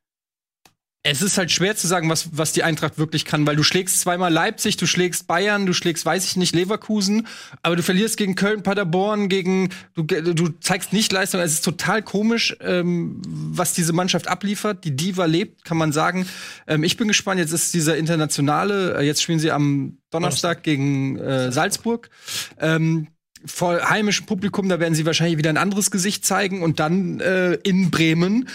[1.09, 4.01] Es ist halt schwer zu sagen, was, was die Eintracht wirklich kann, weil du schlägst
[4.01, 7.29] zweimal Leipzig, du schlägst Bayern, du schlägst, weiß ich nicht, Leverkusen,
[7.63, 11.41] aber du verlierst gegen Köln, Paderborn, gegen, du, du zeigst nicht Leistung.
[11.41, 14.85] Es ist total komisch, ähm, was diese Mannschaft abliefert.
[14.85, 16.27] Die Diva lebt, kann man sagen.
[16.67, 21.19] Ähm, ich bin gespannt, jetzt ist dieser internationale, äh, jetzt spielen sie am Donnerstag gegen
[21.19, 22.11] äh, Salzburg.
[22.59, 23.07] Ähm,
[23.45, 27.55] vor heimischem Publikum, da werden sie wahrscheinlich wieder ein anderes Gesicht zeigen und dann äh,
[27.55, 28.49] in Bremen.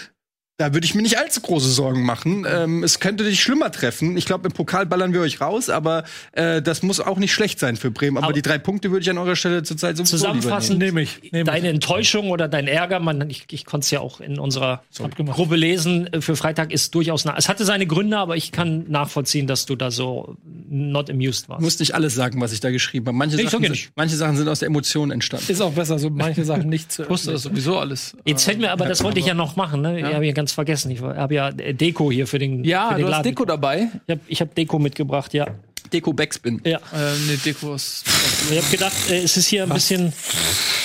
[0.58, 2.46] Da würde ich mir nicht allzu große Sorgen machen.
[2.48, 4.18] Ähm, es könnte dich schlimmer treffen.
[4.18, 7.58] Ich glaube, im Pokal ballern wir euch raus, aber äh, das muss auch nicht schlecht
[7.58, 8.18] sein für Bremen.
[8.18, 11.32] Aber, Aber- die drei Punkte würde ich an eurer Stelle zurzeit sowieso Zusammenfassend, Nehme ich.
[11.32, 14.82] Nehme deine Enttäuschung oder dein Ärger, man, ich, ich konnte es ja auch in unserer.
[15.30, 18.84] Gruppe lesen, äh, für Freitag ist durchaus, na es hatte seine Gründe, aber ich kann
[18.88, 20.36] nachvollziehen, dass du da so
[20.68, 21.60] not amused warst.
[21.60, 21.64] nehmen.
[21.64, 23.16] Muss nicht alles sagen, was ich da geschrieben habe.
[23.16, 23.92] Manche, Ich Sachen, sind, nicht.
[23.96, 25.50] manche Sachen sind aus der Emotion entstanden.
[25.50, 27.04] Ist auch besser, so manche Sachen nicht zu.
[27.04, 28.14] Ich wusste das sowieso alles.
[28.26, 29.98] Jetzt fällt mir aber, das wollte ich ja noch machen, ne?
[29.98, 30.90] Ich habe ja ganz vergessen.
[30.90, 33.22] Ich habe ja äh, Deko hier für den, Ja, für den du hast Laden.
[33.30, 33.88] Deko dabei.
[34.06, 35.46] Ich habe ich hab Deko mitgebracht, ja.
[35.92, 36.60] Deko Backspin.
[36.64, 36.78] Ja.
[36.78, 36.80] Äh,
[37.28, 38.04] nee, Deko ist.
[38.50, 40.12] Ich habe gedacht, äh, es ist hier ein bisschen,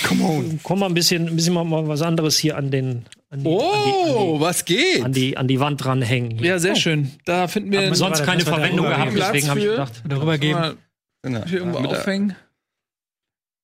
[0.08, 0.60] Come on.
[0.64, 3.48] komm mal ein bisschen, ein bisschen mal, mal was anderes hier an den, an die,
[3.48, 5.04] Oh, was geht?
[5.04, 6.38] an die, an die Wand dranhängen.
[6.44, 7.12] Ja, sehr schön.
[7.26, 7.86] Da finden wir.
[7.86, 9.94] Haben sonst keine Verwendung gehabt, deswegen habe ich gedacht.
[10.08, 10.60] Darüber geben.
[10.60, 10.76] Mal
[11.26, 12.36] Ja, hier irgendwo der- aufhängen.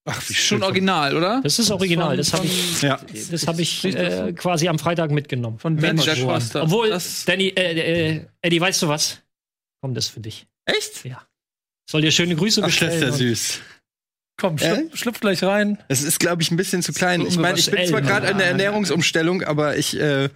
[0.06, 1.40] Ach, wie Schon original, oder?
[1.44, 3.00] Das ist original, das habe ich, Ja.
[3.32, 5.60] das hab ich äh, quasi am Freitag mitgenommen.
[5.60, 6.02] Von Benny.
[6.24, 6.64] Costa.
[6.64, 9.20] Obwohl, Das- Danny, äh, äh, Eddie, weißt du was?
[9.82, 10.46] Komm, das für dich.
[10.66, 11.04] Echt?
[11.90, 13.04] Soll dir schöne Grüße Ach, das bestellen.
[13.04, 13.60] ist ja süß.
[14.38, 15.78] Komm, schlüpf, schlüpf gleich rein.
[15.88, 17.26] Es ist, glaube ich, ein bisschen zu klein.
[17.26, 20.30] Ich meine, ich bin zwar gerade in der Ernährungsumstellung, aber ich, äh,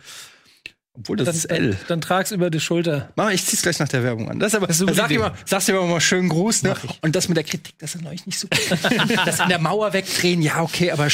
[1.00, 1.70] obwohl das Dann, ist L.
[1.72, 3.10] dann, dann trag's über die Schulter.
[3.16, 4.40] Mach mal, ich zieh's gleich nach der Werbung an.
[4.40, 6.64] Das ist aber, ist eine da gute sag immer, sagst du immer mal schönen Gruß,
[6.64, 6.76] ne?
[7.02, 8.60] Und das mit der Kritik, das ist euch nicht so gut.
[9.26, 11.08] das an der Mauer wegdrehen, ja, okay, aber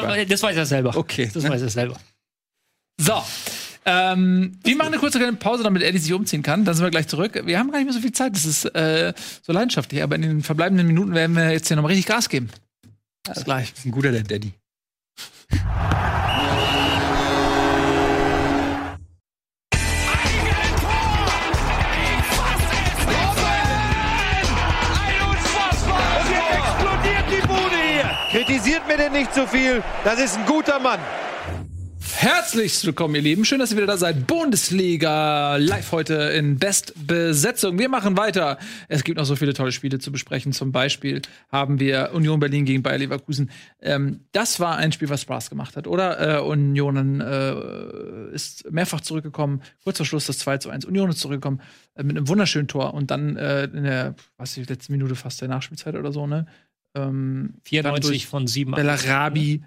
[0.00, 0.18] drüber.
[0.18, 0.96] äh, das weiß er selber.
[0.96, 1.50] Okay, Das ne?
[1.50, 1.96] weiß er selber.
[3.00, 3.22] So.
[3.86, 6.66] Ähm, wir machen eine kurze kleine Pause, damit Eddie sich umziehen kann.
[6.66, 7.40] Dann sind wir gleich zurück.
[7.46, 8.34] Wir haben gar nicht mehr so viel Zeit.
[8.36, 10.02] Das ist äh, so leidenschaftlich.
[10.02, 12.50] Aber in den verbleibenden Minuten werden wir jetzt hier nochmal richtig Gas geben.
[13.26, 13.72] Bis gleich.
[13.72, 14.52] ist ein guter, der Daddy.
[29.12, 29.82] Nicht zu viel.
[30.04, 31.00] Das ist ein guter Mann.
[32.16, 33.44] Herzlich willkommen, ihr Lieben.
[33.44, 34.26] Schön, dass ihr wieder da seid.
[34.26, 37.78] Bundesliga live heute in Bestbesetzung.
[37.78, 38.58] Wir machen weiter.
[38.88, 40.52] Es gibt noch so viele tolle Spiele zu besprechen.
[40.52, 43.50] Zum Beispiel haben wir Union Berlin gegen Bayer Leverkusen.
[43.80, 46.38] Ähm, das war ein Spiel, was Spaß gemacht hat, oder?
[46.38, 49.62] Äh, Union äh, ist mehrfach zurückgekommen.
[49.82, 50.84] Kurz vor Schluss das 2 zu 1.
[50.84, 51.60] Union ist zurückgekommen
[51.94, 55.40] äh, mit einem wunderschönen Tor und dann äh, in der, was ich, letzten Minute fast
[55.40, 56.46] der Nachspielzeit oder so, ne?
[56.94, 58.72] Ähm, dann 94 durch von 7.
[58.72, 59.62] Bellarabi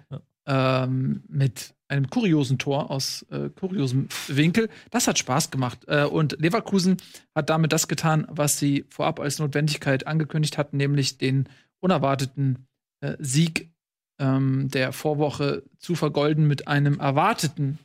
[0.46, 4.68] ähm, mit einem kuriosen Tor aus äh, kuriosem Winkel.
[4.90, 5.80] Das hat Spaß gemacht.
[5.86, 6.96] Äh, und Leverkusen
[7.34, 11.48] hat damit das getan, was sie vorab als Notwendigkeit angekündigt hatten, nämlich den
[11.80, 12.66] unerwarteten
[13.00, 13.70] äh, Sieg
[14.18, 17.78] ähm, der Vorwoche zu vergolden mit einem erwarteten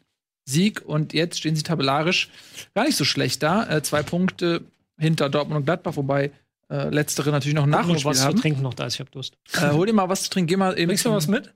[0.45, 0.81] Sieg.
[0.81, 2.29] Und jetzt stehen sie tabellarisch
[2.73, 3.67] gar nicht so schlecht da.
[3.69, 4.63] Äh, zwei Punkte
[4.97, 6.31] hinter Dortmund und Gladbach, wobei
[6.69, 8.39] äh, letztere natürlich noch Noch Nachholspiel was zu haben.
[8.39, 9.37] trinken noch da ist, ich hab Durst.
[9.53, 11.53] Äh, hol dir mal was zu trinken, geh mal eben Bringst du was mit?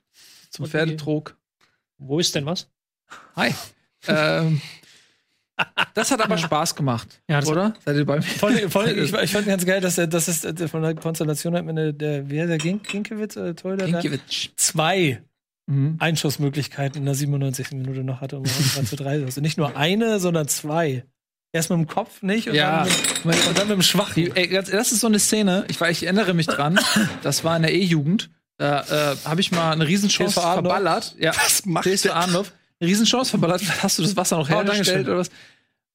[0.50, 1.38] zum Pferdetrog.
[1.98, 2.70] Wo ist denn was?
[3.36, 3.54] Hi.
[4.08, 4.62] ähm,
[5.94, 7.76] das hat aber Spaß gemacht, Ja, oder?
[7.86, 8.22] Seid ihr bei mir?
[8.24, 11.56] Voll, voll, ich, ich fand ganz geil, dass er, das ist äh, von der Konstellation
[11.56, 13.54] hat mir der, der, wer der Gink, Ginkiewicz oder
[13.86, 14.50] Ginkiewicz.
[14.56, 15.22] zwei
[15.66, 15.96] Mhm.
[16.00, 17.72] Einschussmöglichkeiten in der 97.
[17.72, 21.06] Minute noch hatte, um 3 zu 3 Also nicht nur eine, sondern zwei.
[21.54, 22.84] Erst mit dem Kopf nicht und, Ja.
[22.84, 22.92] dann,
[23.24, 24.36] mit, und dann mit dem Schwachen.
[24.36, 26.80] Ey, das ist so eine Szene, ich, ich erinnere mich dran,
[27.22, 28.30] das war in der E-Jugend.
[28.58, 28.82] Da
[29.14, 31.16] äh, habe ich mal eine Riesenchance verballert.
[31.20, 32.52] Ja, Was macht TSV Arndorf.
[32.80, 33.62] Eine Riesenchance verballert.
[33.84, 35.08] Hast du das Wasser noch Oh, hergestellt Dankeschön.
[35.08, 35.30] oder was?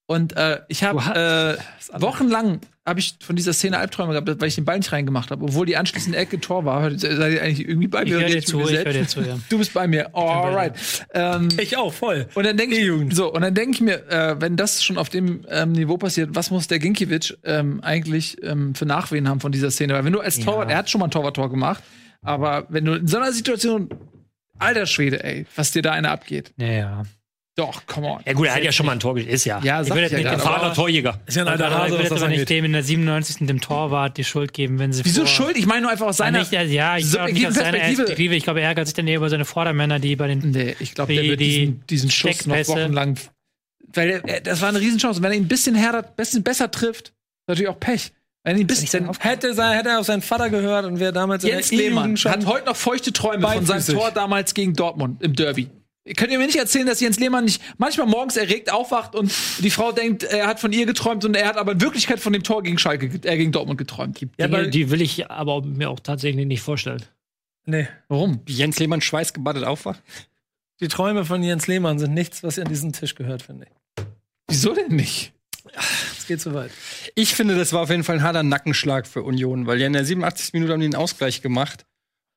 [0.07, 4.55] Und äh, ich habe äh, wochenlang habe ich von dieser Szene Albträume gehabt, weil ich
[4.55, 6.91] den Ball nicht reingemacht habe, obwohl die anschließende Ecke Tor war.
[6.99, 8.15] Seid ihr eigentlich irgendwie bei Ich mir?
[8.17, 9.39] höre oder dir ich zu, ich höre dir zu, ja.
[9.49, 10.15] Du bist bei mir.
[10.15, 10.73] Alright.
[11.15, 12.27] Ähm, Ich auch, voll.
[12.35, 15.09] und dann denke ich, so, und dann denke ich mir, äh, wenn das schon auf
[15.09, 19.53] dem ähm, Niveau passiert, was muss der Ginkiewicz ähm, eigentlich ähm, für Nachwehen haben von
[19.53, 19.95] dieser Szene?
[19.95, 21.83] Weil wenn du als Torwart, er hat schon mal ein Torwarttor gemacht,
[22.23, 23.89] aber wenn du in so einer Situation,
[24.59, 26.53] alter Schwede, ey, was dir da einer abgeht.
[26.57, 27.03] Ja, ja.
[27.59, 28.21] Doch, come on.
[28.25, 29.35] Ja gut, er hat ja schon mal ein Tor gespielt.
[29.35, 29.59] Ist ja.
[29.65, 31.21] Ja, Ich würde ich ja jetzt nicht gerade, den aber- Erfahrener Torjäger.
[31.27, 32.83] Ist ja ein alter ich Hase, würde was jetzt das aber nicht dem in der
[32.85, 33.47] 97.
[33.49, 35.57] dem Torwart die Schuld geben, wenn sie Wieso vor- Schuld?
[35.57, 36.39] Ich meine nur einfach aus seiner.
[36.39, 37.97] nicht, ja, ich glaube nicht aus seiner Perspektive.
[38.05, 38.35] Perspektive.
[38.37, 40.95] Ich glaube, er ärgert sich dann eher über seine Vordermänner, die bei den Nee, ich
[40.95, 43.19] glaube, der Die- wird die diesen, diesen Schuss noch wochenlang.
[43.93, 45.21] Weil er, das war eine Riesenchance.
[45.23, 47.13] Wenn er ihn ein bisschen härter, bisschen besser trifft,
[47.49, 48.13] natürlich auch Pech.
[48.45, 49.11] Wenn er ihn ein bisschen.
[49.19, 52.17] Hätte, sein, hätte er auf seinen Vater gehört und wäre damals Jens in der Lehmann
[52.17, 53.85] hat heute noch feuchte Träume von seinem.
[53.85, 55.69] Tor damals gegen Dortmund im Derby.
[56.17, 59.71] Könnt ihr mir nicht erzählen, dass Jens Lehmann nicht manchmal morgens erregt aufwacht und die
[59.71, 62.43] Frau denkt, er hat von ihr geträumt und er hat aber in Wirklichkeit von dem
[62.43, 64.21] Tor gegen Schalke, äh, gegen Dortmund geträumt.
[64.21, 67.03] Die, Ja, weil- die will ich aber mir auch tatsächlich nicht vorstellen.
[67.67, 67.89] Nee.
[68.09, 68.41] Warum?
[68.47, 70.03] Wie Jens Lehmann schweißgebadet aufwacht?
[70.81, 74.05] Die Träume von Jens Lehmann sind nichts, was an diesen Tisch gehört, finde ich.
[74.47, 75.33] Wieso denn nicht?
[76.19, 76.71] Es geht zu weit.
[77.15, 79.93] Ich finde, das war auf jeden Fall ein harter Nackenschlag für Union, weil ja in
[79.93, 80.55] der 87.
[80.55, 81.85] Minute haben die einen Ausgleich gemacht.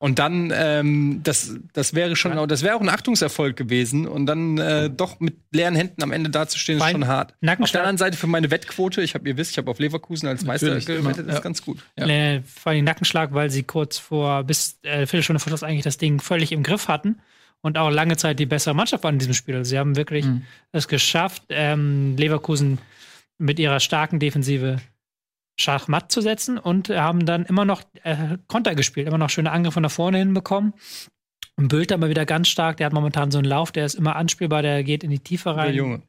[0.02, 4.08] Und dann, ähm, das, das wäre schon, das wäre auch ein Achtungserfolg gewesen.
[4.08, 7.34] Und dann äh, doch mit leeren Händen am Ende dazustehen, ist schon hart.
[7.60, 10.26] Auf der anderen Seite für meine Wettquote, ich habe, ihr wisst, ich habe auf Leverkusen
[10.26, 11.34] als Meister Natürlich, gewettet, immer, das ja.
[11.34, 11.78] ist ganz gut.
[11.96, 12.08] Ja.
[12.08, 15.98] äh, vor allem Nackenschlag, weil sie kurz vor, bis äh, Viertelstunde vor Schluss eigentlich das
[15.98, 17.20] Ding völlig im Griff hatten
[17.60, 19.54] und auch lange Zeit die bessere Mannschaft waren in diesem Spiel.
[19.54, 20.42] Also sie haben wirklich Mhm.
[20.72, 22.78] es geschafft, ähm, Leverkusen
[23.38, 24.78] mit ihrer starken Defensive
[25.56, 29.80] schachmatt zu setzen und haben dann immer noch äh, Konter gespielt, immer noch schöne Angriffe
[29.80, 30.74] nach vorne hinbekommen.
[31.56, 34.16] Und Bülter mal wieder ganz stark, der hat momentan so einen Lauf, der ist immer
[34.16, 35.74] anspielbar, der geht in die Tiefe rein.
[35.74, 36.02] Junge.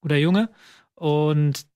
[0.00, 0.50] guter Junge.
[0.94, 1.66] Und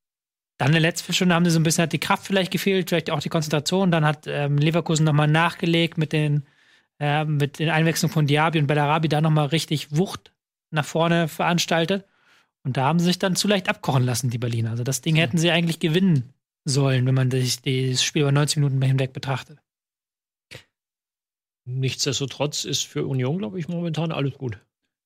[0.59, 2.89] dann in der letzten Stunde haben sie so ein bisschen hat die Kraft vielleicht gefehlt,
[2.89, 3.91] vielleicht auch die Konzentration.
[3.91, 6.47] Dann hat ähm, Leverkusen nochmal nachgelegt mit den,
[7.01, 10.33] äh, mit den Einwechslungen von Diaby und Bellarabi da nochmal richtig Wucht
[10.71, 12.05] nach vorne veranstaltet.
[12.65, 14.71] Und da haben sie sich dann zu leicht abkochen lassen, die Berliner.
[14.71, 16.33] Also das Ding hätten sie eigentlich gewinnen
[16.69, 19.59] sollen, wenn man sich das Spiel über 90 Minuten hinweg betrachtet.
[21.65, 24.59] Nichtsdestotrotz ist für Union, glaube ich, momentan alles gut.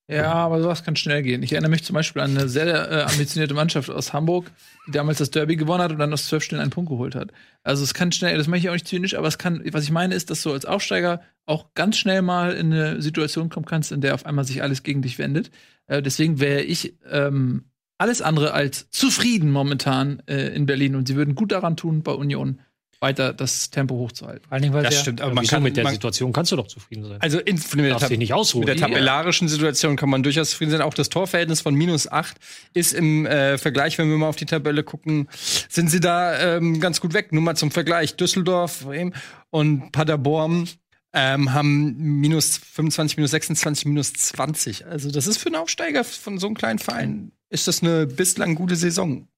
[0.09, 1.43] Ja, aber sowas kann schnell gehen.
[1.43, 4.51] Ich erinnere mich zum Beispiel an eine sehr äh, ambitionierte Mannschaft aus Hamburg,
[4.87, 7.31] die damals das Derby gewonnen hat und dann aus zwölf Spielen einen Punkt geholt hat.
[7.63, 9.91] Also es kann schnell, das mache ich auch nicht zynisch, aber es kann, was ich
[9.91, 13.91] meine, ist, dass du als Aufsteiger auch ganz schnell mal in eine Situation kommen kannst,
[13.91, 15.51] in der auf einmal sich alles gegen dich wendet.
[15.87, 17.65] Äh, deswegen wäre ich ähm,
[18.03, 22.11] alles andere als zufrieden momentan äh, in Berlin und sie würden gut daran tun, bei
[22.11, 22.59] Union
[23.01, 24.43] weiter das Tempo hochzuhalten.
[24.45, 26.57] Vor allen Dingen, weil Das stimmt, aber man kann mit der man, Situation kannst du
[26.57, 27.21] doch zufrieden sein.
[27.21, 28.65] Also in, mit, der Tab dich nicht ausruhen.
[28.65, 30.83] mit der tabellarischen Situation kann man durchaus zufrieden sein.
[30.83, 32.37] Auch das Torverhältnis von minus 8
[32.75, 35.29] ist im äh, Vergleich, wenn wir mal auf die Tabelle gucken,
[35.69, 37.33] sind sie da ähm, ganz gut weg.
[37.33, 38.17] Nur mal zum Vergleich.
[38.17, 39.15] Düsseldorf Bremen
[39.51, 40.69] und Paderborn
[41.13, 44.87] ähm, haben minus 25, minus 26, minus 20.
[44.87, 48.55] Also das ist für einen Aufsteiger von so einem kleinen Verein, ist das eine bislang
[48.55, 49.29] gute Saison.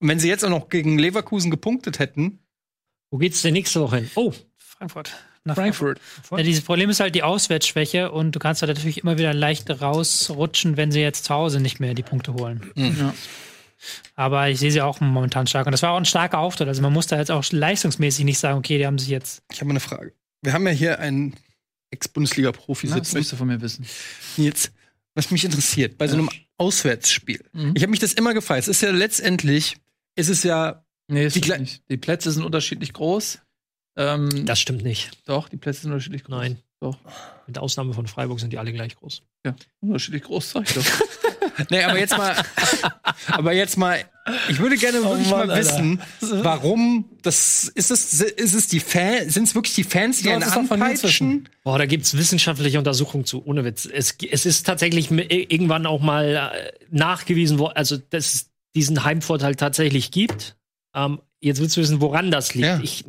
[0.00, 2.40] Und wenn sie jetzt auch noch gegen Leverkusen gepunktet hätten,
[3.10, 4.10] Wo geht's denn nächste Woche hin?
[4.14, 5.14] Oh, Frankfurt.
[5.44, 6.00] Nach Frankfurt.
[6.30, 9.70] Ja, dieses Problem ist halt die Auswärtsschwäche und du kannst halt natürlich immer wieder leicht
[9.70, 12.70] rausrutschen, wenn sie jetzt zu Hause nicht mehr die Punkte holen.
[12.76, 13.14] Ja.
[14.14, 15.66] Aber ich sehe sie auch momentan stark.
[15.66, 16.68] Und das war auch ein starker Auftritt.
[16.68, 19.42] Also man muss da jetzt auch leistungsmäßig nicht sagen, okay, die haben sich jetzt.
[19.52, 20.12] ich habe mal eine Frage.
[20.42, 21.34] Wir haben ja hier einen
[21.90, 23.14] Ex-Bundesliga-Profi sitzen.
[23.14, 23.86] möchtest du von mir wissen?
[24.36, 24.72] Jetzt,
[25.14, 27.42] was mich interessiert, bei so einem Auswärtsspiel.
[27.52, 27.72] Mhm.
[27.76, 28.60] Ich habe mich das immer gefragt.
[28.60, 29.76] Es ist ja letztendlich,
[30.16, 31.82] ist es ja, Nee, ist Die die, Kle- nicht.
[31.90, 33.38] die Plätze sind unterschiedlich groß.
[33.96, 35.10] Ähm, das stimmt nicht.
[35.24, 36.30] doch, die Plätze sind unterschiedlich groß.
[36.36, 36.58] Nein.
[36.80, 36.98] Doch.
[37.46, 39.22] Mit Ausnahme von Freiburg sind die alle gleich groß.
[39.46, 40.84] Ja, unterschiedlich groß, sag ich doch.
[41.70, 42.34] Nee, aber jetzt mal,
[43.28, 44.04] aber jetzt mal,
[44.48, 48.80] ich würde gerne wirklich Oh Mann, mal wissen, warum das, ist es, ist es die
[48.80, 51.48] Fans, sind es wirklich die Fans, die Du einen anpeitschen?
[51.64, 53.86] Boah, da gibt's wissenschaftliche Untersuchungen zu, ohne Witz.
[53.86, 59.54] Es, es ist tatsächlich irgendwann auch mal äh, nachgewiesen worden, also dass es diesen Heimvorteil
[59.54, 60.56] tatsächlich gibt.
[60.94, 62.66] Ähm, jetzt willst du wissen, woran das liegt.
[62.66, 62.80] Ja.
[62.82, 63.04] Ich,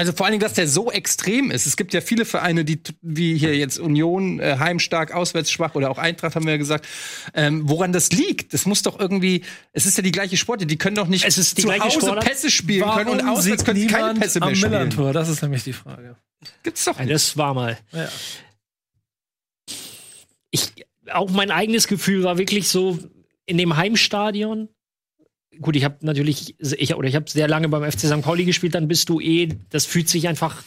[0.00, 1.66] Also vor allen Dingen, dass der so extrem ist.
[1.66, 5.90] Es gibt ja viele Vereine, die wie hier jetzt Union, äh, heimstark, auswärts schwach oder
[5.90, 6.88] auch Eintracht haben wir ja gesagt.
[7.34, 8.54] Ähm, woran das liegt?
[8.54, 9.44] Das muss doch irgendwie.
[9.74, 10.70] Es ist ja die gleiche Sportart.
[10.70, 12.24] Die können doch nicht Es ist die zu Hause Sportart.
[12.24, 14.70] Pässe spielen können und Warum auswärts können sie keine Pässe mehr spielen.
[14.70, 15.12] Millantor?
[15.12, 16.16] Das ist nämlich die Frage.
[16.62, 17.10] Gibt's doch nicht.
[17.10, 17.76] das war mal.
[17.92, 18.08] Ja.
[20.50, 20.72] Ich,
[21.12, 22.98] auch mein eigenes Gefühl war wirklich so
[23.44, 24.70] in dem Heimstadion.
[25.60, 28.22] Gut, ich habe natürlich, ich, oder ich habe sehr lange beim FC St.
[28.22, 30.62] Pauli gespielt, dann bist du eh, das fühlt sich einfach.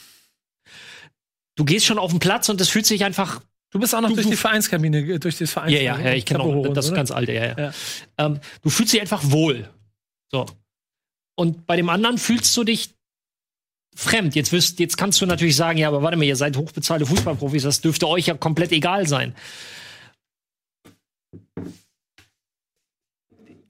[1.55, 3.41] Du gehst schon auf den Platz und das fühlt sich einfach.
[3.71, 5.73] Du bist auch noch Du- durch du- die Vereinskabine, ge- durch das Ja, Vereins.
[5.73, 7.57] ja, ja, ich kenne auch das so, ganz alte, ja, ja.
[7.57, 7.73] Ja.
[8.19, 9.67] Ähm, du fühlst dich einfach wohl.
[10.31, 10.45] So.
[11.35, 12.91] Und bei dem anderen fühlst du dich
[13.95, 14.35] fremd.
[14.35, 17.63] Jetzt, wirst, jetzt kannst du natürlich sagen, ja, aber warte mal, ihr seid hochbezahlte Fußballprofis,
[17.63, 19.33] das dürfte euch ja komplett egal sein.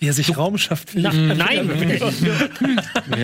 [0.03, 0.89] Wie er sich Raum schafft.
[0.95, 1.69] Na, Nein.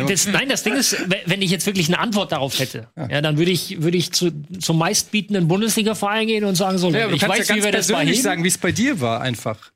[0.07, 3.19] das, nein, das Ding ist, we- wenn ich jetzt wirklich eine Antwort darauf hätte, ja,
[3.19, 7.21] dann würde ich, würde ich zu, zum meistbietenden Bundesliga-Verein gehen und sagen so, Ja, ich
[7.27, 9.71] weiß, ja wie wir das persönlich Heben- sagen, wie es bei dir war, einfach.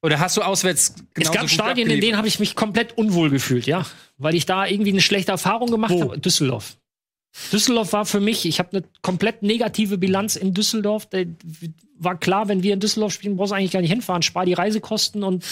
[0.00, 2.02] Oder hast du auswärts Es gab Stadien, in abgeliefert?
[2.04, 3.84] denen habe ich mich komplett unwohl gefühlt, ja.
[4.16, 6.18] Weil ich da irgendwie eine schlechte Erfahrung gemacht habe.
[6.20, 6.76] Düsseldorf.
[7.52, 11.06] Düsseldorf war für mich, ich habe eine komplett negative Bilanz in Düsseldorf.
[11.06, 11.18] Da
[11.98, 14.22] war klar, wenn wir in Düsseldorf spielen, brauchst du eigentlich gar nicht hinfahren.
[14.22, 15.44] Spar die Reisekosten und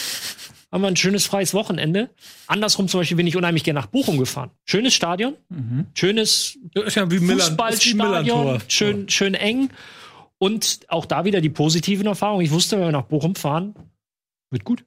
[0.73, 2.11] haben wir ein schönes freies Wochenende.
[2.47, 4.51] Andersrum zum Beispiel bin ich unheimlich gerne nach Bochum gefahren.
[4.65, 5.35] Schönes Stadion,
[5.95, 9.71] schönes Ist ja Fußballstadion, schön, schön eng.
[10.39, 12.45] Und auch da wieder die positiven Erfahrungen.
[12.45, 13.75] Ich wusste, wenn wir nach Bochum fahren,
[14.51, 14.85] wird gut.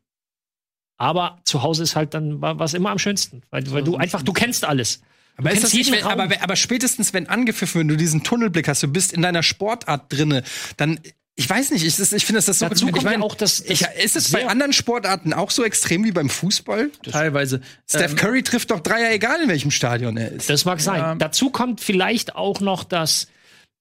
[0.97, 4.21] Aber zu Hause ist halt dann wa- was immer am schönsten, weil, weil du einfach,
[4.21, 5.01] du kennst alles.
[5.37, 9.13] Aber, nicht, wenn, aber, aber spätestens, wenn angepfiffen, wenn du diesen Tunnelblick hast, du bist
[9.13, 10.43] in deiner Sportart drinne,
[10.75, 10.99] dann,
[11.39, 12.67] ich weiß nicht, ich, ich finde, das ist so.
[12.67, 15.51] Dazu ich kommt ja mein, auch das- das ich, ist es bei anderen Sportarten auch
[15.51, 16.91] so extrem wie beim Fußball?
[17.09, 17.61] Teilweise.
[17.89, 20.49] Steph Ähm, Curry trifft doch Dreier, egal in welchem Stadion er ist.
[20.49, 21.17] Das mag sein.
[21.17, 23.27] Dazu kommt vielleicht auch noch, dass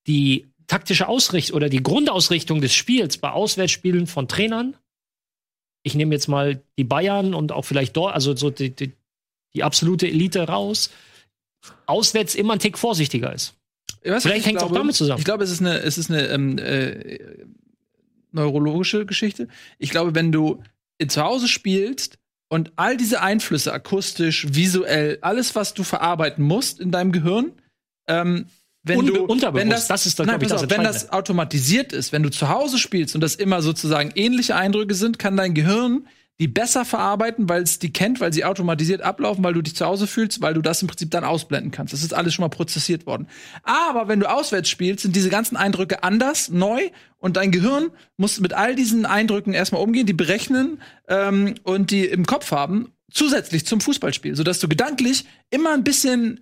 [0.07, 4.77] die taktische Ausrichtung oder die Grundausrichtung des Spiels bei Auswärtsspielen von Trainern,
[5.83, 8.93] ich nehme jetzt mal die Bayern und auch vielleicht dort, also so die, die,
[9.55, 10.91] die absolute Elite raus,
[11.87, 13.55] auswärts immer ein Tick vorsichtiger ist.
[14.03, 15.19] Vielleicht ich hängt's auch damit zusammen.
[15.19, 17.19] Ich glaube, es ist eine, es ist eine ähm, äh,
[18.33, 19.49] neurologische Geschichte.
[19.79, 20.63] Ich glaube, wenn du
[21.07, 22.19] zu Hause spielst
[22.49, 27.53] und all diese Einflüsse, akustisch, visuell, alles, was du verarbeiten musst in deinem Gehirn,
[28.07, 28.47] ähm,
[28.85, 31.93] wenn Unbe- du, wenn das, das ist, glaub nein, ich, das auf, wenn das automatisiert
[31.93, 35.53] ist, wenn du zu Hause spielst und das immer sozusagen ähnliche Eindrücke sind, kann dein
[35.53, 36.07] Gehirn
[36.41, 39.85] die besser verarbeiten, weil es die kennt, weil sie automatisiert ablaufen, weil du dich zu
[39.85, 41.93] Hause fühlst, weil du das im Prinzip dann ausblenden kannst.
[41.93, 43.27] Das ist alles schon mal prozessiert worden.
[43.65, 48.39] Aber wenn du auswärts spielst, sind diese ganzen Eindrücke anders, neu und dein Gehirn muss
[48.39, 53.67] mit all diesen Eindrücken erstmal umgehen, die berechnen ähm, und die im Kopf haben, zusätzlich
[53.67, 56.41] zum Fußballspiel, sodass du gedanklich immer ein bisschen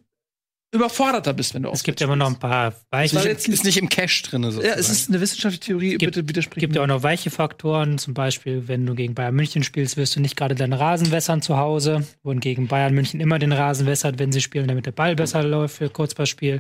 [0.73, 3.65] überforderter bist, wenn du Es gibt ja immer noch ein paar weiche, Ist, jetzt- ist
[3.65, 4.43] nicht im Cache drin.
[4.43, 4.67] Sozusagen.
[4.67, 6.81] Ja, es ist eine wissenschaftliche Theorie, Gibt- bitte widersprich gibt mir.
[6.81, 7.99] ja auch noch weiche Faktoren.
[7.99, 11.41] Zum Beispiel, wenn du gegen Bayern München spielst, wirst du nicht gerade deinen Rasen wässern
[11.41, 12.07] zu Hause.
[12.23, 15.77] Wohingegen Bayern München immer den Rasen wässert, wenn sie spielen, damit der Ball besser läuft
[15.77, 16.59] für Kurzballspiel.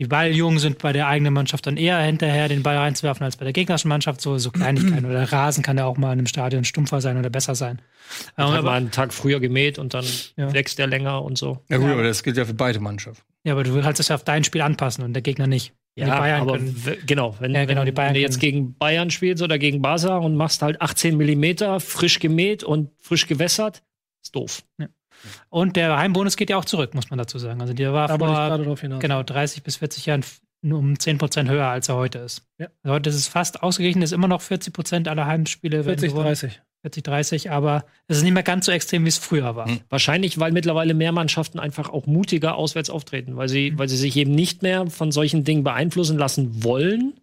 [0.00, 3.44] Die Balljungen sind bei der eigenen Mannschaft dann eher hinterher, den Ball reinzuwerfen, als bei
[3.44, 4.20] der gegnerischen Mannschaft.
[4.20, 5.04] So, so Kleinigkeiten.
[5.04, 7.80] oder der Rasen kann ja auch mal in einem Stadion stumpfer sein oder besser sein.
[8.36, 10.04] Hat aber, mal einen Tag früher gemäht und dann
[10.36, 10.52] Ja.
[10.52, 11.62] wächst der länger und so.
[11.68, 13.22] ja, gut, aber das gilt ja für beide Mannschaften.
[13.44, 15.72] ja, aber du kannst es ja auf dein Spiel anpassen und der Gegner nicht.
[15.96, 16.58] die Bayern aber
[17.06, 19.80] genau, wenn, Ja, genau, wenn, die Bayern wenn du jetzt gegen Bayern spielst oder gegen
[19.80, 23.84] Barca und machst halt 18 Millimeter frisch gemäht und frisch gewässert,
[24.22, 24.64] ist doof.
[25.50, 27.60] Und der Heimbonus geht ja auch zurück, muss man dazu sagen.
[27.60, 30.24] Also der war Da vor genau 30 bis 40 Jahren
[30.62, 32.42] um 10 Prozent höher, als er heute ist.
[32.58, 32.68] Ja.
[32.82, 35.78] Also heute ist es fast ausgeglichen, ist immer noch 40 Prozent aller Heimspiele.
[35.84, 36.26] werden 40, gewonnen.
[36.26, 36.60] 30.
[36.82, 39.66] 40, 30, aber es ist nicht mehr ganz so extrem, wie es früher war.
[39.88, 44.14] Wahrscheinlich, weil mittlerweile mehr Mannschaften einfach auch mutiger auswärts auftreten, weil sie, weil sie sich
[44.16, 47.14] eben nicht mehr von solchen Dingen beeinflussen lassen wollen.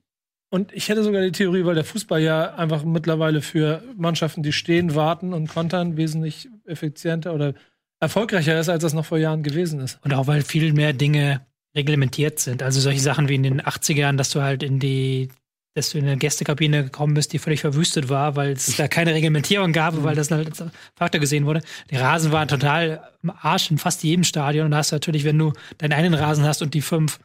[0.50, 4.52] Und ich hätte sogar die Theorie, weil der Fußball ja einfach mittlerweile für Mannschaften, die
[4.52, 7.54] stehen, warten und kontern, wesentlich effizienter oder
[8.02, 10.00] erfolgreicher ist, als das noch vor Jahren gewesen ist.
[10.04, 11.46] Und auch weil viel mehr Dinge
[11.76, 12.64] reglementiert sind.
[12.64, 15.30] Also solche Sachen wie in den 80ern, dass du halt in die
[15.74, 19.14] dass du in eine Gästekabine gekommen bist, die völlig verwüstet war, weil es da keine
[19.14, 21.62] Reglementierung gab, weil das halt als Faktor gesehen wurde.
[21.90, 24.66] Die Rasen waren total am Arsch in fast jedem Stadion.
[24.66, 27.20] Und da hast du natürlich, wenn du deinen einen Rasen hast und die fünf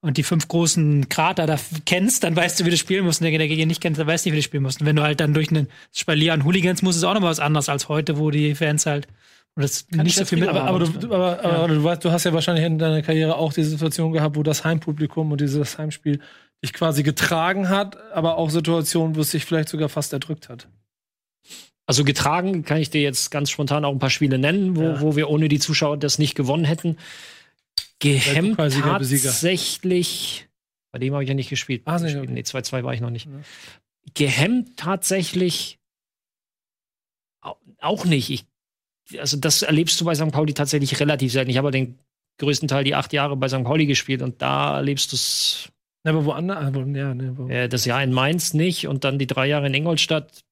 [0.00, 3.20] und die fünf großen Krater da kennst, dann weißt du, wie du spielen musst.
[3.20, 4.80] Und der, der nicht kennst, dann weißt du wie du spielen musst.
[4.80, 7.38] Und wenn du halt dann durch einen Spalier an Hooligans musst, ist auch noch was
[7.38, 9.08] anderes als heute, wo die Fans halt
[9.56, 10.48] und das nicht so viel mit.
[10.48, 13.52] aber, aber, du, aber, aber du, weißt, du hast ja wahrscheinlich in deiner Karriere auch
[13.52, 16.20] die Situation gehabt, wo das Heimpublikum und dieses Heimspiel
[16.64, 20.68] dich quasi getragen hat, aber auch Situationen, wo es dich vielleicht sogar fast erdrückt hat.
[21.86, 25.00] Also getragen kann ich dir jetzt ganz spontan auch ein paar Spiele nennen, wo, Ja.
[25.00, 26.96] wo wir ohne die Zuschauer das nicht gewonnen hätten.
[27.98, 30.48] Gehemmt tatsächlich.
[30.92, 31.82] Bei dem habe ich ja nicht gespielt.
[31.86, 32.24] Ah, nee, Gespielt.
[32.24, 32.32] okay.
[32.32, 33.26] Nee, 2-2 war ich noch nicht.
[33.26, 33.32] Ja.
[34.14, 35.78] Gehemmt tatsächlich
[37.42, 38.30] au- auch nicht.
[38.30, 38.46] Ich,
[39.18, 40.30] also das erlebst du bei St.
[40.30, 41.50] Pauli tatsächlich relativ selten.
[41.50, 41.98] Ich habe den
[42.38, 43.64] größten Teil die acht Jahre bei St.
[43.64, 45.68] Pauli gespielt und da erlebst du es
[46.04, 49.26] aber woanders, aber, ja, ne, wo, äh, das Jahr in Mainz nicht und dann die
[49.26, 50.42] drei Jahre in Ingolstadt.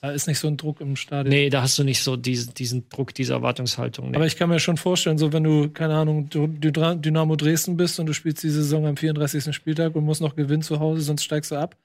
[0.00, 1.30] da ist nicht so ein Druck im Stadion.
[1.30, 4.10] Nee, da hast du nicht so diesen, diesen Druck, diese Erwartungshaltung.
[4.10, 4.16] Nee.
[4.16, 8.00] Aber ich kann mir schon vorstellen, so wenn du, keine Ahnung, du- Dynamo Dresden bist
[8.00, 9.54] und du spielst die Saison am 34.
[9.54, 11.76] Spieltag und musst noch gewinnen zu Hause, sonst steigst du ab.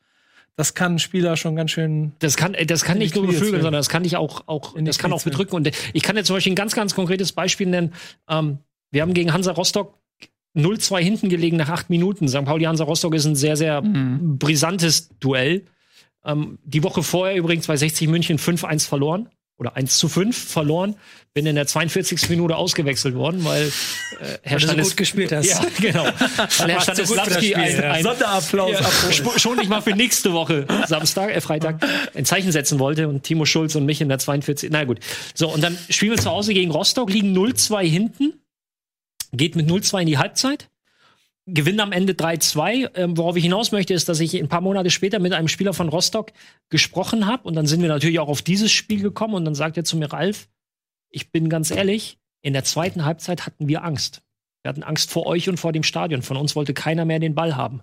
[0.55, 2.13] Das kann ein Spieler schon ganz schön.
[2.19, 4.99] Das kann, äh, das kann nicht nur beflügeln, sondern das kann dich auch, auch das
[4.99, 5.55] kann auch bedrücken.
[5.55, 7.93] Und ich kann jetzt zum Beispiel ein ganz, ganz konkretes Beispiel nennen.
[8.29, 8.59] Ähm,
[8.91, 9.97] wir haben gegen Hansa Rostock
[10.55, 12.27] 0-2 hinten gelegen nach acht Minuten.
[12.27, 12.45] St.
[12.45, 15.65] Pauli Hansa Rostock ist ein sehr, sehr brisantes Duell.
[16.23, 19.29] Ähm, die Woche vorher übrigens bei 60 München 5-1 verloren.
[19.57, 20.95] Oder 1 zu 5 verloren.
[21.33, 22.29] Bin in der 42.
[22.29, 25.47] Minute ausgewechselt worden, weil äh, Herr Weil du so Stanis gut gespielt hast.
[25.47, 26.03] Ja, genau.
[26.57, 31.41] Weil Herr Stanislawski ein, ein, Sonderapplaus ja, schon nicht mal für nächste Woche, Samstag, äh,
[31.41, 34.69] Freitag, ein Zeichen setzen wollte und Timo Schulz und mich in der 42.
[34.71, 34.99] Na gut.
[35.33, 38.33] So, und dann spielen wir zu Hause gegen Rostock, liegen 0-2 hinten,
[39.31, 40.69] geht mit 0-2 in die Halbzeit,
[41.45, 42.95] gewinnen am Ende 3-2.
[42.95, 45.73] Ähm, worauf ich hinaus möchte, ist, dass ich ein paar Monate später mit einem Spieler
[45.73, 46.31] von Rostock
[46.69, 49.77] gesprochen habe und dann sind wir natürlich auch auf dieses Spiel gekommen und dann sagt
[49.77, 50.47] er zu mir, Ralf,
[51.09, 54.21] ich bin ganz ehrlich, in der zweiten Halbzeit hatten wir Angst.
[54.63, 56.21] Wir hatten Angst vor euch und vor dem Stadion.
[56.21, 57.81] Von uns wollte keiner mehr den Ball haben.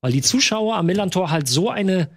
[0.00, 2.10] Weil die Zuschauer am Millantor halt so eine,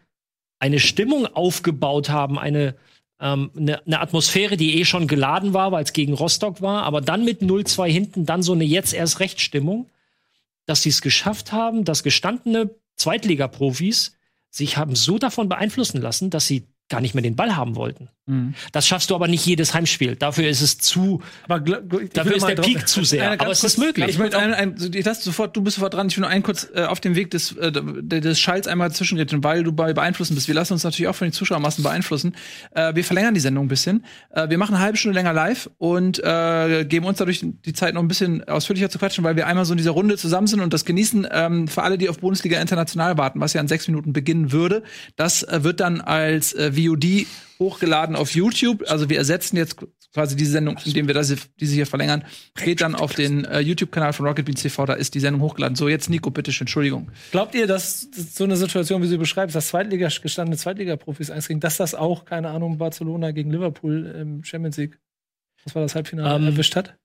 [0.60, 2.76] eine Stimmung aufgebaut haben, eine,
[3.20, 7.02] ähm, eine, eine Atmosphäre, die eh schon geladen war, weil es gegen Rostock war, aber
[7.02, 9.90] dann mit 0-2 hinten, dann so eine jetzt erst recht Stimmung,
[10.72, 14.16] dass sie es geschafft haben, dass gestandene Zweitligaprofis
[14.50, 18.10] sich haben so davon beeinflussen lassen, dass sie gar nicht mehr den Ball haben wollten.
[18.28, 18.54] Mhm.
[18.72, 20.16] Das schaffst du aber nicht jedes Heimspiel.
[20.16, 23.32] Dafür ist es zu, Aber dafür ist der Peak zu sehr.
[23.32, 24.08] Aber es kurz- ist möglich.
[24.10, 26.08] Ich möchte ein, ein, lasse sofort, du bist sofort dran.
[26.08, 29.44] Ich will nur einen kurz äh, auf dem Weg des, äh, des Schalls einmal zwischenreden,
[29.44, 30.48] weil du bei beeinflussen bist.
[30.48, 32.36] Wir lassen uns natürlich auch von den Zuschauermassen beeinflussen.
[32.76, 34.06] Äh, wir verlängern die Sendung ein bisschen.
[34.30, 37.96] Äh, wir machen eine halbe Stunde länger live und äh, geben uns dadurch die Zeit
[37.96, 40.60] noch ein bisschen ausführlicher zu quatschen, weil wir einmal so in dieser Runde zusammen sind
[40.60, 41.28] und das genießen.
[41.32, 44.84] Ähm, für alle, die auf Bundesliga International warten, was ja in sechs Minuten beginnen würde,
[45.16, 47.26] das äh, wird dann als äh, VOD
[47.60, 48.84] hochgeladen auf YouTube.
[48.90, 49.78] Also wir ersetzen jetzt
[50.14, 52.26] quasi diese Sendung, indem wir das, diese hier verlängern.
[52.56, 55.76] Geht dann auf den äh, YouTube-Kanal von Rocket Beans TV, da ist die Sendung hochgeladen.
[55.78, 57.10] So, jetzt Nico, bitte, schön, Entschuldigung.
[57.32, 61.62] Glaubt ihr, dass so eine Situation, wie sie beschreibt, dass Zweitliga gestandene Zweitliga-Profis eins kriegen,
[61.62, 65.00] dass das auch, keine Ahnung, Barcelona gegen Liverpool im Champions League,
[65.64, 66.96] was war das Halbfinale, Ähm, erwischt hat?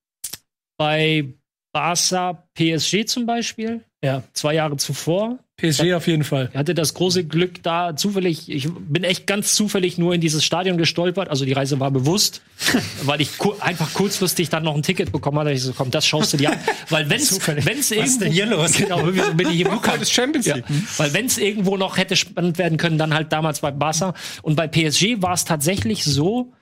[0.76, 1.32] Bei
[1.72, 4.22] Barca PSG zum Beispiel, Ja.
[4.32, 6.50] zwei Jahre zuvor, PSG auf jeden Fall.
[6.52, 10.44] Er hatte das große Glück da zufällig, ich bin echt ganz zufällig nur in dieses
[10.44, 11.30] Stadion gestolpert.
[11.30, 12.42] Also die Reise war bewusst,
[13.04, 15.52] weil ich ku einfach kurzfristig dann noch ein Ticket bekommen hatte.
[15.52, 16.58] Ich so, komm, das schaust du dir an.
[16.90, 18.72] Weil wenn's, wenn's irgendwo, ist denn hier los?
[18.76, 19.70] Genau, bin ich im?
[19.82, 20.66] Das Champions Ja, League.
[20.98, 24.12] weil wenn es irgendwo noch hätte spannend werden können, dann halt damals bei Barca.
[24.42, 26.52] Und bei PSG war es tatsächlich so,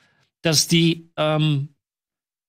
[0.42, 1.70] dass die, ähm,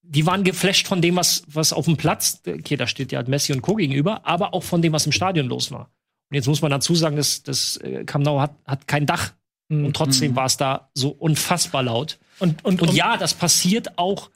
[0.04, 3.30] die waren geflasht von dem, was, was auf dem Platz, okay, da steht ja halt
[3.30, 3.74] Messi und Co.
[3.76, 5.90] gegenüber, aber auch von dem, was im Stadion los war.
[6.30, 9.34] Und jetzt muss man dazu sagen, dass das äh, Camp Nou hat, hat kein Dach.
[9.68, 12.20] Und trotzdem war es da so unfassbar laut.
[12.40, 14.30] Und, und, Und und ja, das passiert auch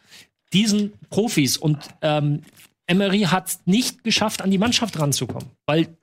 [0.53, 1.55] diesen Profis.
[1.55, 2.41] Und ähm,
[2.87, 5.95] Emery hat nicht geschafft, an die Mannschaft ranzukommen, weil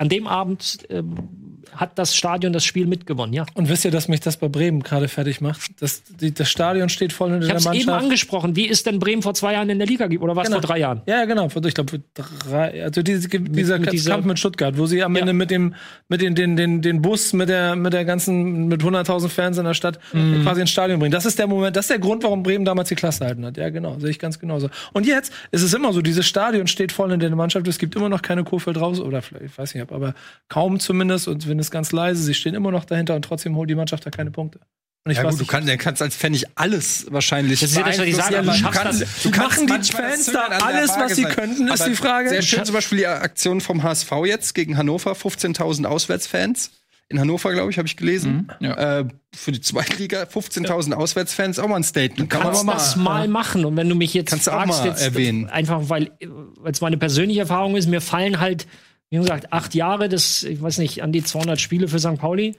[0.00, 1.28] an dem Abend ähm,
[1.72, 3.32] hat das Stadion das Spiel mitgewonnen.
[3.34, 5.60] Ja, Und wisst ihr, dass mich das bei Bremen gerade fertig macht?
[5.80, 8.04] Das, die, das Stadion steht voll hinter ich habe der es eben Mannschaft.
[8.04, 8.56] angesprochen.
[8.56, 10.56] Wie ist denn Bremen vor zwei Jahren in der Liga oder was Genau.
[10.60, 11.02] vor drei Jahren?
[11.06, 11.46] Ja, genau.
[11.64, 15.20] Ich glaube, drei, also diese, dieser mit dieser- Kampf mit Stuttgart, wo sie am Ja.
[15.20, 15.74] Ende mit dem,
[16.08, 19.64] mit den, den, den, den Bus, mit der, mit der ganzen, mit 100.000 Fans in
[19.64, 20.42] der Stadt Mhm.
[20.42, 21.12] quasi ins Stadion bringen.
[21.12, 23.58] Das ist der Moment, das ist der Grund, warum Bremen damals die Klasse halten hat.
[23.58, 23.98] Ja, genau.
[24.00, 24.70] Sehe ich ganz genauso.
[24.94, 27.68] Und jetzt ist es immer so, dieses Stadion steht voll in der Mannschaft.
[27.68, 30.14] Es gibt immer noch keine Kurve draußen, oder vielleicht, ich weiß nicht, aber
[30.48, 31.28] kaum zumindest.
[31.28, 34.04] Und wenn es ganz leise, sie stehen immer noch dahinter und trotzdem holt die Mannschaft
[34.06, 34.60] da keine Punkte.
[35.04, 37.60] Und ich Ja weiß gut, du nicht, kannst, du kannst als Fan nicht alles wahrscheinlich
[37.60, 39.68] Das ist ja das, was ich sage, aber du du schaffst kannst- das- du kannst
[39.68, 41.32] Machen die Fans da alles, was sie sein.
[41.32, 42.28] könnten, ist Aber die Frage.
[42.28, 46.72] Sehr schön zum Beispiel die Aktion vom HSV jetzt gegen Hannover, 15.000 Auswärtsfans
[47.08, 48.50] in Hannover, glaube ich, habe ich gelesen.
[48.60, 48.98] Mhm, ja.
[49.00, 49.04] Äh,
[49.34, 52.28] für die Zweitliga 15.000 Auswärtsfans, auch mal ein Statement.
[52.30, 53.02] Kann man kannst mal das machen.
[53.04, 53.64] mal machen.
[53.64, 55.48] Und wenn du mich jetzt Kannst du auch fragst, mal jetzt, erwähnen.
[55.48, 58.66] einfach weil weil es meine persönliche Erfahrung ist, mir fallen halt,
[59.10, 62.16] wie gesagt, acht Jahre, das, ich weiß nicht, an die 200 Spiele für St.
[62.18, 62.56] Pauli.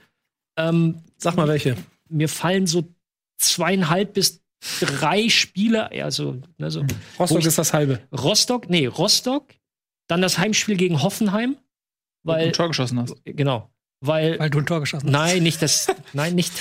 [0.58, 1.76] Ähm, Sag mal welche.
[2.08, 2.84] mir fallen so
[3.38, 4.42] zweieinhalb bis
[4.80, 6.84] drei Spiele, also, ne, so
[7.18, 8.00] Rostock ich- ist das halbe.
[8.12, 9.54] Rostock, nee, Rostock,
[10.08, 11.56] dann das Heimspiel gegen Hoffenheim,
[12.22, 13.16] Weil ein Tor geschossen hast.
[13.24, 13.71] genau,
[14.02, 15.12] weil, Weil du ein Tor geschossen hast.
[15.12, 16.52] nein, nicht das, nein, nicht,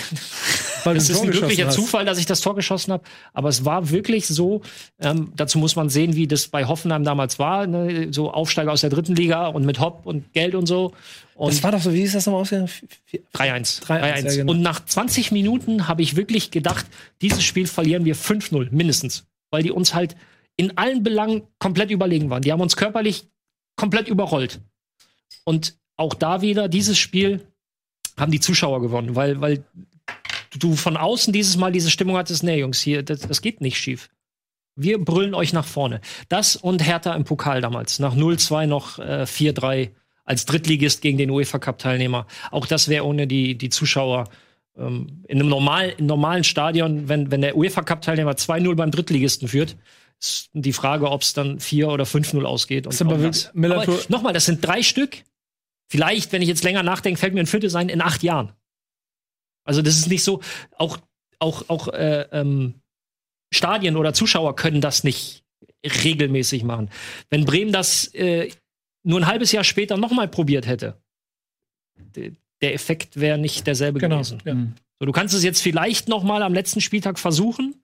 [0.83, 1.75] Weil es ist ein glücklicher hast.
[1.75, 3.03] Zufall, dass ich das Tor geschossen habe,
[3.33, 4.61] aber es war wirklich so,
[4.99, 8.07] ähm, dazu muss man sehen, wie das bei Hoffenheim damals war, ne?
[8.11, 10.93] so Aufsteiger aus der dritten Liga und mit Hopp und Geld und so.
[11.33, 12.69] Und Das war doch so, wie ist das nochmal ausgegangen?
[13.33, 13.81] 3-1.
[13.81, 14.25] 3-1, 3-1.
[14.25, 14.51] ja, genau.
[14.51, 16.85] Und nach 20 Minuten habe ich wirklich gedacht,
[17.23, 19.25] dieses Spiel verlieren wir 5-0 mindestens.
[19.49, 20.15] Weil die uns halt
[20.57, 22.43] in allen Belangen komplett überlegen waren.
[22.43, 23.27] Die haben uns körperlich
[23.75, 24.61] komplett überrollt.
[25.43, 27.41] Und auch da wieder, dieses Spiel
[28.17, 29.63] haben die Zuschauer gewonnen, weil, weil
[30.59, 33.77] du von außen dieses Mal diese Stimmung hattest, nee, Jungs, hier, das, das geht nicht
[33.77, 34.09] schief.
[34.75, 36.01] Wir brüllen euch nach vorne.
[36.27, 37.99] Das und Hertha im Pokal damals.
[37.99, 39.91] Nach 0-2 noch äh, 4-3
[40.23, 42.25] als Drittligist gegen den UEFA Cup-Teilnehmer.
[42.51, 44.29] Auch das wäre ohne die, die Zuschauer
[44.77, 49.47] ähm, in einem normal, in normalen Stadion, wenn, wenn der UEFA Cup-Teilnehmer 2-0 beim Drittligisten
[49.47, 49.75] führt,
[50.19, 52.87] ist die Frage, ob es dann 4 oder 5-0 ausgeht.
[52.87, 53.17] Und aber
[54.09, 55.23] nochmal, das sind drei Stück.
[55.91, 58.53] Vielleicht, wenn ich jetzt länger nachdenke, fällt mir ein viertes ein in acht Jahren.
[59.65, 60.41] Also das ist nicht so,
[60.77, 60.97] auch,
[61.39, 62.75] auch, auch äh, ähm,
[63.53, 65.43] Stadien oder Zuschauer können das nicht
[65.83, 66.89] regelmäßig machen.
[67.29, 68.49] Wenn Bremen das äh,
[69.03, 70.97] nur ein halbes Jahr später nochmal probiert hätte,
[72.15, 72.31] de-
[72.61, 74.15] der Effekt wäre nicht derselbe Genau.
[74.15, 74.41] gewesen.
[74.45, 74.55] Ja.
[74.97, 77.83] So, du kannst es jetzt vielleicht nochmal am letzten Spieltag versuchen,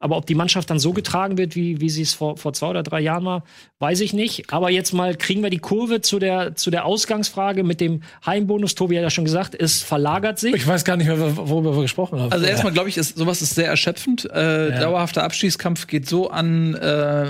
[0.00, 2.68] aber ob die Mannschaft dann so getragen wird, wie, wie sie es vor, vor zwei
[2.68, 3.44] oder drei Jahren war,
[3.80, 4.50] weiß ich nicht.
[4.50, 8.74] Aber jetzt mal kriegen wir die Kurve zu der, zu der Ausgangsfrage mit dem Heimbonus.
[8.74, 10.54] Tobi hat ja schon gesagt, es verlagert sich.
[10.54, 12.32] Ich weiß gar nicht mehr, worüber wir gesprochen haben.
[12.32, 14.28] Also erstmal glaube ich, ist, sowas ist sehr erschöpfend.
[14.32, 14.80] Äh, Ja.
[14.80, 16.78] Dauerhafter Abstiegskampf geht so an, äh,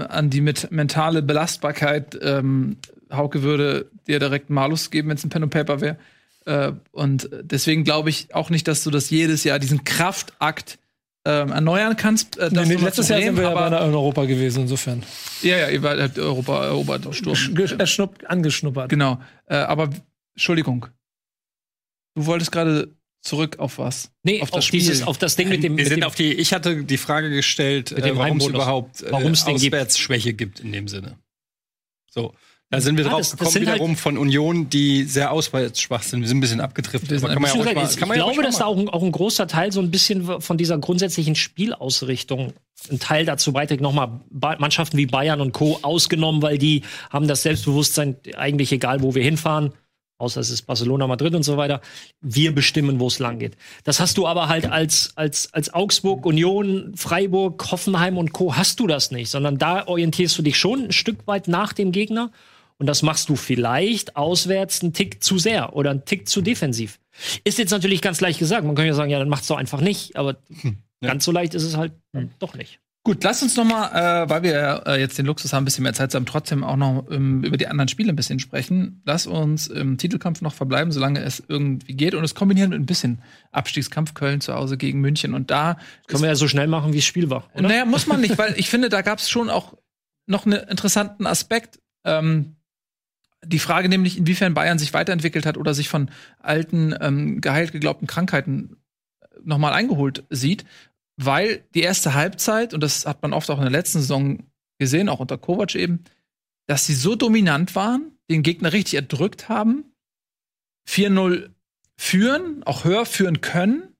[0.08, 2.16] an die mit mentale Belastbarkeit.
[2.22, 2.76] Ähm,
[3.12, 5.96] Hauke würde dir direkt einen Malus geben, wenn es ein Pen und Paper wäre.
[6.46, 10.78] Äh, und deswegen glaube ich auch nicht, dass du das jedes Jahr, diesen Kraftakt
[11.26, 12.38] ähm, erneuern kannst.
[12.38, 15.02] Äh, nee, das nee, letztes Jahr sind wir ja aber, einer in Europa gewesen, insofern.
[15.42, 17.34] Ja, ja, ihr wart- habt Europa erobert, Sturm.
[17.34, 18.88] Erschnupp- angeschnuppert.
[18.88, 19.20] Genau.
[19.46, 19.90] Äh, aber
[20.34, 20.86] Entschuldigung.
[22.14, 24.10] Du wolltest gerade zurück auf was?
[24.22, 25.08] nee, auf auf, das dieses, Spiel.
[25.08, 27.28] auf das Ding mit dem, Wir mit sind dem auf die, ich hatte die Frage
[27.30, 29.74] gestellt, äh, warum es überhaupt äh, Warum es den gibt.
[29.74, 31.18] Auswärtsschwäche gibt in dem Sinne.
[32.10, 32.34] So.
[32.72, 36.02] Da sind wir Ja, drauf das- das gekommen, halt- wiederum von Union, die sehr auswärtsschwach
[36.04, 36.20] sind.
[36.20, 36.88] Wir sind ein bisschen Aber kann
[37.42, 39.90] man ja mal, ich glaube, dass da auch ein, auch ein großer Teil so ein
[39.90, 42.52] bisschen von dieser grundsätzlichen Spielausrichtung
[42.90, 43.80] ein Teil dazu beiträgt.
[43.82, 45.80] Nochmal Mannschaften wie Bayern und Co.
[45.82, 49.72] ausgenommen, weil die haben das Selbstbewusstsein, eigentlich egal, wo wir hinfahren,
[50.18, 51.80] außer es ist Barcelona, Madrid und so weiter,
[52.20, 53.56] wir bestimmen, wo es lang geht.
[53.84, 58.54] Das hast du aber halt als, als, als Augsburg, Union, Freiburg, Hoffenheim und Co.
[58.56, 61.90] hast du das nicht, sondern da orientierst du dich schon ein Stück weit nach dem
[61.90, 62.30] Gegner.
[62.80, 66.98] Und das machst du vielleicht auswärts einen Tick zu sehr oder einen Tick zu defensiv.
[67.44, 68.64] Ist jetzt natürlich ganz leicht gesagt.
[68.64, 70.16] Man könnte ja sagen, ja, dann macht's doch einfach nicht.
[70.16, 70.38] Aber
[71.02, 72.80] ganz so leicht ist es halt dann doch nicht.
[73.02, 75.84] Gut, lass uns noch mal, äh, weil wir äh, jetzt den Luxus haben, ein bisschen
[75.84, 79.02] mehr Zeit zu haben, trotzdem auch noch ähm, über die anderen Spiele ein bisschen sprechen.
[79.04, 82.14] Lass uns im Titelkampf noch verbleiben, solange es irgendwie geht.
[82.14, 83.20] Und es kombinieren mit ein bisschen
[83.52, 85.34] Abstiegskampf Köln zu Hause gegen München.
[85.34, 85.76] Und da
[86.06, 87.44] Können wir ja so schnell machen, wie es Spiel war.
[87.52, 87.68] Oder?
[87.68, 89.74] Naja, muss man nicht, weil ich finde, da gab es schon auch
[90.26, 91.78] noch einen interessanten Aspekt.
[92.04, 92.56] Ähm,
[93.44, 98.06] die Frage nämlich, inwiefern Bayern sich weiterentwickelt hat oder sich von alten, ähm, geheilt geglaubten
[98.06, 98.76] Krankheiten
[99.42, 100.64] nochmal eingeholt sieht,
[101.16, 105.08] weil die erste Halbzeit, und das hat man oft auch in der letzten Saison gesehen,
[105.08, 106.04] auch unter Kovac eben,
[106.66, 109.84] dass sie so dominant waren, den Gegner richtig erdrückt haben,
[110.88, 111.50] 4-0
[111.96, 113.90] führen, auch höher führen können,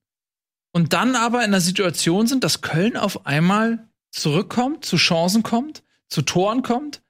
[0.72, 5.82] und dann aber in der Situation sind, dass Köln auf einmal zurückkommt, zu Chancen kommt,
[6.08, 7.02] zu Toren kommt.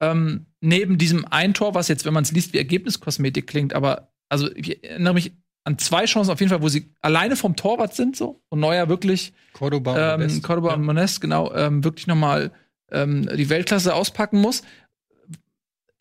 [0.00, 4.12] Ähm, neben diesem ein Tor, was jetzt, wenn man es liest, wie Ergebniskosmetik klingt, aber
[4.28, 5.32] also ich erinnere mich
[5.64, 8.88] an zwei Chancen auf jeden Fall, wo sie alleine vom Torwart sind, so und Neuer
[8.88, 10.42] wirklich Cordoba und ähm, West.
[10.42, 12.52] Cordoba und Monest, genau, ähm, wirklich nochmal
[12.90, 14.62] ähm, die Weltklasse auspacken muss.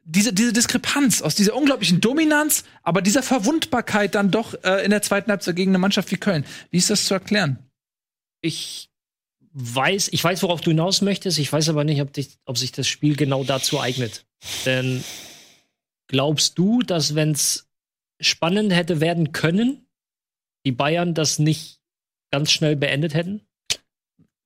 [0.03, 5.01] Diese, diese Diskrepanz aus dieser unglaublichen Dominanz, aber dieser Verwundbarkeit dann doch äh, in der
[5.01, 6.45] zweiten Halbzeit gegen eine Mannschaft wie Köln.
[6.69, 7.57] Wie ist das zu erklären?
[8.41, 8.91] Ich
[9.55, 11.39] weiß, ich weiß, worauf du hinaus möchtest.
[11.39, 14.25] Ich weiß aber nicht, ob, dich, ob sich das Spiel genau dazu eignet.
[14.65, 15.03] Denn
[16.07, 17.69] glaubst du, dass wenn es
[18.19, 19.87] spannend hätte werden können,
[20.65, 21.79] die Bayern das nicht
[22.31, 23.44] ganz schnell beendet hätten?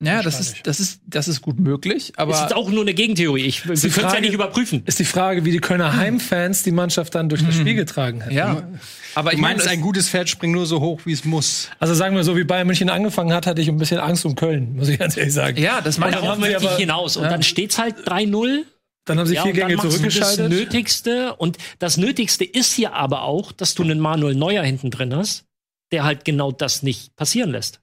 [0.02, 2.32] Ja, das ist, das ist, das ist gut möglich, aber.
[2.32, 3.42] Es ist auch nur eine Gegentheorie.
[3.44, 4.82] Ich wir können es ja nicht überprüfen.
[4.86, 8.34] Ist die Frage, wie die Kölner Heimfans die Mannschaft dann durch das Spiel getragen hätten.
[8.34, 8.66] ja.
[9.14, 11.68] Aber Ich meine, ein gutes Pferd springt nur so hoch, wie es muss.
[11.80, 14.36] Also sagen wir so, wie Bayern München angefangen hat, hatte ich ein bisschen Angst um
[14.36, 15.60] Köln, muss ich ganz ehrlich sagen.
[15.60, 16.28] ja, das meine ich auch.
[16.28, 17.16] haben sie Möchte ich aber- hinaus.
[17.16, 18.64] Und dann steht's halt 3-0.
[19.06, 20.48] Dann haben sie Ja, vier Gänge du das zurückgeschaltet.
[20.48, 21.34] Nötigste.
[21.34, 25.44] Und das Nötigste ist hier aber auch, dass du einen Manuel Neuer hinten drin hast,
[25.90, 27.80] der halt genau das nicht passieren lässt.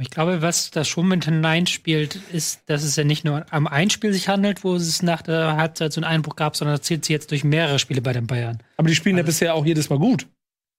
[0.00, 4.12] Ich glaube, was da schon mit hineinspielt, ist, dass es ja nicht nur am Einspiel
[4.12, 7.12] sich handelt, wo es nach der Halbzeit so einen Einbruch gab, sondern das zählt sich
[7.12, 8.58] jetzt durch mehrere Spiele bei den Bayern.
[8.78, 10.26] Aber die spielen ja bisher auch jedes Mal gut.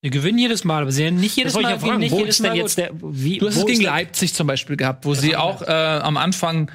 [0.04, 2.00] Die gewinnen jedes Mal, aber sie sind nicht jedes Das Mal ich ja fragen.
[2.00, 2.86] nicht Wo jedes ist denn Mal jetzt gut.
[2.86, 6.18] der, wie, Du hast es gegen Leipzig zum Beispiel gehabt, wo sie auch äh, am
[6.18, 6.72] Anfang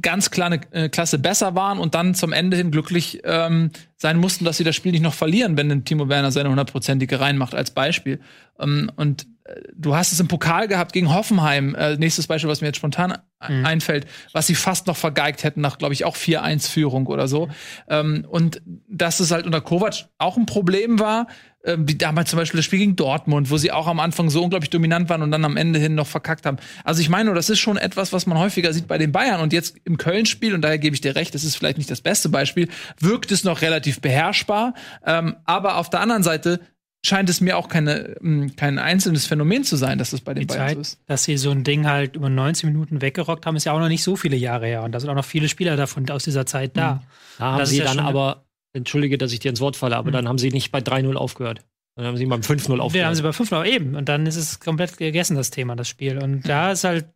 [0.00, 4.18] ganz klar eine äh, Klasse besser waren und dann zum Ende hin glücklich ähm, sein
[4.18, 7.54] mussten, dass sie das Spiel nicht noch verlieren, wenn ein Timo Werner seine hundertprozentige reinmacht,
[7.54, 8.20] als Beispiel.
[8.58, 9.26] Ähm, und
[9.74, 13.18] du hast es im Pokal gehabt gegen Hoffenheim, äh, nächstes Beispiel, was mir jetzt spontan
[13.48, 13.66] Mhm.
[13.66, 17.48] einfällt, was sie fast noch vergeigt hätten nach, glaube ich, auch 4-1-Führung oder so.
[17.88, 21.26] Ähm, und dass es halt unter Kovac auch ein Problem war,
[21.64, 24.42] ähm, wie damals zum Beispiel das Spiel gegen Dortmund, wo sie auch am Anfang so
[24.42, 26.58] unglaublich dominant waren und dann am Ende hin noch verkackt haben.
[26.84, 29.40] Also ich meine, das ist schon etwas, was man häufiger sieht bei den Bayern.
[29.40, 32.00] Und jetzt im Köln-Spiel, und daher gebe ich dir recht, das ist vielleicht nicht das
[32.02, 32.68] beste Beispiel,
[32.98, 34.74] wirkt es noch relativ beherrschbar.
[35.04, 36.60] Ähm, aber auf der anderen Seite
[37.04, 40.42] scheint es mir auch keine, mh, kein einzelnes Phänomen zu sein, dass das bei den
[40.42, 41.00] Die Bayern Zeit, so ist.
[41.06, 43.88] dass sie so ein Ding halt über 90 Minuten weggerockt haben, ist ja auch noch
[43.88, 44.82] nicht so viele Jahre her.
[44.82, 47.02] Und da sind auch noch viele Spieler davon aus dieser Zeit da.
[47.38, 50.10] Da haben Das sie ja dann aber, entschuldige, dass ich dir ins Wort falle, aber
[50.10, 51.64] dann haben sie nicht bei 3-0 aufgehört.
[51.96, 53.16] Dann haben sie beim 5-0 Ja, haben aufgehört.
[53.16, 53.94] sie bei 5 noch eben.
[53.94, 56.18] Und dann ist es komplett gegessen, das Thema, das Spiel.
[56.18, 57.06] Und da ist halt,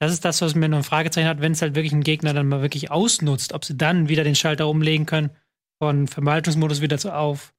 [0.00, 2.34] das ist das, was mir noch ein Fragezeichen hat, wenn es halt wirklich ein Gegner
[2.34, 5.30] dann mal wirklich ausnutzt, ob sie dann wieder den Schalter umlegen können
[5.78, 7.53] von Verwaltungsmodus wieder zu auf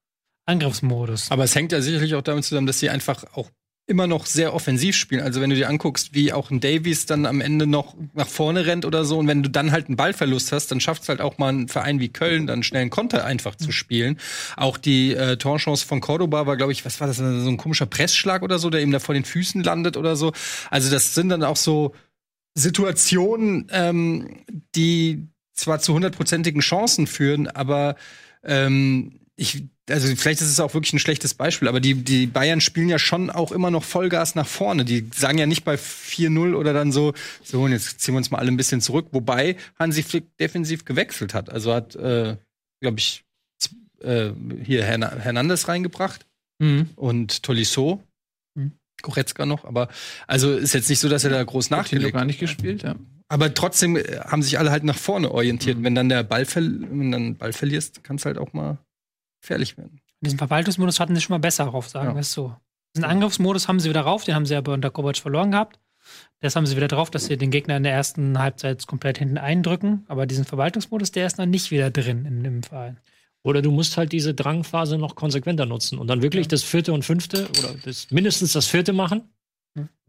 [0.45, 1.31] Angriffsmodus.
[1.31, 3.49] Aber es hängt ja sicherlich auch damit zusammen, dass sie einfach auch
[3.88, 5.22] immer noch sehr offensiv spielen.
[5.22, 8.65] Also wenn du dir anguckst, wie auch ein Davies dann am Ende noch nach vorne
[8.65, 11.22] rennt oder so, und wenn du dann halt einen Ballverlust hast, dann schafft es halt
[11.22, 14.19] auch mal ein Verein wie Köln, dann schnell einen Konter einfach zu spielen.
[14.57, 17.85] Auch die äh, Torchance von Cordoba war, glaube ich, was war das, so ein komischer
[17.85, 20.34] Pressschlag oder so, der ihm da vor den Füßen landet oder so.
[20.72, 21.93] Also das sind dann auch so
[22.55, 24.45] Situationen, ähm,
[24.76, 27.95] die zwar zu hundertprozentigen Chancen führen, aber
[28.43, 32.62] ähm, ich, also vielleicht ist es auch wirklich ein schlechtes Beispiel, aber die, die Bayern
[32.62, 34.84] spielen ja schon auch immer noch Vollgas nach vorne.
[34.86, 37.14] Die sagen ja nicht bei 4-0 oder dann so,
[37.44, 40.86] so, und jetzt ziehen wir uns mal alle ein bisschen zurück, wobei Hansi Flick defensiv
[40.86, 41.49] gewechselt hat.
[41.49, 42.36] Also hat, äh,
[42.82, 43.24] glaube ich,
[44.02, 44.32] äh,
[44.64, 46.26] hier Herna Hernandez reingebracht
[46.60, 46.90] Mhm.
[46.95, 48.02] und Tolisso.
[48.56, 48.72] Mhm.
[49.02, 49.90] Goretzka noch, aber
[50.26, 52.95] also ist jetzt nicht so, dass er da groß Hat nachgelegt gar nicht gespielt, ja.
[53.28, 55.84] aber trotzdem äh, haben sich alle halt nach vorne orientiert.
[55.84, 58.78] Wenn dann der Ball, wenn dann Ball verlierst, kann es halt auch mal
[59.45, 60.01] gefährlich werden.
[60.22, 62.13] Diesen Verwaltungsmodus hatten sie schon mal besser drauf, sagen Ja.
[62.15, 62.55] wir es so.
[62.95, 65.80] Diesen Angriffsmodus haben sie wieder drauf, den haben sie aber unter Kovac verloren gehabt.
[66.39, 69.38] Das haben sie wieder drauf, dass sie den Gegner in der ersten Halbzeit komplett hinten
[69.38, 70.05] eindrücken.
[70.07, 72.99] Aber diesen Verwaltungsmodus, der ist noch nicht wieder drin in dem Verein.
[73.43, 77.03] Oder du musst halt diese Drangphase noch konsequenter nutzen und dann wirklich das vierte und
[77.05, 79.23] fünfte oder das, mindestens das vierte machen.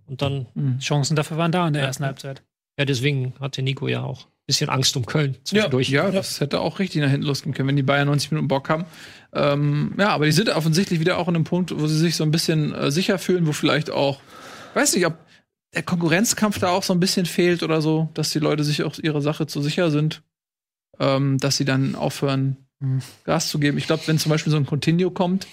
[0.07, 0.47] Und dann,
[0.79, 1.89] Chancen dafür waren da in der Ja.
[1.89, 2.43] ersten Halbzeit.
[2.79, 5.89] ja, deswegen hatte Nico ja auch ein bisschen Angst um Köln zwischendurch.
[5.89, 8.69] Ja, das hätte auch richtig nach hinten losgehen können, wenn die Bayern 90 Minuten Bock
[8.69, 8.85] haben.
[9.37, 12.25] Ähm, ja, aber die sind offensichtlich wieder auch an einem Punkt, wo sie sich so
[12.25, 14.21] ein bisschen äh, sicher fühlen, wo vielleicht auch,
[14.75, 15.19] weiß nicht, ob
[15.75, 18.99] der Konkurrenzkampf da auch so ein bisschen fehlt oder so, dass die Leute sich auch
[18.99, 20.23] ihrer Sache zu sicher sind,
[20.99, 23.01] ähm, dass sie dann aufhören, Hm.
[23.25, 23.79] Gas zu geben.
[23.79, 25.47] Ich glaube, wenn zum Beispiel so ein Continuo kommt,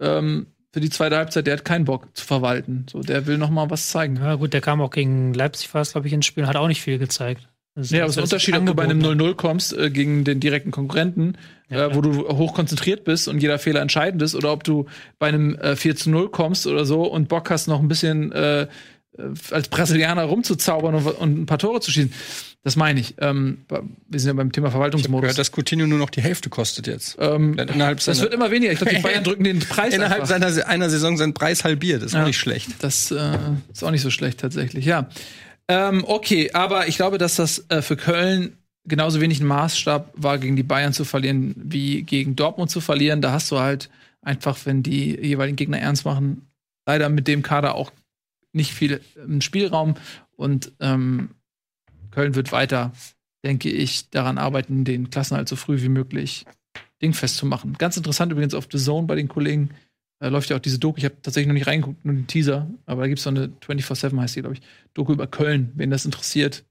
[0.00, 2.86] ähm, für die zweite Halbzeit, der hat keinen Bock zu verwalten.
[2.90, 4.16] So, der will noch mal was zeigen.
[4.16, 6.68] Ja, gut, der kam auch gegen Leipzig fast, glaube ich, ins Spiel und hat auch
[6.68, 7.48] nicht viel gezeigt.
[7.76, 9.90] Das Ja, aber es ist ein Unterschied, ob du bei einem Angebot, 0-0 kommst äh,
[9.90, 11.36] gegen den direkten Konkurrenten,
[11.68, 14.86] Ja, äh, wo du hoch konzentriert bist und jeder Fehler entscheidend ist, oder ob du
[15.18, 18.68] bei einem äh, 4-0 kommst oder so und Bock hast, noch ein bisschen äh,
[19.50, 22.12] als Brasilianer rumzuzaubern und, und ein paar Tore zu schießen.
[22.64, 23.14] Das meine ich.
[23.18, 23.58] Ähm,
[24.08, 25.20] wir sind ja beim Thema Ich habe Verwaltungsmodus.
[25.20, 27.16] gehört, dass Coutinho nur noch die Hälfte kostet jetzt.
[27.20, 28.72] ähm, innerhalb das wird immer weniger.
[28.72, 30.28] Ich glaube, die Bayern drücken den Preis innerhalb einfach.
[30.28, 32.02] seiner Se- einer Saison seinen Preis halbiert.
[32.02, 32.22] Ist Ja.
[32.22, 32.70] auch nicht schlecht.
[32.80, 33.38] Das äh,
[33.72, 35.08] ist auch nicht so schlecht tatsächlich, ja.
[35.68, 40.38] Ähm, okay, aber ich glaube, dass das äh, für Köln genauso wenig ein Maßstab war,
[40.38, 43.22] gegen die Bayern zu verlieren, wie gegen Dortmund zu verlieren.
[43.22, 43.88] Da hast du halt
[44.20, 46.46] einfach, wenn die jeweiligen Gegner ernst machen,
[46.86, 47.92] leider mit dem Kader auch
[48.52, 49.94] nicht viel ähm, Spielraum.
[50.36, 51.30] Und ähm,
[52.10, 52.92] Köln wird weiter,
[53.44, 56.44] denke ich, daran arbeiten, den Klassenhalt so früh wie möglich
[57.02, 57.74] dingfest zu machen.
[57.78, 59.70] Ganz interessant übrigens auf The Zone bei den Kollegen.
[60.20, 60.96] Da läuft ja auch diese Doku.
[60.98, 62.68] Ich habe tatsächlich noch nicht reingeguckt, nur den Teaser.
[62.86, 64.62] Aber da gibt es so eine 24-7 heißt die, glaube ich.
[64.94, 65.72] Doku über Köln.
[65.74, 66.64] Wen das interessiert,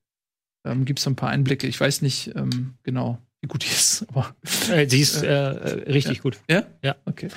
[0.65, 1.67] ähm, gibt es so ein paar Einblicke.
[1.67, 4.05] Ich weiß nicht ähm, genau, wie gut die ist.
[4.09, 4.33] Aber,
[4.71, 6.39] Äh, sie ist äh, äh, richtig gut.
[6.49, 6.63] ja?
[6.81, 6.95] Ja.
[7.05, 7.27] Okay.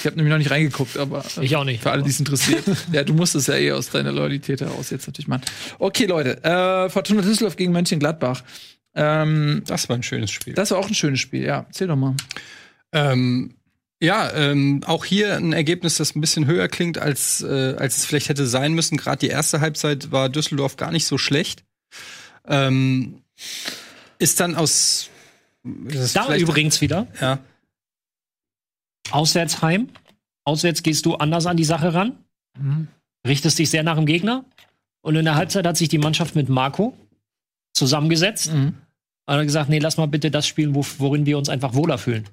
[0.00, 1.82] Ich habe nämlich noch nicht reingeguckt, aber äh, Ich auch nicht.
[1.82, 2.62] für alle, die es interessiert.
[2.92, 5.42] ja, du musst es ja eh aus deiner Loyalität heraus jetzt natürlich machen.
[5.80, 6.42] Okay, Leute.
[6.44, 8.44] Äh, Fortuna Düsseldorf gegen Mönchengladbach.
[8.94, 10.54] Ähm, Das war ein schönes Spiel.
[10.54, 11.64] das war auch ein schönes Spiel, ja.
[11.68, 12.14] Erzähl doch mal.
[12.92, 13.54] Ähm,
[14.00, 18.04] ja, ähm, auch hier ein Ergebnis, das ein bisschen höher klingt, als, äh, als es
[18.06, 18.96] vielleicht hätte sein müssen.
[18.96, 21.64] Gerade die erste Halbzeit war Düsseldorf gar nicht so schlecht.
[22.46, 23.22] Ähm,
[24.18, 25.10] ist dann aus.
[25.86, 27.40] ist Da übrigens wieder, Ja,
[29.10, 29.88] auswärts heim.
[30.44, 32.16] Auswärts gehst du anders an die Sache ran.
[33.26, 34.44] Richtest dich sehr nach dem Gegner.
[35.02, 36.96] Und in der Halbzeit hat sich die Mannschaft mit Marco
[37.74, 38.52] zusammengesetzt.
[38.52, 38.74] Mhm.
[39.26, 41.98] Und hat gesagt, nee, lass mal bitte das spielen, wo, worin wir uns einfach wohler
[41.98, 42.28] fühlen.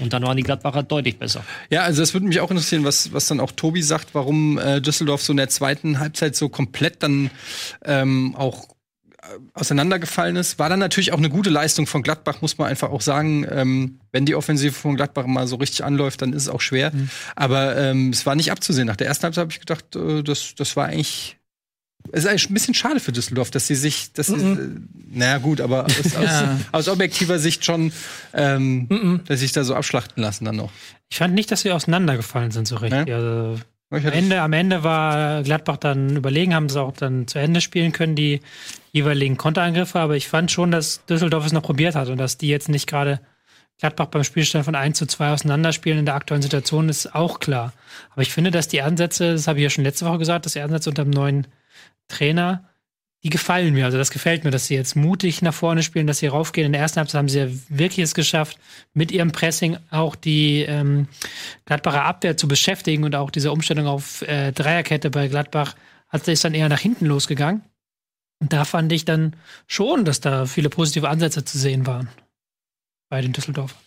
[0.00, 1.42] Und dann waren die Gladbacher deutlich besser.
[1.70, 4.80] ja, also das würde mich auch interessieren, was, was dann auch Tobi sagt, warum äh,
[4.80, 7.30] Düsseldorf so in der zweiten Halbzeit so komplett dann
[7.84, 8.68] ähm, auch
[9.22, 10.58] äh, auseinandergefallen ist.
[10.58, 13.46] War dann natürlich auch eine gute Leistung von Gladbach, muss man einfach auch sagen.
[13.50, 16.92] Ähm, wenn die Offensive von Gladbach mal so richtig anläuft, dann ist es auch schwer.
[17.34, 18.86] Aber ähm, es war nicht abzusehen.
[18.86, 21.38] Nach der ersten Halbzeit habe ich gedacht, äh, das, das war eigentlich.
[22.12, 24.68] Es ist eigentlich ein bisschen schade für Düsseldorf, dass sie sich, dass sie, äh,
[25.10, 26.58] naja gut, aber aus, Ja.
[26.72, 27.92] aus, aus objektiver Sicht schon,
[28.32, 30.70] ähm, dass sie sich da so abschlachten lassen dann noch.
[31.10, 33.06] Ich fand nicht, dass wir auseinandergefallen sind so richtig.
[33.06, 33.12] Nee?
[33.12, 33.58] Also,
[33.90, 37.92] am, Ende, am Ende war Gladbach dann überlegen, haben sie auch dann zu Ende spielen
[37.92, 38.40] können, die
[38.92, 39.98] jeweiligen Konterangriffe.
[39.98, 42.86] Aber ich fand schon, dass Düsseldorf es noch probiert hat und dass die jetzt nicht
[42.88, 43.20] gerade
[43.78, 47.72] Gladbach beim Spielstand von 1 zu 2 auseinanderspielen in der aktuellen Situation, ist auch klar.
[48.12, 50.54] Aber ich finde, dass die Ansätze, das habe ich ja schon letzte Woche gesagt, dass
[50.54, 51.46] die Ansätze unter dem neuen
[52.08, 52.68] Trainer,
[53.22, 53.86] die gefallen mir.
[53.86, 56.66] Also das gefällt mir, dass sie jetzt mutig nach vorne spielen, dass sie raufgehen.
[56.66, 58.58] In der ersten Halbzeit haben sie ja wirklich es geschafft,
[58.94, 61.08] mit ihrem Pressing auch die ähm,
[61.64, 65.74] Gladbacher Abwehr zu beschäftigen und auch diese Umstellung auf äh, Dreierkette bei Gladbach
[66.08, 67.62] hat ist dann eher nach hinten losgegangen.
[68.38, 69.34] Und da fand ich dann
[69.66, 72.08] schon, dass da viele positive Ansätze zu sehen waren
[73.08, 73.78] bei den Düsseldorfern.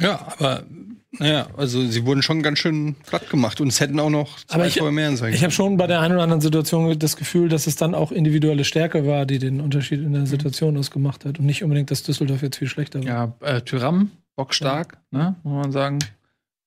[0.00, 0.64] Ja, aber
[1.12, 4.54] naja, also sie wurden schon ganz schön platt gemacht und es hätten auch noch zwei
[4.56, 7.16] Aber ich- Tore mehr sein Ich habe schon bei der einen oder anderen Situation das
[7.16, 11.24] Gefühl, dass es dann auch individuelle Stärke war, die den Unterschied in der Situation ausgemacht
[11.24, 13.06] hat und nicht unbedingt, dass Düsseldorf jetzt viel schlechter war.
[13.06, 15.98] Ja, äh, Tyram, bockstark, ne, muss man sagen.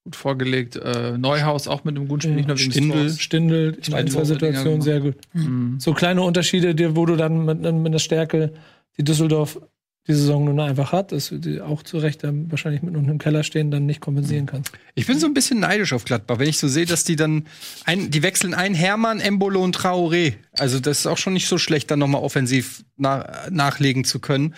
[0.03, 0.77] Gut vorgelegt.
[0.77, 3.01] Äh, Neuhaus auch mit einem guten Spiel, Ja, nicht nur wegen Stindl.
[3.07, 3.19] Tors.
[3.22, 5.15] Stindel, in Zweite zwei Woche Situationen sehr gut.
[5.34, 5.76] Mhm.
[5.80, 8.51] So kleine Unterschiede, die, wo du dann mit, mit der Stärke,
[8.97, 9.61] die Düsseldorf
[10.07, 13.17] die Saison nun einfach hat, dass die auch zu Recht dann wahrscheinlich mit unten im
[13.19, 14.71] Keller stehen, dann nicht kompensieren kannst.
[14.95, 17.45] Ich bin so ein bisschen neidisch auf Gladbach, wenn ich so sehe, dass die dann
[17.85, 20.33] ein, die wechseln ein Hermann, Embolo und Traoré.
[20.57, 24.19] Also das ist auch schon nicht so schlecht, dann noch mal offensiv na, nachlegen zu
[24.19, 24.55] können.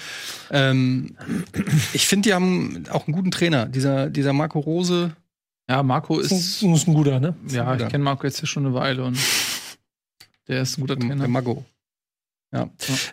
[0.50, 1.18] Ähm,
[1.92, 3.66] ich finde, die haben auch einen guten Trainer.
[3.66, 5.12] Dieser, dieser Marco Rose.
[5.70, 7.36] Ja, Marco Das ist, ist ein guter, ne?
[7.50, 7.86] ja, guter.
[7.86, 9.18] ich kenne Marco jetzt hier schon eine Weile und
[10.48, 11.28] der ist ein guter Der Trainer.
[11.28, 11.66] Mago.
[12.54, 12.70] Ja.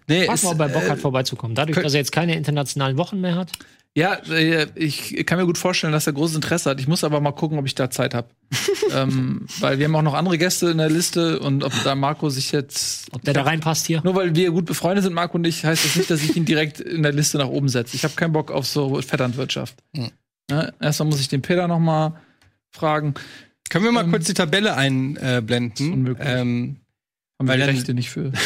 [0.06, 1.54] Nee, Frag mal, ob er Bock äh, hat, vorbeizukommen.
[1.54, 3.52] Dadurch, könnt- dass er jetzt keine internationalen Wochen mehr hat.
[3.96, 6.78] Ja, äh, ich kann mir gut vorstellen, dass er großes Interesse hat.
[6.80, 8.28] Ich muss aber mal gucken, ob ich da Zeit habe.
[8.94, 12.30] ähm, weil wir haben auch noch andere Gäste in der Liste und ob da Marco
[12.30, 13.08] sich jetzt.
[13.12, 14.00] Ob der da reinpasst hier.
[14.04, 16.44] Nur weil wir gut befreundet sind, Marco und ich, heißt das nicht, dass ich ihn
[16.44, 17.96] direkt in der Liste nach oben setze.
[17.96, 19.74] Ich habe keinen Bock auf so Vetternwirtschaft.
[19.96, 20.10] Hm.
[20.50, 20.72] Ne?
[20.80, 22.20] Erstmal muss ich den Peter noch mal
[22.70, 23.14] fragen.
[23.70, 25.92] können wir mal ähm, kurz die Tabelle einblenden?
[25.92, 26.28] unmöglich.
[26.28, 26.76] Ähm,
[27.38, 28.30] Haben wir Weil die Rechte nicht für.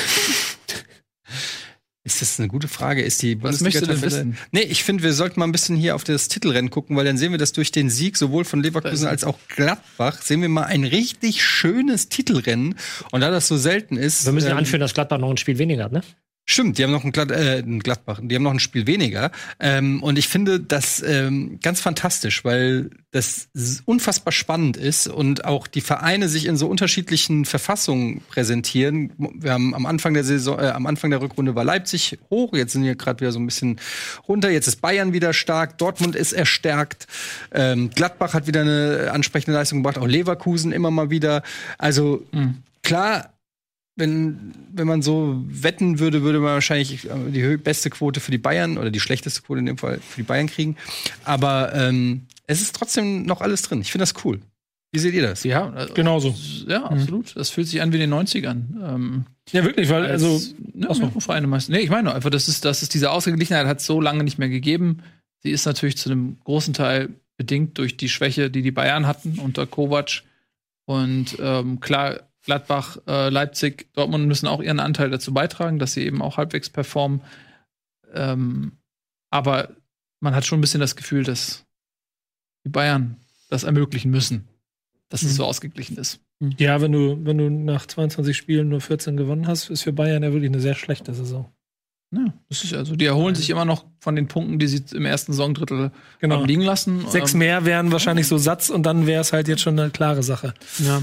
[2.07, 3.01] ist das eine gute Frage?
[3.01, 4.39] Ist die Was möchtest du denn wissen?
[4.53, 7.17] Nee, ich finde, wir sollten mal ein bisschen hier auf das Titelrennen gucken, weil dann
[7.17, 10.65] sehen wir das durch den Sieg sowohl von Leverkusen als auch Gladbach, sehen wir mal
[10.65, 12.75] ein richtig schönes Titelrennen.
[13.11, 14.27] Und da das so selten ist.
[14.27, 16.03] Wir müssen ja ähm, anführen, dass Gladbach noch ein Spiel weniger hat, ne?
[16.47, 19.31] Stimmt, die haben noch ein, Glad äh, ein Gladbach, die haben noch ein Spiel weniger.
[19.61, 23.49] Ähm, und ich finde das ähm, ganz fantastisch, weil das
[23.87, 29.11] unfassbar spannend ist und auch die Vereine sich in so unterschiedlichen Verfassungen präsentieren.
[29.16, 32.75] Wir haben am Anfang der Saison, äh, am Anfang der Rückrunde war Leipzig hoch, jetzt
[32.75, 33.81] sind wir gerade wieder so ein bisschen
[34.29, 34.51] runter.
[34.51, 37.07] Jetzt ist Bayern wieder stark, Dortmund ist erstärkt,
[37.53, 41.43] ähm, Gladbach hat wieder eine ansprechende Leistung gebracht, auch Leverkusen immer mal wieder.
[41.79, 42.27] Also
[42.83, 43.34] klar
[43.97, 48.39] wenn, wenn man so wetten würde, würde man wahrscheinlich äh, die beste Quote für die
[48.39, 50.77] Bayern oder die schlechteste Quote in dem Fall für die Bayern kriegen.
[51.25, 53.81] Aber ähm, es ist trotzdem noch alles drin.
[53.81, 54.41] Ich finde das cool.
[54.93, 55.43] Wie seht ihr das?
[55.43, 56.35] Ja, also, Genauso.
[56.69, 57.37] ja, absolut.
[57.37, 58.95] Das fühlt sich an wie in den 90ern.
[58.95, 61.03] Ähm, Ja, wirklich, weil, also, als, ne, ach so.
[61.03, 61.69] mehrere Vereine meist.
[61.69, 64.23] Nee, ich meine nur einfach, das ist, das ist diese Ausgeglichenheit hat es so lange
[64.23, 65.03] nicht mehr gegeben.
[65.43, 69.41] Sie ist natürlich zu einem großen Teil bedingt durch die Schwäche, die die Bayern hatten
[69.41, 70.23] unter Kovac.
[70.87, 76.05] Und ähm, klar, Gladbach, äh, Leipzig, Dortmund müssen auch ihren Anteil dazu beitragen, dass sie
[76.05, 77.23] eben auch halbwegs performen.
[78.12, 78.73] Ähm,
[79.31, 79.71] aber
[80.21, 81.65] man hat schon ein bisschen das Gefühl, dass
[82.65, 83.16] die Bayern
[83.51, 84.49] das ermöglichen müssen,
[85.09, 85.37] dass es Mhm.
[85.37, 86.21] so ausgeglichen ist.
[86.59, 90.23] ja, wenn du, wenn du nach 22 Spielen nur 14 gewonnen hast, ist für Bayern
[90.23, 91.51] ja wirklich eine sehr schlechte Saison.
[92.12, 95.05] Ja, das ist also, die erholen sich immer noch von den Punkten, die sie im
[95.05, 95.91] ersten Saisondrittel
[96.21, 96.45] Genau.
[96.45, 97.09] liegen lassen.
[97.09, 99.91] Sechs Ähm, mehr wären wahrscheinlich so Satz und dann wäre es halt jetzt schon eine
[99.91, 100.55] klare Sache.
[100.79, 101.03] Ja.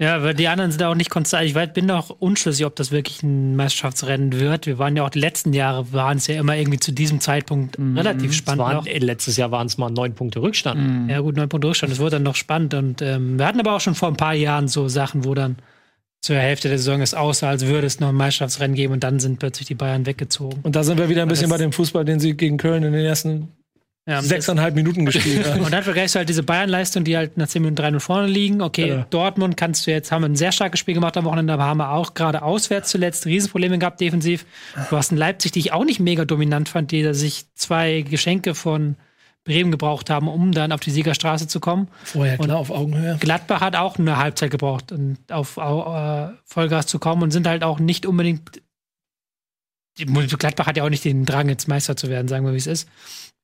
[0.00, 1.44] Ja, weil die anderen sind auch nicht konstant.
[1.44, 4.66] Ich weiß- bin auch unschlüssig, ob das wirklich ein Meisterschaftsrennen wird.
[4.66, 7.78] Wir waren ja auch die letzten Jahre, waren es ja immer irgendwie zu diesem Zeitpunkt
[7.78, 8.60] relativ Es spannend.
[8.62, 8.86] waren, noch.
[8.86, 11.08] äh, letztes Jahr waren es mal neun Punkte Rückstand.
[11.10, 11.92] Ja, gut, neun Punkte Rückstand.
[11.92, 12.74] Das wurde dann noch spannend.
[12.74, 15.56] Und ähm, wir hatten aber auch schon vor ein paar Jahren so Sachen, wo dann
[16.20, 19.20] zur Hälfte der Saison es aussah, als würde es noch ein Meisterschaftsrennen geben und dann
[19.20, 20.58] sind plötzlich die Bayern weggezogen.
[20.62, 22.94] Und da sind wir wieder ein bisschen bei dem Fußball, den sie gegen Köln in
[22.94, 23.48] den ersten
[24.06, 25.46] Ja, sechseinhalb Minuten gespielt.
[25.60, 28.60] Und dann vergleichst du halt diese Bayern-Leistung, die halt nach 10 Minuten 3-0 vorne liegen.
[28.60, 29.06] Okay, Ja.
[29.08, 31.78] Dortmund kannst du jetzt, haben wir ein sehr starkes Spiel gemacht am Wochenende, aber haben
[31.78, 34.44] wir auch gerade auswärts zuletzt Riesenprobleme gehabt defensiv.
[34.90, 38.02] Du hast einen Leipzig, die ich auch nicht mega dominant fand, die da sich zwei
[38.02, 38.96] Geschenke von
[39.44, 41.88] Bremen gebraucht haben, um dann auf die Siegerstraße zu kommen.
[42.02, 43.16] Vorher klar auf Augenhöhe.
[43.20, 47.62] Gladbach hat auch eine Halbzeit gebraucht, um auf äh, Vollgas zu kommen und sind halt
[47.64, 48.60] auch nicht unbedingt.
[49.96, 52.66] Gladbach hat ja auch nicht den Drang, jetzt Meister zu werden, sagen wir, wie es
[52.66, 52.88] ist.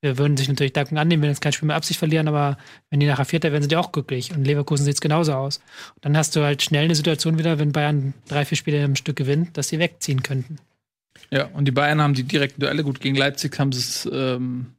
[0.01, 2.57] Wir würden sich natürlich Danken annehmen, wenn jetzt kein Spiel mehr Absicht verlieren, aber
[2.89, 4.31] wenn die nachher Vierter werden, sind die auch glücklich.
[4.31, 5.57] Und Leverkusen sieht es genauso aus.
[5.95, 8.95] Und dann hast du halt schnell eine Situation wieder, wenn Bayern drei, vier Spiele im
[8.95, 10.57] Stück gewinnt, dass sie wegziehen könnten.
[11.29, 14.73] Ja, und die Bayern haben die direkten Duelle gut gegen Leipzig, haben sie es ähm,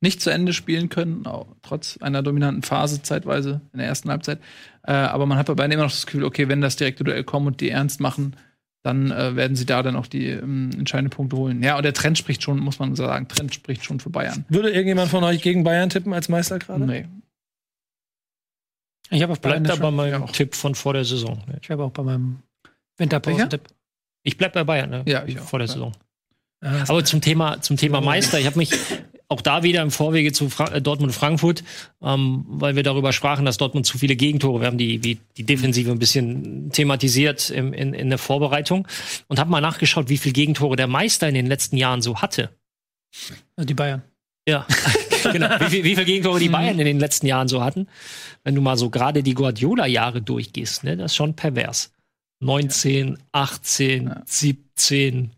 [0.00, 4.38] nicht zu Ende spielen können, auch trotz einer dominanten Phase zeitweise in der ersten Halbzeit.
[4.84, 7.24] Äh, aber man hat bei Bayern immer noch das Gefühl, okay, wenn das direkte Duell
[7.24, 8.36] kommt und die ernst machen,
[8.82, 11.62] dann äh, werden sie da dann auch die ähm, entscheidenden Punkte holen.
[11.62, 14.44] Ja, und der Trend spricht schon, muss man sagen, Trend spricht schon für Bayern.
[14.48, 16.84] Würde irgendjemand von euch gegen Bayern tippen als Meister gerade?
[16.84, 17.06] Nee.
[19.10, 20.32] Ich habe auf Bayern Bleibt da bei schon, meinem auch.
[20.32, 21.36] Tipp von vor der Saison.
[21.46, 21.58] ne?
[21.60, 22.38] ich habe auch bei meinem
[22.98, 23.62] Winterpause-Tipp.
[24.24, 25.02] Ich bleib bei Bayern, ne?
[25.06, 25.44] Ja, ich auch.
[25.44, 25.68] vor der.
[25.68, 25.92] Saison.
[26.60, 28.70] Ah, Aber zum Thema, zum Thema Meister, ich habe mich
[29.32, 31.64] auch da wieder im Vorwege zu Fra äh, Dortmund-Frankfurt,
[32.02, 35.44] ähm, weil wir darüber sprachen, dass Dortmund zu viele Gegentore, wir haben die, wie, die
[35.44, 38.86] Defensive ein bisschen thematisiert im, in, in der Vorbereitung
[39.28, 42.50] und habe mal nachgeschaut, wie viele Gegentore der Meister in den letzten Jahren so hatte.
[43.56, 44.02] Also die Bayern.
[44.48, 44.66] Ja,
[45.32, 45.48] genau.
[45.60, 47.88] Wie, viel, wie viele Gegentore die Bayern in den letzten Jahren so hatten.
[48.44, 51.92] Wenn du mal so gerade die Guardiola-Jahre durchgehst, ne, das ist schon pervers.
[52.40, 54.22] 19, 18, Ja.
[54.26, 55.30] 17.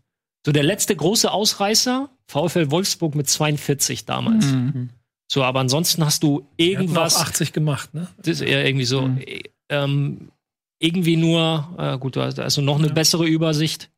[0.45, 4.45] So der letzte große Ausreißer, VfL Wolfsburg mit 42 damals.
[4.45, 4.89] Mhm.
[5.31, 8.07] So, aber ansonsten hast du irgendwas irgendwas, 80 gemacht, ne?
[8.17, 9.17] das ist eher irgendwie so, Mhm.
[9.19, 10.31] äh, ähm,
[10.79, 12.93] irgendwie nur, äh, gut, da hast- du noch eine Ja.
[12.93, 13.89] bessere Übersicht.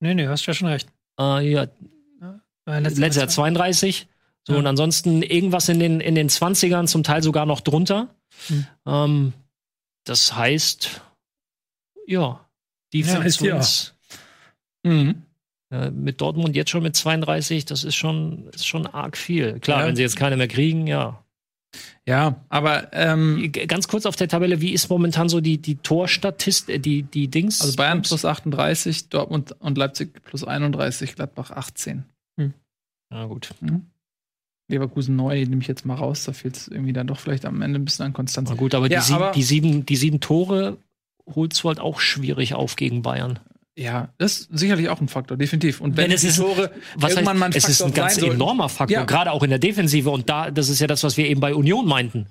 [0.00, 0.88] Nee, nee, hast ja schon recht.
[1.18, 1.66] Äh, ja,
[2.66, 4.06] War letztes Jahr Mal 32.
[4.46, 4.58] So, Ja.
[4.58, 8.14] und ansonsten irgendwas in den, in den 20ern, zum Teil sogar noch drunter.
[8.48, 8.66] Hm.
[8.86, 9.32] Ähm,
[10.04, 11.00] das heißt,
[12.06, 12.40] ja,
[12.94, 13.46] heißt ja.
[13.54, 13.92] Defense
[14.82, 15.22] Mhm.
[15.74, 19.58] Äh, mit Dortmund jetzt schon mit 32, das ist schon, ist schon arg viel.
[19.60, 19.86] Klar, Ja.
[19.88, 21.20] wenn sie jetzt keine mehr kriegen, ja.
[22.06, 25.74] Ja, aber ähm, G- Ganz kurz auf der Tabelle, wie ist momentan so die, die
[25.76, 27.60] Torstatistik, die, die Dings?
[27.62, 32.04] also Bayern plus 38, Dortmund und Leipzig plus 31, Gladbach 18.
[33.12, 33.50] Ja, gut.
[34.68, 37.60] Leverkusen neu nehme ich jetzt mal raus, da fehlt es irgendwie dann doch vielleicht am
[37.62, 38.48] Ende ein bisschen an Konstanz.
[38.48, 40.78] Na gut, aber, Ja, die, sieben, aber- die, sieben, die sieben Tore
[41.34, 43.38] holst du halt auch schwierig auf gegen Bayern.
[43.76, 45.80] Ja, das ist sicherlich auch ein Faktor, definitiv.
[45.80, 48.18] Und wenn, Wenn es die ist- Tore Was heißt, mal ein es ist ein ganz
[48.18, 49.04] enormer Faktor, Ja.
[49.04, 50.10] gerade auch in der Defensive.
[50.10, 52.26] Und da, das ist ja das, was wir eben bei Union meinten.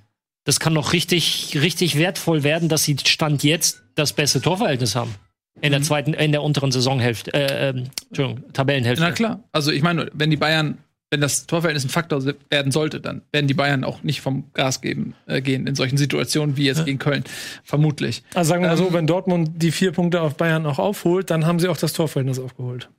[0.46, 5.16] Das kann noch richtig, richtig wertvoll werden, dass sie Stand jetzt das beste Torverhältnis haben.
[5.62, 9.04] In der zweiten, in der unteren Saisonhälfte, äh, ähm, Entschuldigung, Tabellenhälfte.
[9.04, 9.44] Na klar.
[9.52, 10.78] Also ich meine, wenn die Bayern,
[11.14, 14.82] wenn das Torverhältnis ein Faktor werden sollte, dann werden die Bayern auch nicht vom Gas
[14.82, 17.24] geben, äh, gehen in solchen Situationen wie jetzt gegen Köln.
[17.64, 18.24] Vermutlich.
[18.34, 21.30] Also sagen wir mal so, Ähm, wenn Dortmund die vier Punkte auf Bayern auch aufholt,
[21.30, 22.90] dann haben sie auch das Torverhältnis aufgeholt.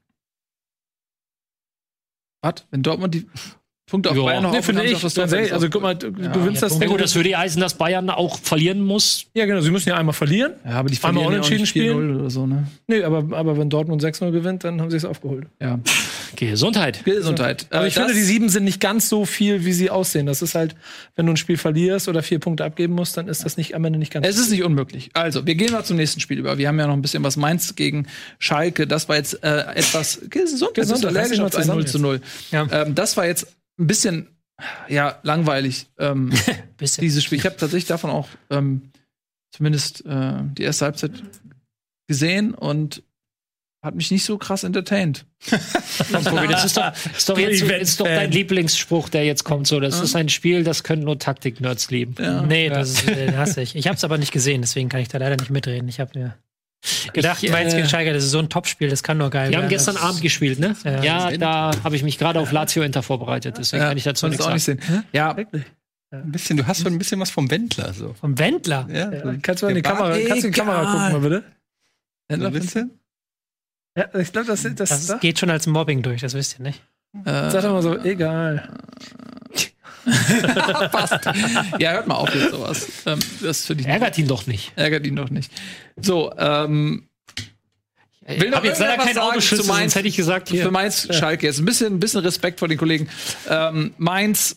[2.41, 2.65] Was?
[2.71, 3.27] Wenn Dortmund die
[3.87, 4.23] Punkte auf Ja.
[4.23, 4.93] Bayern noch Nee, finde ich.
[4.93, 6.33] das ehrlich, Torverhältnis also guck mal, du Ja.
[6.33, 6.89] gewinnst das Ja Ding.
[6.89, 9.27] gut, das würde heißen, dass Bayern auch verlieren muss.
[9.35, 10.53] ja, genau, sie müssen ja einmal verlieren.
[10.65, 12.67] Ja, aber die Einmal verlieren ja auch unentschieden nicht 4-0 oder so, ne?
[12.87, 15.47] Nee, aber, aber wenn Dortmund 6-0 gewinnt, dann haben sie es aufgeholt.
[15.61, 15.79] Ja.
[16.37, 17.05] Gesundheit.
[17.05, 17.67] Gesundheit.
[17.71, 20.27] Aber Äh, ich finde, das- die sieben sind nicht ganz so viel, wie sie aussehen.
[20.27, 20.75] Das ist halt,
[21.15, 23.85] wenn du ein Spiel verlierst oder vier Punkte abgeben musst, dann ist das nicht am
[23.85, 25.11] Ende nicht ganz Es ist nicht unmöglich.
[25.13, 26.59] Also, wir gehen mal zum nächsten Spiel über.
[26.59, 28.07] Wir haben ja noch ein bisschen was Mainz gegen
[28.39, 28.87] Schalke.
[28.87, 30.31] Das war jetzt äh, etwas gesund.
[30.31, 32.21] Gesund, Gesund, reiß dich allergisch mal auf ein zusammen 0 zu 0.
[32.51, 32.67] Ja.
[32.73, 33.47] Ähm, das war jetzt
[33.79, 34.29] ein bisschen,
[34.89, 36.33] ja, langweilig, ähm,
[36.77, 37.03] Bisschen.
[37.03, 37.39] dieses Spiel.
[37.39, 38.91] Ich habe tatsächlich davon auch ähm,
[39.53, 41.13] zumindest äh, die erste Halbzeit
[42.09, 43.03] gesehen und
[43.83, 45.27] hat mich nicht so krass entertained.
[46.11, 49.69] Das ist doch, ist doch, jetzt, ist doch dein Lieblingsspruch, der jetzt kommt.
[49.69, 52.17] So, das ist ein Spiel, das können nur Taktik-Nerds lieben.
[52.19, 52.43] Ja.
[52.43, 53.77] Nee, das ist, äh, den hasse ich.
[53.77, 55.89] Ich habe es aber nicht gesehen, deswegen kann ich da leider nicht mitreden.
[55.89, 56.35] Ich habe mir
[57.13, 59.51] gedacht, Ich, Mainz äh, gegen Schalke, das ist so ein Topspiel, das kann nur geil
[59.51, 59.71] Wir haben werden.
[59.71, 60.77] gestern Abend gespielt, ne?
[60.85, 61.03] Ja.
[61.03, 63.57] Ja, da habe ich mich gerade auf Lazio Inter vorbereitet.
[63.59, 64.81] Deswegen kann ich dazu nichts auch nicht sehen.
[65.13, 65.65] Ja, Ein
[66.33, 68.15] bisschen, du hast schon ein bisschen was vom Wendler, so.
[68.15, 68.87] Vom Wendler.
[68.91, 71.21] Ja, Ja, kannst du mal in die Kamera, kannst du in die Kamera gucken, mal
[71.21, 71.45] bitte?
[72.31, 72.91] so ein bisschen.
[73.97, 76.63] Ja, ich glaube, das, das, Das das, geht schon als Mobbing durch, das wisst ihr
[76.65, 76.83] nicht.
[77.25, 78.69] Äh, sag doch mal so, egal.
[80.93, 81.25] passt.
[81.79, 82.87] ja, hört mal auf jetzt sowas.
[83.07, 84.73] Ähm, das finde ich Ärgert ihn doch nicht.
[84.77, 85.51] ärgert ihn doch nicht.
[86.01, 87.09] So, ähm,
[88.27, 89.95] Ich Will noch jetzt leider sagen Autoschütze, Mainz?
[89.95, 90.71] hätte ich gesagt, für hier.
[90.71, 93.09] Mainz Schalke jetzt ein bisschen, ein bisschen Respekt vor den Kollegen.
[93.49, 94.57] Ähm, Mainz,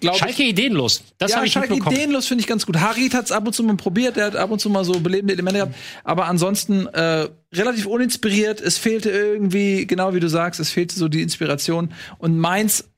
[0.00, 0.22] glaube ich.
[0.22, 1.02] Schalke ideenlos.
[1.18, 2.76] Das ja, habe ich Schalke ideenlos finde ich ganz gut.
[2.78, 5.00] Harit hat es ab und zu mal probiert, der hat ab und zu mal so
[5.00, 5.74] belebende Elemente gehabt.
[6.04, 8.60] Aber ansonsten äh, relativ uninspiriert.
[8.60, 11.92] Es fehlte irgendwie, genau wie du sagst, es fehlte so die Inspiration.
[12.18, 12.89] Und Mainz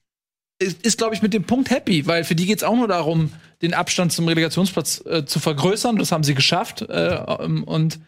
[0.62, 2.88] ist, ist glaube ich, mit dem Punkt happy, weil für die geht es auch nur
[2.88, 3.32] darum,
[3.62, 5.96] den Abstand zum Relegationsplatz äh, zu vergrößern.
[5.96, 6.82] Das haben sie geschafft.
[6.82, 8.00] Äh, ähm, und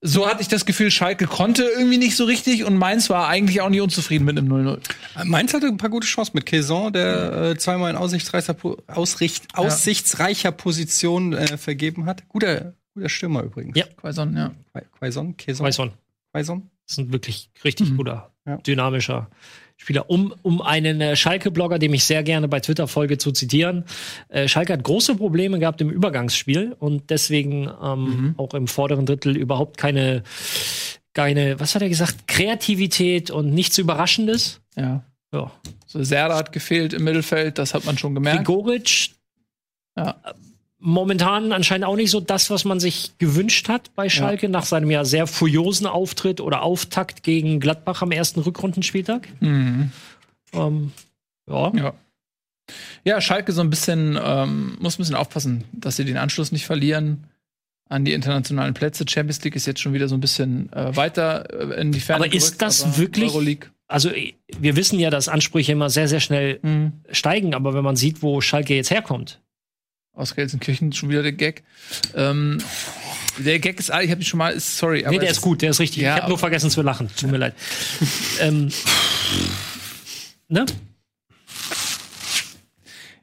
[0.00, 3.60] so hatte ich das Gefühl, Schalke konnte irgendwie nicht so richtig und Mainz war eigentlich
[3.62, 4.78] auch nicht unzufrieden mit einem 0-0.
[5.24, 9.46] Mainz hatte ein paar gute Chancen mit Caison, der äh, zweimal in aussichtsreicher, Po- Ausricht,
[9.54, 12.28] aussichtsreicher Position äh, vergeben hat.
[12.28, 13.76] Guter, guter Stürmer übrigens.
[13.76, 13.86] Ja.
[13.96, 14.52] Quaison, ja.
[14.72, 15.90] Quai- Quaison, Caison, Quaison.
[16.32, 16.70] Quaison.
[16.86, 18.56] Das ist ein wirklich richtig guter, Ja.
[18.58, 19.28] dynamischer
[19.80, 20.10] Spieler.
[20.10, 23.84] Um, um einen äh, Schalke-Blogger, dem ich sehr gerne bei Twitter folge, zu zitieren.
[24.28, 29.36] Äh, Schalke hat große Probleme gehabt im Übergangsspiel und deswegen ähm, auch im vorderen Drittel
[29.36, 30.24] überhaupt keine,
[31.14, 34.60] keine, was hat er gesagt, Kreativität und nichts Überraschendes.
[34.76, 35.04] ja.
[35.32, 35.50] Ja.
[35.86, 38.46] So Serda hat gefehlt im Mittelfeld, das hat man schon gemerkt.
[38.46, 39.10] Grigoric
[39.96, 40.16] Ja.
[40.80, 44.90] Momentan anscheinend auch nicht so das, was man sich gewünscht hat bei Schalke nach seinem
[44.90, 49.28] ja sehr furiosen Auftritt oder Auftakt gegen Gladbach am ersten Rückrundenspieltag.
[49.40, 49.90] Mhm.
[50.52, 50.92] Ähm,
[51.48, 51.72] ja.
[51.74, 51.94] Ja.
[53.04, 56.66] Ja, Schalke so ein bisschen, ähm, muss ein bisschen aufpassen, dass sie den Anschluss nicht
[56.66, 57.24] verlieren
[57.88, 59.04] an die internationalen Plätze.
[59.08, 62.26] Champions League ist jetzt schon wieder so ein bisschen äh, weiter äh, in die Ferne.
[62.26, 63.70] Aber ist gerückt, das aber wirklich- Euroleague.
[63.86, 66.92] Also eh, wir wissen ja, dass Ansprüche immer sehr, sehr schnell Mhm.
[67.10, 69.40] steigen, aber wenn man sieht, wo Schalke jetzt herkommt,
[70.18, 71.62] Aus Gelsenkirchen schon wieder der Gag.
[72.16, 72.58] Ähm,
[73.38, 75.40] der Gag ist, ah, ich habe ihn schon mal, ist, sorry, aber nee, der ist
[75.40, 76.02] gut, der ist richtig.
[76.02, 77.08] Ja, ich habe nur vergessen zu lachen.
[77.16, 77.54] Tut mir leid.
[78.40, 78.68] ähm,
[80.48, 80.66] ne?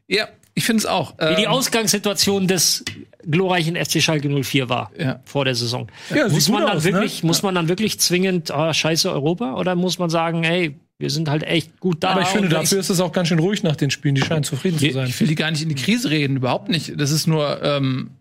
[0.08, 1.18] Ja, ich finde es auch.
[1.20, 2.86] Wie die Ähm, Ausgangssituation des
[3.30, 5.20] glorreichen FC Schalke 04 war Ja.
[5.26, 5.90] vor der Saison.
[6.14, 7.28] Ja, muss man dann aus, wirklich, ne?
[7.28, 11.30] muss man dann wirklich zwingend, ah, scheiße Europa, oder muss man sagen, hey, wir sind
[11.30, 12.12] halt echt gut da.
[12.12, 14.16] Aber ich finde, dafür ist es auch ganz schön ruhig nach den Spielen.
[14.16, 15.08] Die scheinen zufrieden zu sein.
[15.08, 17.00] Ich will die gar nicht in die Krise reden, überhaupt nicht.
[17.00, 18.12] Das ist nur, ähm,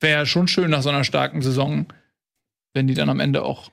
[0.00, 1.86] wäre schon schön nach so einer starken Saison,
[2.74, 3.70] wenn die dann am Ende auch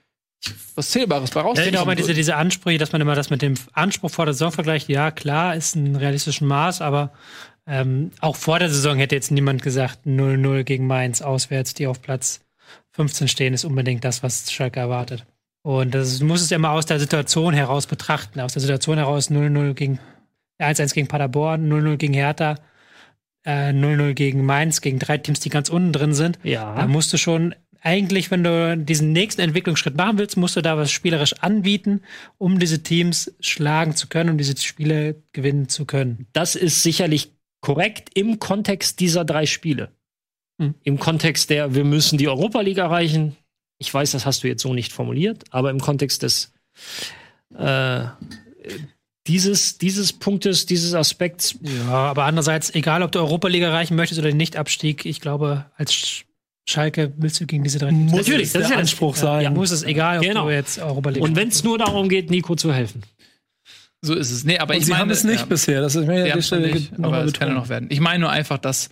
[0.76, 3.42] was Zählbares bei Ich finde auch mal diese, diese Ansprüche, dass man immer das mit
[3.42, 4.88] dem Anspruch vor der Saison vergleicht.
[4.88, 7.12] Ja, klar, ist ein realistisches Maß, aber
[7.66, 12.02] ähm, auch vor der Saison hätte jetzt niemand gesagt, 0-0 gegen Mainz auswärts, die auf
[12.02, 12.42] Platz
[12.92, 15.26] 15 stehen, ist unbedingt das, was Schalke erwartet.
[15.68, 18.40] Und das muss es ja immer aus der Situation heraus betrachten.
[18.40, 20.00] Aus der Situation heraus 0-0 gegen
[20.62, 22.56] 1-1 gegen Paderborn, 0-0 gegen Hertha,
[23.46, 26.40] äh, 0-0 gegen Mainz, gegen drei Teams, die ganz unten drin sind.
[26.42, 30.62] Da ja, musst du schon eigentlich, wenn du diesen nächsten Entwicklungsschritt machen willst, musst du
[30.62, 32.00] da was spielerisch anbieten,
[32.38, 36.28] um diese Teams schlagen zu können, um diese Spiele gewinnen zu können.
[36.32, 39.92] das ist sicherlich korrekt im Kontext dieser drei Spiele.
[40.62, 40.76] Hm.
[40.84, 43.36] Im Kontext der, wir müssen die Europa League erreichen.
[43.80, 46.52] Ich weiß, das hast du jetzt so nicht formuliert, aber im Kontext des
[47.56, 48.06] äh,
[49.28, 54.20] dieses, dieses Punktes, dieses Aspekts, Ja, aber andererseits, egal ob du Europa League erreichen möchtest
[54.20, 56.24] oder den Nicht-Abstieg, ich glaube, als Sch-
[56.70, 58.12] Schalke willst du gegen diese drei Teams.
[58.14, 59.42] Natürlich, das ist der ja Anspruch ja, sein.
[59.44, 60.46] ja, muss es, egal ob Genau.
[60.46, 63.04] du jetzt Europa League und wenn es nur darum geht, Nico zu helfen.
[64.02, 64.44] So ist es.
[64.44, 65.82] Nee, aber Und ich sie meine, haben es nicht ja, bisher.
[65.82, 67.88] Das ist mir haben's noch Stelle nicht, noch aber es kann ja noch werden.
[67.90, 68.90] Ich meine nur einfach, dass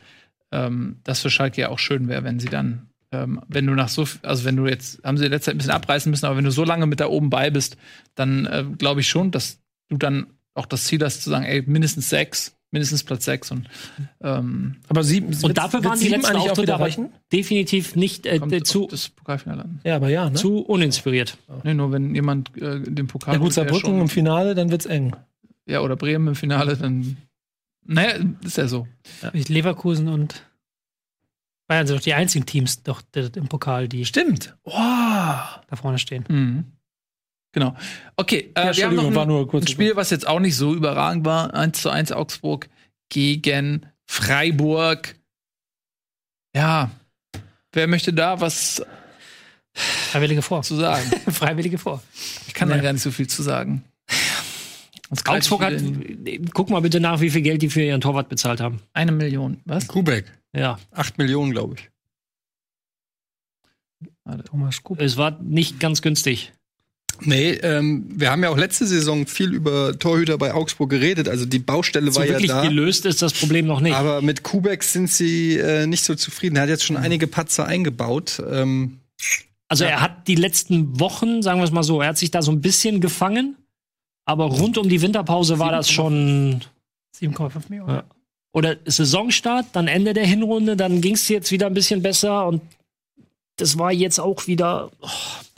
[0.52, 2.90] ähm, das für Schalke ja auch schön wäre, wenn sie dann,
[3.24, 5.74] ähm, wenn du nach so, also wenn du jetzt, haben sie letzte Zeit ein bisschen
[5.74, 7.78] abreißen müssen, aber wenn du so lange mit da oben bei bist,
[8.16, 9.60] dann äh, glaube ich schon, dass
[9.90, 13.68] du dann auch das Ziel hast zu sagen, ey, mindestens sechs, mindestens Platz sechs und
[14.22, 17.10] ähm, Aber sieben, Und dafür waren die letzten Auftritte wieder aber reichen?
[17.32, 19.80] definitiv nicht äh, kommt zu, das Pokalfinale an.
[19.84, 20.36] Ja, aber ja, ne?
[20.36, 21.38] zu uninspiriert.
[21.64, 25.16] Nee, nur wenn jemand äh, den Pokal ja gut, Saarbrücken im Finale, dann wird's eng.
[25.66, 27.18] ja, oder Bremen im Finale, dann
[27.88, 28.88] naja, ist ja so.
[29.32, 30.42] Leverkusen und
[31.68, 34.56] Bayern sind doch die einzigen Teams doch die- im Pokal, die Stimmt.
[34.64, 34.72] Oh.
[34.74, 36.26] da vorne stehen.
[36.30, 36.66] Mhm.
[37.54, 37.76] Genau.
[38.18, 39.64] Okay, äh, wir haben noch Entschuldigung, ein, war nur kurz.
[39.66, 41.54] ein Spiel, was jetzt auch nicht so überragend war.
[41.54, 42.70] 1 zu 1 Augsburg
[43.10, 45.16] gegen Freiburg.
[46.56, 46.92] Ja.
[47.72, 48.82] Wer möchte da was
[49.74, 50.62] Freiwillige vor.
[50.64, 51.06] zu sagen?
[51.32, 52.02] Freiwillige vor.
[52.48, 52.82] Ich kann da Nee.
[52.84, 53.84] gar nicht so viel zu sagen.
[55.10, 55.74] Sonst Augsburg hat,
[56.54, 58.82] guck mal bitte nach, wie viel Geld die für ihren Torwart bezahlt haben.
[58.94, 59.62] eine Million.
[59.66, 59.88] Was?
[59.88, 60.26] Kubek.
[60.56, 61.90] Ja, Acht Millionen, glaube ich.
[64.46, 65.00] Thomas Kup.
[65.02, 66.52] es war nicht ganz günstig.
[67.22, 71.30] Nee, ähm, wir haben ja auch letzte Saison viel über Torhüter bei Augsburg geredet.
[71.30, 72.62] Also die Baustelle So war ja wirklich da.
[72.62, 73.96] gelöst ist das Problem noch nicht.
[73.96, 76.58] Aber mit Kubek sind sie äh, nicht so zufrieden.
[76.58, 78.42] Er hat jetzt schon einige Patzer eingebaut.
[78.50, 79.00] Ähm,
[79.70, 82.42] Also er hat die letzten Wochen, sagen wir es mal so, er hat sich da
[82.42, 83.56] so ein bisschen gefangen,
[84.26, 86.62] aber rund um die Winterpause war das schon
[87.16, 87.90] 7,5 Millionen.
[87.96, 88.04] Ja.
[88.56, 92.62] Oder Saisonstart, dann Ende der Hinrunde, dann ging es jetzt wieder ein bisschen besser und
[93.58, 94.92] das war jetzt auch wieder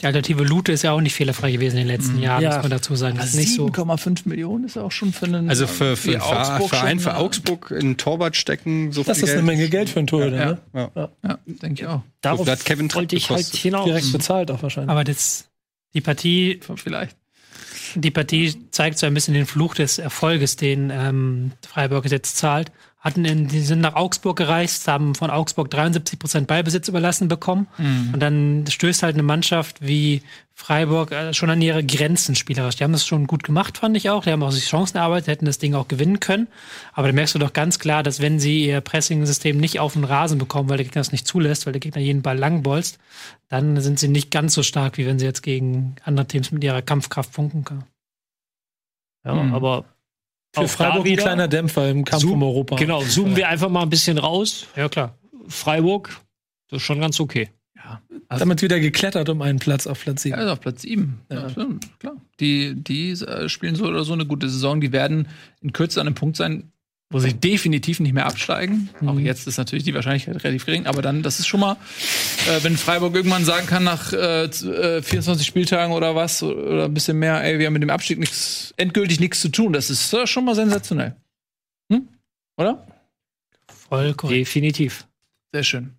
[0.00, 2.54] Die alternative Lute ist ja auch nicht fehlerfrei gewesen in den letzten Jahren, Ja.
[2.54, 3.16] muss man dazu sagen.
[3.16, 3.66] Das ist nicht so.
[3.66, 7.70] 7,5 Millionen ist auch schon für einen Also für, für Ver- Augsburg Verein, für Augsburg
[7.72, 9.58] in Torwart stecken, so Das viel ist eine Geld.
[9.58, 10.90] Menge Geld für einen Torhüter, Ja, ne?
[10.94, 11.08] ja.
[11.24, 12.02] Ja, denke ich auch.
[12.20, 13.60] darauf hat Kevin Trapp wollte ich halt gekostet.
[13.60, 13.84] hinaus.
[13.86, 14.90] Direkt bezahlt auch wahrscheinlich.
[14.90, 15.48] Aber das,
[15.94, 17.16] die Partie, Vielleicht.
[17.96, 22.70] die Partie zeigt so ein bisschen den Fluch des Erfolges, den ähm, Freiburg jetzt zahlt.
[23.00, 27.68] Hatten in, die sind nach Augsburg gereist, haben von Augsburg 73 Prozent Ballbesitz überlassen bekommen.
[28.12, 30.22] Und dann stößt halt eine Mannschaft wie
[30.52, 32.74] Freiburg äh, schon an ihre Grenzen spielerisch.
[32.74, 34.24] Die haben das schon gut gemacht, fand ich auch.
[34.24, 36.48] Die haben auch sich Chancen erarbeitet, hätten das Ding auch gewinnen können.
[36.92, 40.02] Aber da merkst du doch ganz klar, dass wenn sie ihr Pressing-System nicht auf den
[40.02, 42.98] Rasen bekommen, weil der Gegner das nicht zulässt, weil der Gegner jeden Ball langbolzt,
[43.48, 46.64] dann sind sie nicht ganz so stark, wie wenn sie jetzt gegen andere Teams mit
[46.64, 47.84] ihrer Kampfkraft punkten können.
[49.24, 49.54] Ja, Mhm.
[49.54, 49.84] aber
[50.66, 52.76] für auch Freiburg ein kleiner Dämpfer im Kampf Zoom- um Europa.
[52.76, 54.66] Genau, zoomen wir einfach mal ein bisschen raus.
[54.76, 55.16] Ja, klar.
[55.48, 56.20] Freiburg,
[56.68, 57.48] das ist schon ganz okay.
[58.28, 60.36] Damit wieder geklettert um einen Platz auf Platz 7.
[60.38, 61.20] Ja, ist auf Platz 7.
[61.30, 61.48] Ja.
[61.48, 61.66] Ja.
[61.98, 62.16] klar.
[62.40, 64.80] Die, die äh, spielen so oder so eine gute Saison.
[64.82, 65.28] Die werden
[65.62, 66.70] in Kürze an einem Punkt sein,
[67.10, 68.90] wo sie definitiv nicht mehr absteigen.
[69.06, 71.76] Auch jetzt ist natürlich die Wahrscheinlichkeit relativ gering, aber dann, das ist schon mal,
[72.48, 76.84] äh, wenn Freiburg irgendwann sagen kann, nach äh, z- äh, 24 Spieltagen oder was, oder
[76.84, 79.88] ein bisschen mehr, ey, wir haben mit dem Abstieg nichts, endgültig nichts zu tun, das
[79.88, 81.16] ist äh, schon mal sensationell.
[81.90, 82.08] Hm?
[82.58, 82.86] Oder?
[83.88, 84.38] Voll korrekt.
[84.40, 85.06] Definitiv.
[85.54, 85.94] Sehr schön.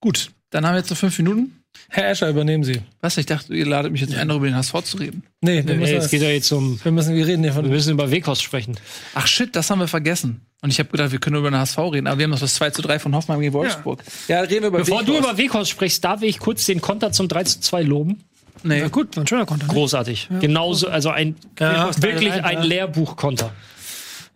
[0.00, 1.61] Gut, dann haben wir jetzt noch fünf Minuten.
[1.88, 2.80] Herr Escher, übernehmen Sie.
[3.00, 3.16] Was?
[3.18, 5.24] Ich dachte, ihr ladet mich jetzt ein, darüber den HSV zu reden.
[5.40, 7.62] Nee, wir Nee, müssen, es geht ja jetzt um, wir müssen, wir reden hier wir
[7.62, 7.68] von.
[7.70, 8.76] müssen über Weghorst sprechen.
[9.14, 10.40] Ach shit, das haben wir vergessen.
[10.62, 12.54] Und ich habe gedacht, wir können über den HSV reden, aber wir haben noch das
[12.54, 14.02] 2 zu 3 von Hoffmann gegen Wolfsburg.
[14.28, 15.28] Ja, reden wir über Bevor du Weghorst.
[15.30, 18.22] über Weghorst sprichst, darf ich kurz den Konter zum 3 zu 2 loben.
[18.62, 18.78] Nee.
[18.78, 19.66] Ja, gut, war ein schöner Konter.
[19.66, 19.72] ne?
[19.72, 20.28] Großartig.
[20.40, 22.44] Genauso, also ein Ja, wirklich ja.
[22.44, 23.52] ein Lehrbuch-Konter.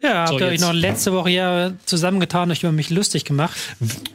[0.07, 3.57] Ja, So, habt ihr euch noch letzte Woche ja zusammengetan, euch über mich lustig gemacht.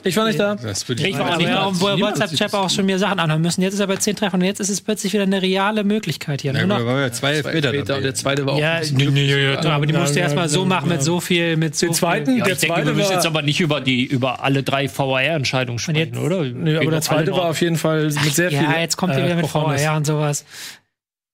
[0.03, 0.55] Ich war nicht da.
[0.55, 1.72] Das würde Ich ich war Aber nicht da.
[1.72, 3.61] niemand WhatsApp-Chat auch schon mir Sachen anhören müssen.
[3.61, 6.41] Jetzt ist er bei 10 Treffern und jetzt ist es plötzlich wieder eine reale Möglichkeit
[6.41, 6.53] hier.
[6.53, 9.65] Ja, Nur noch, waren ja zwei Elfmeter der zweite war auch ja, ein bisschen Glück.
[9.65, 11.93] aber die musst du ja, erstmal so ja, machen mit so viel, mit so Den
[11.93, 12.38] zweiten, Viel.
[12.39, 14.63] Ja, der ich denke, wir zweite müssen war, jetzt aber nicht über die über alle
[14.63, 16.43] drei VAR-Entscheidungen sprechen, jetzt- oder?
[16.43, 18.61] nee, aber der zweite war auf jeden Fall mit sehr viel.
[18.61, 19.47] Ja, jetzt kommt ihr äh, wieder mit.
[19.47, 20.45] VR und sowas.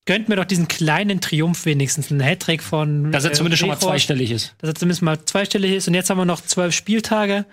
[0.07, 3.11] Gönnt mir doch diesen kleinen Triumph wenigstens, einen Hattrick von.
[3.11, 4.55] Dass er äh, zumindest schon mal zweistellig ist.
[4.57, 5.88] dass er zumindest mal zweistellig ist.
[5.88, 7.45] Und jetzt haben wir noch zwölf Spieltage.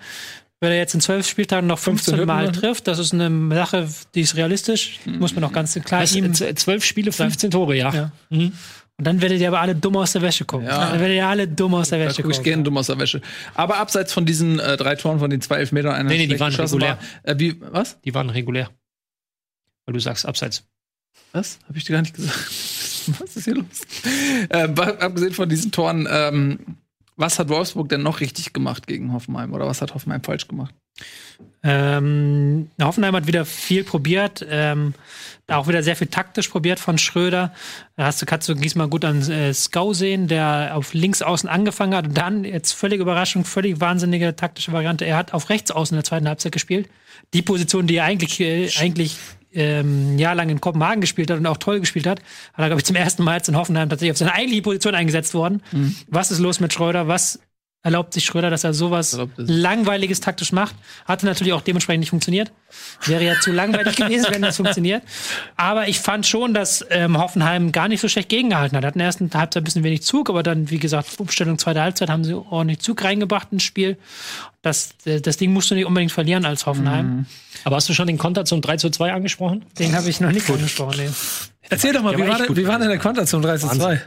[0.61, 3.53] Wenn er jetzt in zwölf Spieltagen noch 15 15 Mal Hütten, trifft, das ist eine
[3.53, 4.99] Sache, die ist realistisch.
[5.05, 6.33] Muss man auch ganz klar Weißt ihm.
[6.33, 7.93] zwölf Spiele, 15 Tore, ja.
[7.93, 8.11] Ja.
[8.29, 8.53] Mhm.
[8.97, 10.67] Und dann werdet ihr aber alle dumm aus der Wäsche gucken.
[10.67, 10.91] Ja.
[10.91, 12.49] Dann werdet ihr alle dumm aus der Da Wäsche gucke ich gucken.
[12.51, 13.21] gerne dumm aus der Wäsche.
[13.53, 16.39] Aber abseits von diesen äh, drei Toren, von den zwei Elfmetern, einer Nee, nee, die
[16.39, 16.97] waren regulär.
[17.23, 17.99] War, äh, wie, was?
[18.05, 18.69] Die waren regulär.
[19.85, 20.63] Weil du sagst abseits.
[21.35, 21.59] Was?
[21.67, 22.37] Habe ich dir gar nicht gesagt.
[23.19, 23.81] Was ist hier los?
[24.49, 26.59] äh, abgesehen von diesen Toren, ähm,
[27.17, 29.53] was hat Wolfsburg denn noch richtig gemacht gegen Hoffenheim?
[29.53, 30.73] Oder was hat Hoffenheim falsch gemacht?
[31.63, 34.93] Ähm, Hoffenheim hat wieder viel probiert, ähm,
[35.47, 37.53] auch wieder sehr viel taktisch probiert von Schröder.
[37.95, 41.47] Da hast du, kannst du diesmal gut an äh, Skau sehen, der auf links außen
[41.47, 45.05] angefangen hat und dann jetzt völlig Überraschung, völlig wahnsinnige taktische Variante.
[45.05, 46.89] Er hat auf rechts außen in der zweiten Halbzeit gespielt.
[47.33, 49.17] Die Position, die er eigentlich, äh, eigentlich
[49.55, 52.19] ähm, jahrelang in Kopenhagen gespielt hat und auch toll gespielt hat,
[52.53, 54.95] hat er, glaube ich, zum ersten Mal jetzt in Hoffenheim tatsächlich auf seine eigentliche Position
[54.95, 55.61] eingesetzt worden.
[56.07, 57.07] Was ist los mit Schröder?
[57.07, 57.39] Was
[57.85, 59.15] erlaubt sich Schröder, dass er sowas.
[59.37, 60.75] Langweiliges taktisch macht?
[61.05, 62.51] Hatte natürlich auch dementsprechend nicht funktioniert.
[63.05, 65.03] Wäre ja zu langweilig gewesen, wenn das funktioniert.
[65.55, 68.83] Aber ich fand schon, dass ähm, Hoffenheim gar nicht so schlecht gegengehalten hat.
[68.83, 71.79] Hatten erst in der Halbzeit ein bisschen wenig Zug, aber dann, wie gesagt, Umstellung zweite
[71.79, 73.97] Halbzeit haben sie ordentlich Zug reingebracht ins Spiel.
[74.63, 77.27] Das, äh, das Ding musst du nicht unbedingt verlieren als Hoffenheim.
[77.65, 79.63] Aber hast du schon den Konter zum 3 zu 2 angesprochen?
[79.77, 80.95] Den habe ich noch nicht angesprochen.
[80.97, 81.09] Nee.
[81.69, 82.57] Erzähl doch mal, wie war gut.
[82.57, 84.01] wie war denn der Konter zum 3 zu 2?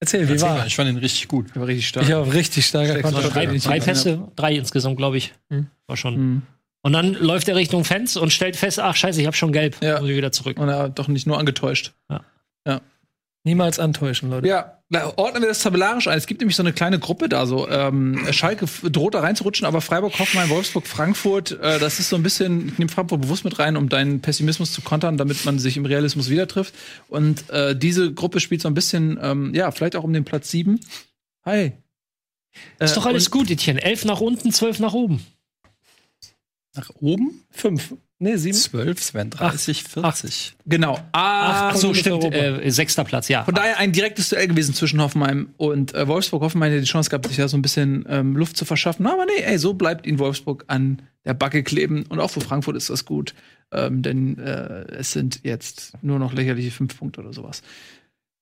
[0.00, 0.66] Erzähl, wie war?
[0.66, 1.54] Ich fand ihn richtig gut.
[1.54, 2.06] Der war richtig stark.
[2.06, 2.94] Ich habe richtig starker.
[3.02, 3.58] Mal Drei, Ja.
[3.58, 5.32] drei Pässe, drei insgesamt, glaube ich.
[5.50, 5.66] Mhm.
[5.86, 6.16] War schon.
[6.16, 6.42] Mhm.
[6.82, 9.76] Und dann läuft er Richtung Fans und stellt fest, ach scheiße, ich habe schon gelb.
[9.82, 10.00] Ja.
[10.00, 10.58] Muss ich wieder zurück.
[10.58, 11.92] Und er hat doch nicht nur angetäuscht.
[13.42, 14.46] Niemals antäuschen, Leute.
[14.48, 16.18] Ja, na, ordnen wir das tabellarisch ein.
[16.18, 17.68] Es gibt nämlich so eine kleine Gruppe da so.
[17.68, 22.24] Ähm, Schalke droht da reinzurutschen, aber Freiburg, Hoffenheim, Wolfsburg, Frankfurt, äh, das ist so ein
[22.24, 25.76] bisschen, ich nehme Frankfurt bewusst mit rein, um deinen Pessimismus zu kontern, damit man sich
[25.76, 26.74] im Realismus wieder trifft.
[27.08, 30.50] Und äh, diese Gruppe spielt so ein bisschen, ähm, ja, vielleicht auch um den Platz
[30.50, 30.80] sieben.
[31.44, 31.72] Hi.
[32.80, 33.80] Ist Äh, doch alles und gut, Etienne.
[33.80, 35.24] Elf nach unten, zwölf nach oben.
[36.74, 37.44] Nach oben?
[37.50, 37.94] Fünf.
[38.22, 38.54] Nee, sieben.
[38.54, 40.54] 12, es wären 30, 40.
[40.66, 40.98] Genau.
[41.12, 42.22] Ah, Ach so, stimmt.
[42.22, 42.36] Europa.
[42.36, 43.44] Äh, sechster Platz, ja.
[43.44, 46.42] Von daher ein direktes Duell gewesen zwischen Hoffenheim und äh, Wolfsburg.
[46.42, 49.06] Hoffenheim hätte die Chance gehabt, sich da so ein bisschen ähm, Luft zu verschaffen.
[49.06, 52.04] Aber nee, ey, so bleibt ihnen Wolfsburg an der Backe kleben.
[52.10, 53.34] Und auch für Frankfurt ist das gut.
[53.72, 57.62] Ähm, denn äh, es sind jetzt nur noch lächerliche fünf Punkte oder sowas.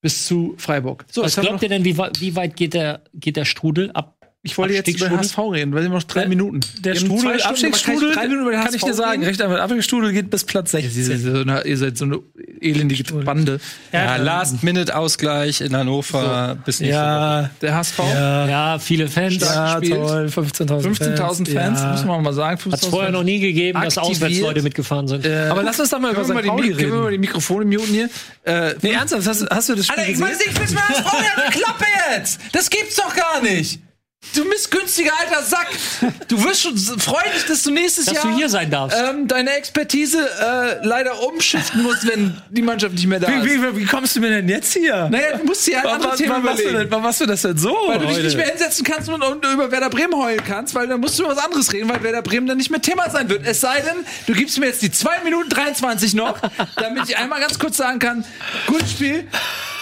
[0.01, 1.05] Bis zu Freiburg.
[1.09, 4.18] So, Was glaubt ihr denn, wie, wie weit geht der, geht der Strudel ab?
[4.41, 6.61] Ich wollte jetzt über den HSV reden, weil wir haben noch drei Der- Minuten.
[6.79, 9.11] Der Strudel, aber kann ich Abstiegsstrudel, kann ich dir sagen.
[9.11, 9.23] reden?
[9.25, 11.03] Recht einfach, Abstiegsstrudel geht bis Platz Ihr 16.
[11.03, 12.19] seid so eine, ihr seid so eine
[12.61, 13.59] elendige Bande.
[13.91, 17.05] Ja, Last-Minute-Ausgleich in Hannover bis nächste Woche.
[17.05, 19.41] Ja, Der HSV, ja, Ja, viele Fans.
[19.41, 19.99] Ja, gespielt.
[19.99, 21.91] toll, 15.000 15.000 Fans, Ja.
[21.91, 22.59] muss man mal sagen.
[22.71, 23.97] Hat es vorher noch nie gegeben, dass.
[23.97, 25.25] Auswärtsleute mitgefahren sind.
[25.25, 26.33] Äh, Aber lass uns doch mal über St.
[26.33, 27.11] mal die, Pauli Mi- können wir mal reden.
[27.21, 28.09] die Mikrofone muten hier?
[28.43, 31.51] Äh, Nee, ernsthaft, hast, hast du das Spiel Alter, ich weiß nicht, was mit HSV.
[31.51, 31.85] Klappe
[32.15, 32.39] jetzt!
[32.53, 33.81] Das gibt's doch gar nicht!
[34.35, 35.67] Du missgünstiger alter Sack!
[36.27, 38.95] Du wirst schon freu dich, dass du nächstes Dass Jahr du hier sein darfst.
[38.97, 43.45] ähm, deine Expertise äh, leider umschiften musst, wenn die Mannschaft nicht mehr da ist.
[43.45, 45.07] Wie, wie, wie kommst du mir denn jetzt hier?
[45.09, 46.85] Naja, du musst dir ein anderes Thema überlegen.
[46.89, 47.73] warum machst du das denn so?
[47.87, 48.25] Weil du dich heute?
[48.25, 51.23] nicht mehr hinsetzen kannst und, und über Werder Bremen heulen kannst, weil dann musst du
[51.23, 53.47] über was anderes reden, weil Werder Bremen dann nicht mehr Thema sein wird.
[53.47, 56.37] Es sei denn, du gibst mir jetzt die 2 Minuten 23 noch,
[56.75, 58.25] damit ich einmal ganz kurz sagen kann,
[58.67, 59.27] gutes Spiel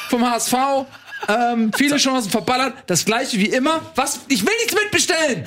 [0.09, 0.53] vom HSV,
[1.27, 3.81] ähm, viele Chancen verballert, das gleiche wie immer.
[3.95, 4.21] Was?
[4.29, 5.43] Ich will nichts mitbestellen!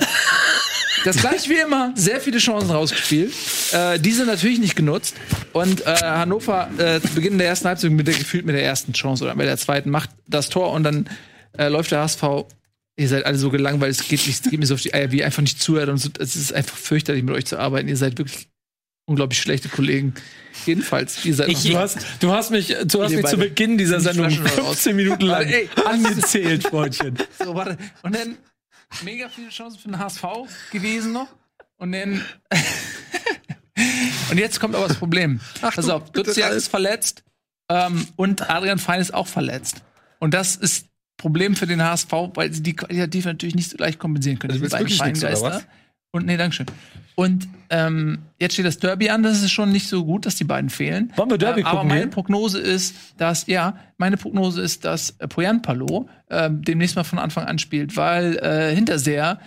[1.03, 3.33] Das gleiche wie immer, sehr viele Chancen rausgespielt.
[3.71, 5.15] Äh, diese natürlich nicht genutzt.
[5.51, 8.93] Und äh, Hannover äh, zu Beginn der ersten Halbzeit mit der gefühlt mit der ersten
[8.93, 11.09] Chance oder mit der zweiten macht das Tor und dann
[11.57, 12.23] äh, läuft der HSV.
[12.97, 15.11] Ihr seid alle so gelangweilt, es geht, nicht, es geht mir so auf die Eier,
[15.11, 15.89] wie ihr einfach nicht zuhört.
[15.89, 17.87] Und so, es ist einfach fürchterlich, mit euch zu arbeiten.
[17.87, 18.47] Ihr seid wirklich
[19.05, 20.13] unglaublich schlechte Kollegen.
[20.65, 23.97] Jedenfalls, ihr seid noch Du hast, du hast mich, du hast mich zu Beginn dieser
[23.97, 24.67] die Sendung Flaschen raus.
[24.67, 27.17] 15 Minuten lang Ey, angezählt, Freundchen.
[27.43, 27.77] So, warte.
[28.03, 28.37] Und dann
[29.03, 30.23] mega viele Chancen für den HSV
[30.71, 31.27] gewesen noch.
[31.77, 32.23] Und dann.
[34.29, 35.39] und jetzt kommt aber das Problem.
[35.59, 37.23] Pass auf, Duziak ist verletzt
[37.69, 39.81] ähm, und Adrian Fein ist auch verletzt.
[40.19, 40.87] Und das ist
[41.17, 44.51] Problem für den HSV, weil sie die qualitativ natürlich nicht so leicht kompensieren können.
[44.51, 45.63] Also willst beiden Feingeister.
[46.11, 46.65] Und nee, Dankeschön.
[47.15, 50.43] Und ähm, jetzt steht das Derby an, das ist schon nicht so gut, dass die
[50.43, 51.11] beiden fehlen.
[51.15, 52.09] Wollen wir Derby Äh, Aber gucken meine gehen?
[52.09, 57.19] Prognose ist, dass, ja, meine Prognose ist, dass äh, Poyan Palo ähm, demnächst mal von
[57.19, 59.39] Anfang an spielt, weil äh, Hinterseher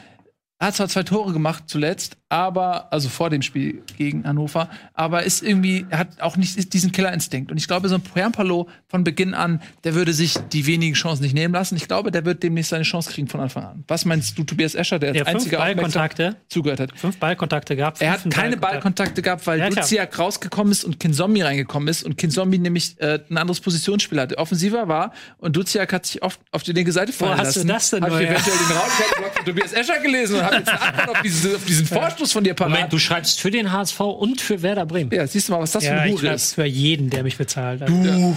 [0.60, 5.40] hat zwar zwei Tore gemacht zuletzt, aber, also vor dem Spiel gegen Hannover, aber ist
[5.40, 7.52] irgendwie, er hat auch nicht diesen Killerinstinkt.
[7.52, 10.94] Und ich glaube, so ein Poyan Palo von Beginn an, der würde sich die wenigen
[10.96, 11.76] Chancen nicht nehmen lassen.
[11.76, 13.84] Ich glaube, der wird demnächst seine Chance kriegen von Anfang an.
[13.86, 16.98] Was meinst du, Tobias Escher, der als fünf einziger Ballkontakte, zugehört hat?
[16.98, 18.02] fünf Ballkontakte gehabt.
[18.02, 19.84] Er hat keine Ballkontakte gehabt, weil Ja, klar.
[19.84, 24.38] Duziak rausgekommen ist und Kinzombie reingekommen ist und Kinzombie nämlich äh, ein anderes Positionsspiel hatte,
[24.38, 27.68] offensiver war und Duziak hat sich oft auf die linke Seite fallen hast du lassen.
[27.68, 28.32] das denn Hab ich ja?
[28.32, 31.64] eventuell den Raumblog von Tobias Escher gelesen und habe jetzt eine Antwort auf, diese, auf
[31.64, 32.72] diesen Vorstoß von dir parat.
[32.72, 35.10] Moment, du schreibst für den HSV und für Werder Bremen.
[35.12, 36.54] ja, siehst du mal, was das für Ja, eine ich Hure schreibe ist.
[36.54, 37.82] für jeden, der mich bezahlt.
[37.82, 38.36] Also, Du.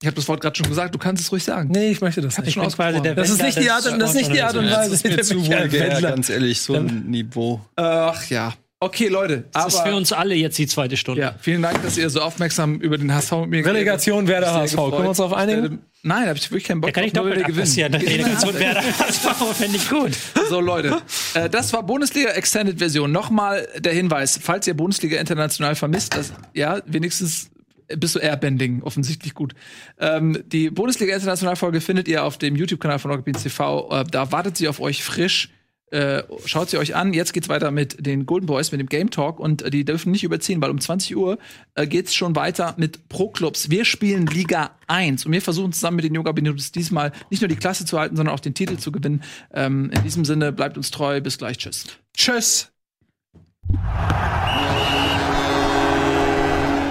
[0.00, 1.70] Ich habe das Wort gerade schon gesagt, du kannst es ruhig sagen.
[1.72, 2.60] Nee, ich möchte das Ich nicht.
[2.60, 4.66] bin quasi der Das ist nicht die Art, und- das ist nicht die Art und.
[4.66, 4.90] Weise.
[4.90, 6.00] Das ist mir zu Wendler.
[6.10, 7.60] ganz ehrlich, so ein Niveau.
[7.74, 8.54] Ach ja.
[8.80, 9.44] Okay, Leute.
[9.52, 11.20] Das ist für Aber, uns alle jetzt die zweite Stunde.
[11.20, 14.54] ja, vielen Dank, dass ihr so aufmerksam über den HSV mit mir Relegation Werder.
[14.54, 14.76] HSV.
[14.76, 15.48] Können wir uns darauf gefreut.
[15.48, 15.78] einigen?
[16.04, 17.58] Nein, da habe ich wirklich keinen Bock Da kann ich nur doppelt gewinnen.
[17.58, 17.94] abpassieren.
[17.94, 19.18] Relegation wäre das
[19.58, 20.12] fände ich gut.
[20.48, 20.96] So, Leute,
[21.34, 23.10] äh, das war Bundesliga Extended Version.
[23.10, 27.50] Nochmal der Hinweis, falls ihr Bundesliga international vermisst, das, ja, wenigstens
[27.96, 29.54] bist du Airbending, offensichtlich gut.
[29.98, 33.88] Ähm, die Bundesliga International Folge findet ihr auf dem YouTube-Kanal von Rocket TV.
[33.90, 35.48] Äh, da wartet sie auf euch frisch.
[35.90, 37.14] Äh, schaut sie euch an.
[37.14, 40.12] Jetzt geht's weiter mit den Golden Boys, mit dem Game Talk und äh, die dürfen
[40.12, 41.38] nicht überziehen, weil um 20 Uhr
[41.74, 43.70] äh, geht's schon weiter mit Pro Clubs.
[43.70, 47.48] Wir spielen Liga 1 und wir versuchen zusammen mit den Yoga Benutz diesmal nicht nur
[47.48, 49.22] die Klasse zu halten, sondern auch den Titel zu gewinnen.
[49.52, 51.20] Ähm, in diesem Sinne bleibt uns treu.
[51.20, 51.58] Bis gleich.
[51.58, 51.86] Tschüss.
[52.14, 52.70] Tschüss.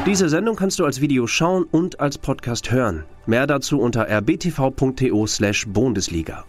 [0.08, 3.04] Diese Sendung kannst du als Video schauen und als Podcast hören.
[3.26, 6.46] Mehr dazu unter rbtv.to/bundesliga.